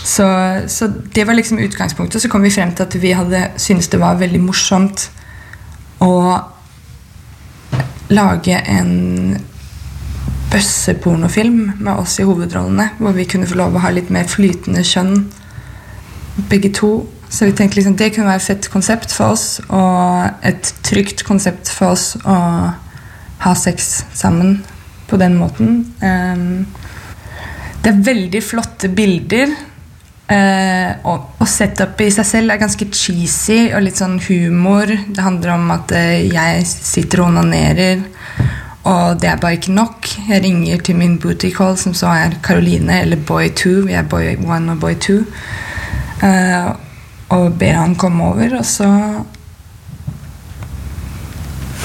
Så, 0.08 0.28
så 0.72 0.88
det 1.16 1.26
var 1.28 1.38
liksom 1.38 1.60
utgangspunktet. 1.60 2.22
Så 2.22 2.30
kom 2.32 2.46
vi 2.46 2.54
frem 2.54 2.74
til 2.76 2.86
at 2.86 2.98
vi 3.02 3.16
hadde 3.18 3.44
syntes 3.60 3.90
det 3.92 4.02
var 4.02 4.20
veldig 4.20 4.44
morsomt 4.44 5.10
å 6.04 6.14
lage 8.14 8.60
en 8.72 9.38
bøssepornofilm 10.52 11.60
med 11.80 11.94
oss 11.94 12.18
i 12.22 12.26
hovedrollene. 12.28 12.92
Hvor 13.00 13.16
vi 13.18 13.28
kunne 13.30 13.50
få 13.50 13.60
lov 13.60 13.76
å 13.76 13.84
ha 13.84 13.92
litt 13.94 14.12
mer 14.14 14.30
flytende 14.30 14.84
kjønn, 14.88 15.28
begge 16.50 16.72
to. 16.76 16.92
Så 17.30 17.50
vi 17.50 17.56
tenkte 17.58 17.80
liksom 17.80 17.98
det 18.00 18.14
kunne 18.16 18.30
være 18.30 18.40
et 18.40 18.50
fett 18.54 18.70
konsept 18.72 19.12
for 19.12 19.36
oss, 19.36 19.60
og 19.68 20.46
et 20.48 20.74
trygt 20.88 21.26
konsept 21.28 21.72
for 21.74 21.98
oss 21.98 22.14
å 22.24 22.38
ha 23.44 23.54
sex 23.60 24.06
sammen 24.16 24.62
på 25.08 25.20
den 25.20 25.36
måten. 25.40 25.82
Um, 26.02 26.68
det 27.84 27.92
er 27.92 28.06
veldig 28.08 28.44
flotte 28.44 28.92
bilder. 28.92 29.52
Uh, 30.28 30.92
og, 31.08 31.28
og 31.40 31.48
setupet 31.48 32.10
i 32.10 32.14
seg 32.18 32.26
selv 32.28 32.52
er 32.52 32.60
ganske 32.60 32.90
cheesy 32.92 33.70
og 33.70 33.86
litt 33.86 34.00
sånn 34.00 34.18
humor. 34.26 34.92
Det 34.92 35.24
handler 35.24 35.54
om 35.54 35.70
at 35.76 35.94
uh, 35.96 36.16
jeg 36.20 36.66
sitter 36.68 37.24
og 37.24 37.30
onanerer, 37.32 38.04
og 38.88 39.22
det 39.22 39.30
er 39.30 39.40
bare 39.42 39.58
ikke 39.58 39.76
nok. 39.76 40.08
Jeg 40.30 40.44
ringer 40.46 40.84
til 40.86 40.96
min 40.96 41.18
booty 41.20 41.50
call, 41.52 41.78
som 41.78 41.96
så 41.98 42.12
er 42.16 42.38
Caroline, 42.44 43.02
eller 43.02 43.20
Boy2. 43.20 43.70
Vi 43.88 43.96
er 43.98 44.08
Boy 44.08 44.30
1 44.32 44.70
og 44.72 44.80
Boy 44.80 44.96
2. 44.96 45.18
Uh, 46.24 46.70
og 47.36 47.58
ber 47.60 47.76
han 47.76 47.98
komme 48.00 48.24
over, 48.32 48.60
og 48.60 48.66
så 48.66 48.88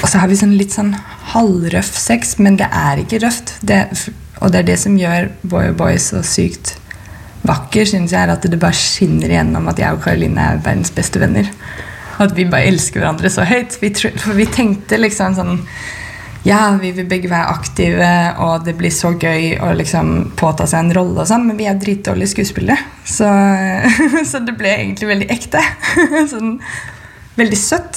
Og 0.03 0.09
så 0.11 0.19
har 0.19 0.27
vi 0.27 0.35
sånn 0.35 0.57
litt 0.59 0.73
sånn 0.75 0.89
halvrøff 1.31 1.93
sex, 1.95 2.33
men 2.43 2.57
det 2.59 2.67
er 2.67 2.99
ikke 2.99 3.21
røft. 3.23 3.53
Det, 3.63 3.77
og 4.43 4.51
det 4.51 4.59
er 4.59 4.65
det 4.67 4.75
som 4.81 4.97
gjør 4.99 5.29
Boy 5.47 5.69
og 5.71 5.77
Boy 5.79 5.95
så 5.95 6.19
sykt 6.27 6.73
vakker, 7.47 7.87
synes 7.87 8.11
jeg, 8.11 8.19
er 8.19 8.33
at 8.33 8.43
det 8.43 8.59
bare 8.59 8.75
skinner 8.75 9.31
igjennom 9.31 9.69
at 9.71 9.79
jeg 9.79 9.95
og 9.95 10.03
Caroline 10.03 10.43
er 10.43 10.59
verdens 10.63 10.91
beste 10.95 11.19
venner. 11.23 11.47
At 12.23 12.35
vi 12.35 12.45
bare 12.51 12.67
elsker 12.71 12.99
hverandre 12.99 13.31
så 13.31 13.47
høyt. 13.47 13.77
Vi, 13.79 13.93
for 13.95 14.35
vi 14.35 14.47
tenkte 14.51 14.99
liksom 14.99 15.39
sånn 15.39 15.55
Ja, 16.43 16.75
vi 16.81 16.89
vil 16.91 17.05
begge 17.07 17.29
være 17.31 17.47
aktive, 17.53 18.07
og 18.43 18.65
det 18.65 18.73
blir 18.75 18.91
så 18.91 19.13
gøy 19.15 19.53
å 19.63 19.69
liksom 19.79 20.31
påta 20.39 20.65
seg 20.67 20.79
en 20.83 20.93
rolle 20.97 21.21
og 21.23 21.27
sånn, 21.29 21.45
men 21.47 21.55
vi 21.59 21.65
er 21.71 21.77
dritdårlige 21.79 22.33
skuespillere. 22.33 22.77
Så, 23.07 23.27
så 24.31 24.37
det 24.43 24.55
ble 24.59 24.69
egentlig 24.75 25.07
veldig 25.13 25.29
ekte. 25.31 25.61
sånn 26.33 26.57
veldig 27.39 27.59
søtt. 27.59 27.95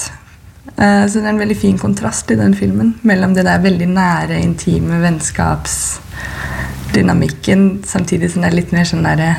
Eh, 0.76 1.06
Så 1.11 1.18
det 1.18 1.26
er 1.26 1.32
en 1.35 1.42
veldig 1.42 1.59
fin 1.59 1.78
kontrast 1.78 2.30
i 2.30 2.37
den 2.38 2.54
filmen 2.54 2.94
mellom 3.02 3.35
det 3.35 3.44
der 3.48 3.59
veldig 3.64 3.88
nære, 3.96 4.38
intime 4.42 5.00
vennskapsdynamikken, 5.02 7.82
samtidig 7.87 8.30
som 8.32 8.42
det 8.42 8.48
er 8.52 8.56
litt 8.61 8.72
mer 8.76 8.85
sånn 8.87 9.02
der 9.06 9.35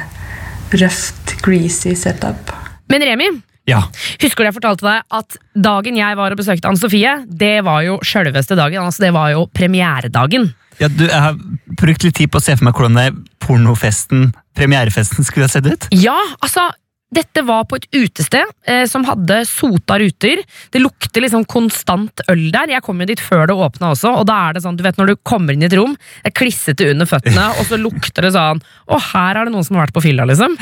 røft, 0.76 1.36
greasy 1.48 1.96
setup. 1.96 2.52
Men 2.92 3.02
Remi, 3.08 3.28
Ja. 3.68 3.82
husker 4.22 4.46
du 4.46 4.48
jeg 4.48 4.56
fortalte 4.56 4.86
deg 4.88 5.18
at 5.20 5.38
dagen 5.54 5.98
jeg 6.00 6.18
var 6.20 6.32
og 6.32 6.40
besøkte 6.40 6.70
Anne 6.70 6.80
Sofie, 6.80 7.18
det 7.28 7.58
var 7.68 7.82
jo 7.84 7.98
sjølveste 8.06 8.56
dagen. 8.56 8.84
altså 8.84 9.04
Det 9.08 9.14
var 9.16 9.34
jo 9.34 9.46
premieredagen. 9.52 10.54
Ja, 10.80 10.88
du, 10.88 11.08
jeg 11.08 11.22
har 11.24 11.38
brukt 11.80 12.06
litt 12.06 12.16
tid 12.16 12.32
på 12.32 12.40
å 12.40 12.44
se 12.44 12.56
for 12.56 12.68
meg 12.68 12.78
hvordan 12.78 13.00
det 13.00 13.08
pornofesten, 13.44 14.30
premierefesten, 14.58 15.26
skulle 15.26 15.48
ha 15.48 15.52
sett 15.52 15.68
ut. 15.68 15.88
Ja, 15.96 16.18
altså 16.40 16.70
dette 17.14 17.42
var 17.48 17.64
på 17.70 17.78
et 17.80 17.86
utested 17.96 18.44
eh, 18.68 18.84
som 18.90 19.06
hadde 19.08 19.40
sota 19.48 19.96
ruter. 20.02 20.42
Det 20.74 20.82
lukter 20.82 21.24
liksom 21.24 21.46
konstant 21.48 22.24
øl 22.28 22.50
der. 22.52 22.74
Jeg 22.76 22.84
kom 22.84 23.00
jo 23.00 23.08
dit 23.08 23.22
før 23.24 23.46
det 23.48 23.56
åpna 23.56 23.94
også, 23.94 24.12
og 24.20 24.28
da 24.28 24.38
er 24.48 24.58
det 24.58 24.64
sånn, 24.66 24.76
du 24.80 24.84
vet 24.84 25.00
når 25.00 25.14
du 25.14 25.16
kommer 25.28 25.56
inn 25.56 25.64
i 25.64 25.70
et 25.70 25.78
rom, 25.78 25.96
det 25.96 26.34
er 26.34 26.36
klissete 26.36 26.90
under 26.92 27.08
føttene, 27.08 27.48
og 27.60 27.70
så 27.70 27.80
lukter 27.80 28.28
det 28.28 28.34
sånn 28.36 28.60
Å, 28.60 29.00
her 29.14 29.40
er 29.40 29.48
det 29.48 29.56
noen 29.56 29.66
som 29.68 29.78
har 29.78 29.88
vært 29.88 29.96
på 29.96 30.04
fylla, 30.04 30.28
liksom. 30.28 30.58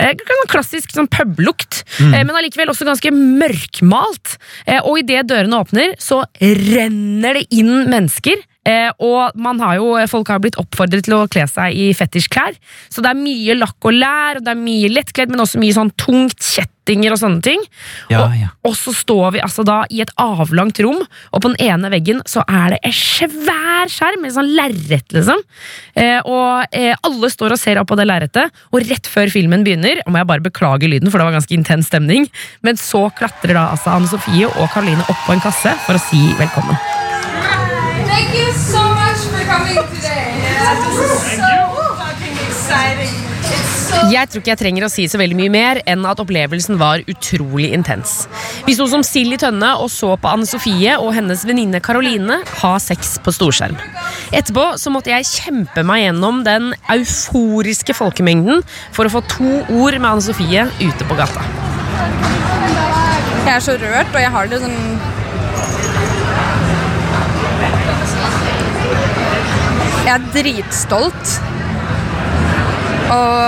Eh, 0.00 0.12
sånn 0.28 0.52
klassisk 0.52 0.92
sånn 0.94 1.08
publukt, 1.12 1.82
eh, 2.00 2.20
men 2.20 2.34
allikevel 2.36 2.72
også 2.72 2.88
ganske 2.88 3.12
mørkmalt. 3.14 4.36
Eh, 4.66 4.80
og 4.80 5.00
idet 5.02 5.26
dørene 5.30 5.60
åpner, 5.64 5.96
så 6.00 6.22
renner 6.40 7.40
det 7.40 7.46
inn 7.56 7.88
mennesker. 7.90 8.40
Eh, 8.68 8.90
og 9.00 9.36
man 9.40 9.60
har 9.64 9.78
jo, 9.78 9.94
folk 10.10 10.28
har 10.28 10.40
blitt 10.42 10.58
oppfordret 10.60 11.06
til 11.06 11.16
å 11.16 11.26
kle 11.32 11.46
seg 11.48 11.76
i 11.76 11.90
fetisjklær. 11.96 12.58
Så 12.92 13.00
det 13.00 13.14
er 13.14 13.22
mye 13.22 13.56
lakk 13.56 13.88
og 13.88 13.96
lær, 13.96 14.40
og 14.40 14.44
det 14.44 14.52
er 14.52 14.60
mye 14.60 14.90
lettkledd, 14.92 15.32
men 15.32 15.40
også 15.46 15.62
mye 15.62 15.76
sånn 15.76 15.92
tungt 16.00 16.44
kjettinger 16.44 17.14
og 17.14 17.22
sånne 17.22 17.40
ting. 17.46 17.64
Ja, 18.12 18.26
og, 18.26 18.36
ja. 18.36 18.50
og 18.68 18.76
så 18.76 18.92
står 18.96 19.36
vi 19.38 19.42
altså 19.46 19.64
da 19.64 19.80
i 19.88 20.02
et 20.04 20.12
avlangt 20.20 20.82
rom, 20.84 21.00
og 21.00 21.40
på 21.40 21.54
den 21.54 21.58
ene 21.70 21.92
veggen 21.94 22.20
så 22.28 22.44
er 22.44 22.76
det 22.76 22.82
en 22.84 22.96
svær 23.00 23.90
skjerm 23.92 24.26
med 24.26 24.36
sånn 24.36 24.52
lerret, 24.52 25.08
liksom. 25.16 25.40
Eh, 25.96 26.20
og 26.20 26.76
eh, 26.76 26.92
alle 27.06 27.32
står 27.32 27.56
og 27.56 27.62
ser 27.62 27.80
opp 27.80 27.88
på 27.88 27.96
det 27.96 28.10
lerretet, 28.10 28.52
og 28.74 28.84
rett 28.92 29.08
før 29.08 29.32
filmen 29.32 29.64
begynner, 29.64 30.04
og 30.04 30.12
må 30.12 30.20
jeg 30.20 30.32
bare 30.34 30.48
beklage 30.50 30.90
lyden, 30.90 31.08
for 31.08 31.16
det 31.16 31.30
var 31.30 31.40
ganske 31.40 31.56
intens 31.56 31.88
stemning, 31.88 32.28
men 32.66 32.80
så 32.80 33.06
klatrer 33.16 33.56
da 33.56 33.70
altså 33.72 33.96
Anne 33.96 34.10
Sofie 34.10 34.52
og 34.52 34.66
Karoline 34.74 35.06
opp 35.08 35.24
på 35.24 35.38
en 35.38 35.46
kasse 35.48 35.78
for 35.86 35.96
å 35.96 36.08
si 36.10 36.26
velkommen. 36.36 36.99
Jeg 44.10 44.30
tror 44.30 44.40
ikke 44.40 44.52
jeg 44.52 44.60
trenger 44.60 44.86
å 44.86 44.90
si 44.90 45.04
så 45.10 45.18
veldig 45.20 45.36
mye 45.38 45.52
mer 45.52 45.80
enn 45.88 46.04
at 46.08 46.20
opplevelsen 46.22 46.78
var 46.80 47.02
utrolig 47.10 47.70
intens. 47.76 48.24
Vi 48.66 48.74
sto 48.76 48.86
som 48.90 49.02
sild 49.06 49.34
i 49.36 49.38
tønne 49.40 49.72
og 49.82 49.90
så 49.92 50.14
på 50.20 50.30
Anne 50.30 50.48
Sofie 50.48 50.96
og 50.98 51.12
hennes 51.16 51.42
venninne 51.46 51.82
Karoline 51.84 52.40
ha 52.62 52.72
sex 52.82 53.18
på 53.24 53.34
storskjerm. 53.34 53.76
Etterpå 54.32 54.66
så 54.80 54.92
måtte 54.94 55.12
jeg 55.12 55.28
kjempe 55.28 55.84
meg 55.86 56.04
gjennom 56.06 56.42
den 56.46 56.72
euforiske 56.94 57.96
folkemengden 57.98 58.64
for 58.96 59.06
å 59.06 59.14
få 59.18 59.24
to 59.34 59.60
ord 59.68 59.98
med 59.98 60.10
Anne 60.14 60.24
Sofie 60.24 60.66
ute 60.80 61.10
på 61.10 61.18
gata. 61.18 61.44
Jeg 63.44 63.56
er 63.56 63.64
så 63.64 63.74
rørt, 63.80 64.12
og 64.14 64.20
jeg 64.22 64.34
har 64.36 64.50
det 64.50 64.60
sånn 64.62 64.80
Jeg 70.00 70.12
er 70.16 70.28
dritstolt. 70.34 71.49
Og 73.10 73.40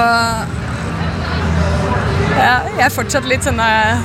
ja, 2.37 2.57
jeg 2.77 2.85
er 2.87 2.91
fortsatt 2.91 3.27
litt 3.31 3.45
sånn 3.47 3.61
eh, 3.63 3.97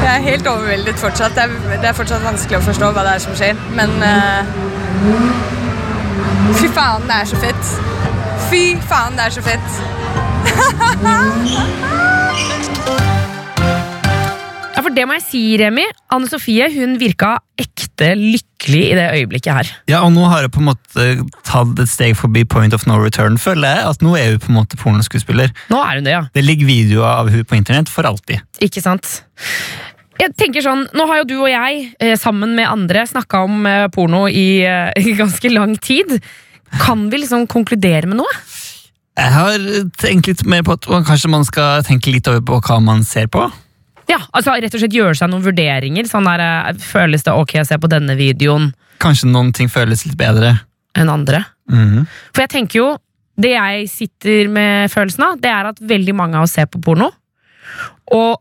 Jeg 0.00 0.10
er 0.14 0.24
helt 0.24 0.46
overveldet 0.50 0.98
fortsatt. 0.98 1.36
Det 1.36 1.42
er, 1.78 1.94
fortsatt 1.94 2.24
vanskelig 2.24 2.58
å 2.58 2.64
forstå 2.66 2.86
hva 2.96 3.02
det 3.06 3.12
er 3.18 3.22
som 3.26 3.34
skjer, 3.38 3.54
men 3.76 3.90
uh, 4.02 4.42
Fy 6.58 6.66
faen, 6.74 7.06
det 7.06 7.16
er 7.20 7.26
så 7.30 7.38
fett. 7.44 7.64
Fy 8.50 8.64
faen, 8.90 9.12
det 9.20 9.24
er 9.28 9.32
så 9.38 9.42
fett. 9.46 9.68
For 14.90 14.96
det 14.98 15.04
må 15.06 15.14
jeg 15.20 15.22
si, 15.22 15.40
Remi. 15.54 15.84
Anne 16.10 16.26
Sofie 16.26 16.66
hun 16.74 16.96
virka 16.98 17.36
ekte 17.62 18.08
lykkelig 18.18 18.80
i 18.88 18.96
det 18.98 19.04
øyeblikket 19.20 19.54
her. 19.54 19.68
Ja, 19.86 20.00
og 20.02 20.10
nå 20.16 20.24
har 20.26 20.42
jeg 20.42 20.50
på 20.50 20.58
en 20.58 20.66
måte 20.66 21.04
tatt 21.46 21.78
et 21.78 21.92
steg 21.92 22.16
forbi 22.18 22.42
point 22.42 22.74
of 22.74 22.88
no 22.90 22.96
return, 22.98 23.36
føler 23.38 23.70
jeg. 23.70 23.84
At 23.92 24.02
nå 24.02 24.16
er 24.18 24.32
hun 24.32 24.42
på 24.42 24.50
en 24.50 24.56
måte 24.56 24.80
pornoskuespiller. 24.80 25.54
Nå 25.70 25.78
er 25.84 26.00
hun 26.00 26.08
det, 26.08 26.16
ja. 26.16 26.24
Det 26.34 26.42
ligger 26.42 26.66
videoer 26.72 27.06
av 27.20 27.30
hun 27.30 27.46
på 27.46 27.60
internett 27.60 27.92
for 27.92 28.10
alltid. 28.10 28.42
Ikke 28.66 28.82
sant? 28.82 29.12
Jeg 30.18 30.34
tenker 30.34 30.66
sånn, 30.66 30.88
Nå 30.90 31.06
har 31.06 31.22
jo 31.22 31.28
du 31.30 31.36
og 31.36 31.48
jeg 31.52 31.86
eh, 32.02 32.18
sammen 32.18 32.58
med 32.58 32.66
andre 32.66 33.06
snakka 33.06 33.46
om 33.46 33.62
eh, 33.70 33.86
porno 33.94 34.26
i, 34.26 34.64
eh, 34.66 34.90
i 35.06 35.14
ganske 35.22 35.54
lang 35.54 35.78
tid. 35.78 36.18
Kan 36.82 37.06
vi 37.14 37.22
liksom 37.22 37.46
konkludere 37.46 38.10
med 38.10 38.24
noe? 38.24 38.38
Jeg 39.14 39.38
har 39.38 39.72
tenkt 40.02 40.34
litt 40.34 40.48
mer 40.50 40.66
på 40.66 40.74
at 40.74 40.94
kanskje 41.06 41.30
man 41.30 41.46
skal 41.46 41.86
tenke 41.86 42.10
litt 42.10 42.26
over 42.26 42.42
på 42.42 42.64
hva 42.66 42.82
man 42.82 43.06
ser 43.06 43.30
på. 43.30 43.46
Ja, 44.10 44.18
altså 44.34 44.56
Rett 44.58 44.74
og 44.74 44.82
slett 44.82 44.96
gjøre 44.96 45.14
seg 45.18 45.30
noen 45.30 45.44
vurderinger. 45.44 46.08
Sånn 46.10 46.26
der, 46.26 46.42
eh, 46.42 46.80
Føles 46.82 47.22
det 47.26 47.34
ok 47.36 47.60
å 47.62 47.66
se 47.68 47.78
på 47.78 47.90
denne 47.90 48.16
videoen 48.18 48.72
Kanskje 49.00 49.30
noen 49.30 49.52
ting 49.56 49.70
føles 49.72 50.04
litt 50.04 50.18
bedre. 50.18 50.58
enn 50.98 51.08
andre? 51.08 51.44
Mhm. 51.70 52.06
For 52.34 52.42
jeg 52.42 52.50
tenker 52.50 52.76
jo, 52.80 52.98
det 53.38 53.52
jeg 53.54 53.88
sitter 53.88 54.48
med 54.50 54.90
følelsen 54.90 55.22
av, 55.24 55.40
det 55.40 55.48
er 55.48 55.68
at 55.70 55.78
veldig 55.78 56.14
mange 56.18 56.34
av 56.36 56.42
oss 56.42 56.52
ser 56.58 56.66
på 56.66 56.82
porno. 56.82 57.08
Og 58.12 58.40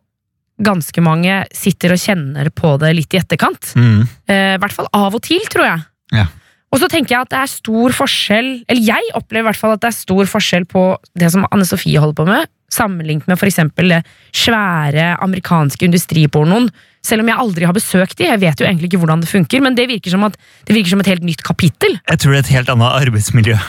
ganske 0.60 1.00
mange 1.06 1.46
sitter 1.56 1.94
og 1.96 2.02
kjenner 2.02 2.50
på 2.52 2.74
det 2.82 2.96
litt 2.98 3.14
i 3.16 3.22
etterkant. 3.22 3.72
Mm. 3.80 4.02
Eh, 4.28 4.56
I 4.56 4.60
hvert 4.60 4.76
fall 4.76 4.90
av 4.92 5.16
og 5.16 5.22
til, 5.22 5.40
tror 5.48 5.70
jeg. 5.70 5.86
Ja. 6.12 6.26
Og 6.74 6.82
så 6.82 6.90
tenker 6.90 7.16
jeg 7.16 7.22
at 7.22 7.30
det 7.30 7.40
er 7.40 7.50
stor 7.50 7.94
forskjell 7.98 8.50
Eller 8.70 8.82
jeg 8.82 9.12
opplever 9.18 9.42
i 9.42 9.48
hvert 9.50 9.58
fall 9.58 9.72
at 9.74 9.82
det 9.82 9.90
er 9.90 9.96
stor 9.98 10.26
forskjell 10.30 10.66
på 10.70 10.84
det 11.18 11.32
som 11.34 11.46
Anne 11.50 11.66
Sofie 11.66 12.02
holder 12.02 12.18
på 12.18 12.26
med, 12.28 12.50
sammenlignet 12.74 13.28
med 13.30 13.42
eksempel 13.50 13.98
svære 14.36 15.16
amerikanske 15.24 15.88
industripornoen. 15.88 16.70
Selv 17.06 17.24
om 17.24 17.32
jeg 17.32 17.40
aldri 17.40 17.68
har 17.68 17.76
besøkt 17.76 18.20
de, 18.20 18.28
jeg 18.28 18.42
vet 18.42 18.60
jo 18.60 18.68
egentlig 18.68 18.92
ikke 18.92 19.02
hvordan 19.02 19.24
det 19.24 19.32
funker, 19.32 19.64
men 19.64 19.76
det 19.78 19.88
virker 19.90 20.14
som, 20.14 20.26
at, 20.28 20.38
det 20.68 20.76
virker 20.76 20.94
som 20.94 21.04
et 21.04 21.12
helt 21.14 21.26
nytt 21.26 21.44
kapittel. 21.46 22.00
Jeg 22.04 22.22
tror 22.22 22.36
det 22.36 22.42
er 22.42 22.48
et 22.48 22.56
helt 22.58 22.72
annet 22.76 23.04
arbeidsmiljø. 23.08 23.60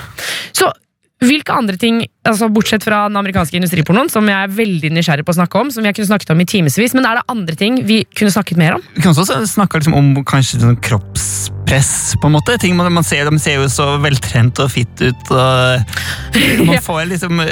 Så 0.57 0.73
hvilke 1.21 1.53
andre 1.53 1.77
ting, 1.77 2.01
altså 2.25 2.49
bortsett 2.53 2.85
fra 2.87 3.03
den 3.11 3.19
amerikanske 3.21 3.59
industripornoen, 3.59 4.09
som 4.13 4.29
jeg 4.29 4.47
er 4.47 4.55
veldig 4.57 4.91
nysgjerrig 4.97 5.27
på 5.29 5.35
å 5.35 5.37
snakke 5.37 5.61
om, 5.61 5.73
som 5.73 5.85
jeg 5.85 5.97
kunne 5.99 6.09
snakket 6.09 6.33
om 6.33 6.41
i 6.41 6.49
timevis, 6.49 6.95
men 6.97 7.05
er 7.05 7.21
det 7.21 7.27
andre 7.33 7.57
ting 7.61 7.77
vi 7.85 8.01
kunne 8.17 8.33
snakket 8.33 8.61
mer 8.61 8.79
om? 8.79 8.85
Vi 8.97 9.05
kan 9.05 9.13
også 9.13 9.43
snakke 9.51 9.83
liksom 9.83 9.97
om 9.99 10.11
kanskje 10.25 10.63
sånn 10.63 10.81
kroppspress, 10.81 11.93
på 12.23 12.31
en 12.31 12.39
måte. 12.39 12.57
Ting 12.63 12.77
man, 12.79 12.89
man 12.97 13.07
ser, 13.07 13.29
de 13.29 13.43
ser 13.43 13.61
jo 13.61 13.69
så 13.69 13.93
veltrent 14.01 14.63
og 14.65 14.73
fitt 14.73 15.05
ut. 15.05 15.35
Og 15.37 16.01
man 16.71 16.81
får 16.89 17.05
liksom 17.13 17.45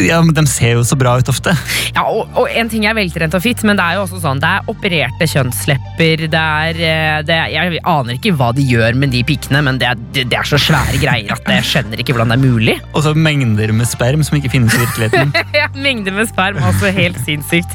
ja, 0.00 0.20
men 0.22 0.34
De 0.34 0.44
ser 0.50 0.74
jo 0.76 0.84
så 0.86 0.96
bra 0.98 1.16
ut 1.18 1.28
ofte. 1.30 1.52
Ja, 1.94 2.04
og, 2.06 2.30
og 2.38 2.50
en 2.50 2.70
ting 2.70 2.86
er 2.88 2.96
veltrent 2.96 3.34
og 3.36 3.42
fitt, 3.44 3.62
men 3.66 3.78
det 3.78 3.84
er 3.84 3.98
jo 3.98 4.04
også 4.04 4.20
sånn, 4.22 4.40
det 4.42 4.50
er 4.50 4.70
opererte 4.70 5.28
kjønnslepper, 5.30 6.24
det 6.32 6.40
er, 6.40 6.80
eh, 6.90 7.18
det 7.26 7.36
er 7.36 7.54
Jeg 7.54 7.82
aner 7.88 8.16
ikke 8.16 8.34
hva 8.38 8.50
de 8.56 8.64
gjør 8.66 8.98
med 8.98 9.14
de 9.14 9.22
pikkene, 9.26 9.62
men 9.66 9.80
det 9.80 9.90
er, 9.90 10.00
det, 10.14 10.26
det 10.32 10.40
er 10.40 10.48
så 10.48 10.60
svære 10.60 11.00
greier 11.02 11.34
at 11.34 11.50
jeg 11.54 11.66
skjønner 11.70 12.02
ikke 12.02 12.16
hvordan 12.16 12.34
det 12.34 12.38
er 12.38 12.44
mulig. 12.44 12.76
Og 12.96 13.04
så 13.06 13.14
mengder 13.14 13.74
med 13.76 13.88
sperm 13.90 14.24
som 14.26 14.38
ikke 14.40 14.52
finnes 14.56 14.76
i 14.76 14.82
virkeligheten. 14.84 15.34
Ja, 15.60 15.66
Mengder 15.74 16.14
med 16.14 16.28
sperm, 16.30 16.60
altså 16.64 16.90
helt 16.94 17.18
sinnssykt. 17.26 17.72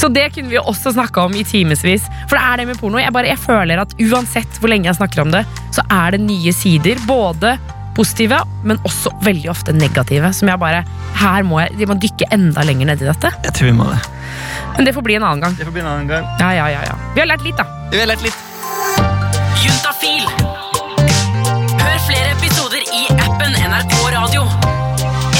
Så 0.00 0.08
det 0.12 0.28
kunne 0.34 0.50
vi 0.50 0.58
også 0.60 0.92
snakka 0.94 1.26
om 1.28 1.36
i 1.38 1.44
timevis. 1.46 2.04
For 2.28 2.36
det 2.36 2.42
er 2.42 2.60
det 2.60 2.66
med 2.72 2.80
porno. 2.80 3.00
Jeg, 3.00 3.12
bare, 3.14 3.30
jeg 3.30 3.40
føler 3.40 3.82
at 3.82 3.94
uansett 4.02 4.58
hvor 4.60 4.72
lenge 4.72 4.90
jeg 4.90 4.98
snakker 4.98 5.22
om 5.24 5.32
det, 5.34 5.44
så 5.74 5.84
er 5.86 6.16
det 6.16 6.22
nye 6.24 6.52
sider. 6.56 7.00
Både 7.08 7.54
positive, 7.96 8.38
men 8.64 8.80
også 8.88 9.12
veldig 9.24 9.50
ofte 9.52 9.74
negative. 9.76 10.32
Som 10.36 10.50
jeg 10.52 10.60
bare 10.62 10.84
Her 11.22 11.44
må 11.46 11.60
jeg, 11.60 11.76
de 11.78 11.86
må 11.86 11.94
dykke 12.00 12.28
enda 12.34 12.64
lenger 12.66 12.88
ned 12.92 13.02
i 13.04 13.08
dette. 13.08 13.30
Jeg 13.44 13.54
tror 13.58 13.70
vi 13.70 13.76
må 13.78 13.88
det. 13.90 14.00
Men 14.76 14.88
det 14.88 14.94
får 14.96 15.04
bli 15.06 15.18
en 15.18 15.26
annen 15.28 15.44
gang. 15.44 15.56
Det 15.58 15.66
får 15.68 15.74
bli 15.76 15.84
en 15.84 15.90
annen 15.92 16.08
gang. 16.08 16.26
Ja, 16.40 16.52
ja, 16.56 16.68
ja, 16.72 16.80
ja. 16.88 16.96
Vi 17.14 17.20
har 17.22 17.28
lært 17.30 17.44
litt, 17.46 17.58
da. 17.60 17.66
Vi 17.92 18.00
har 18.00 18.08
lært 18.10 18.24
litt. 18.24 18.38
Juntafil. 19.62 20.24
Hør 21.82 21.98
flere 22.08 22.32
episoder 22.38 22.82
i 22.82 23.04
appen 23.18 23.58
NRK 23.68 23.98
Radio. 24.16 24.48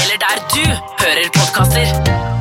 Eller 0.03 0.21
der 0.21 0.45
du 0.53 0.63
hører 1.03 1.33
podkaster. 1.39 2.32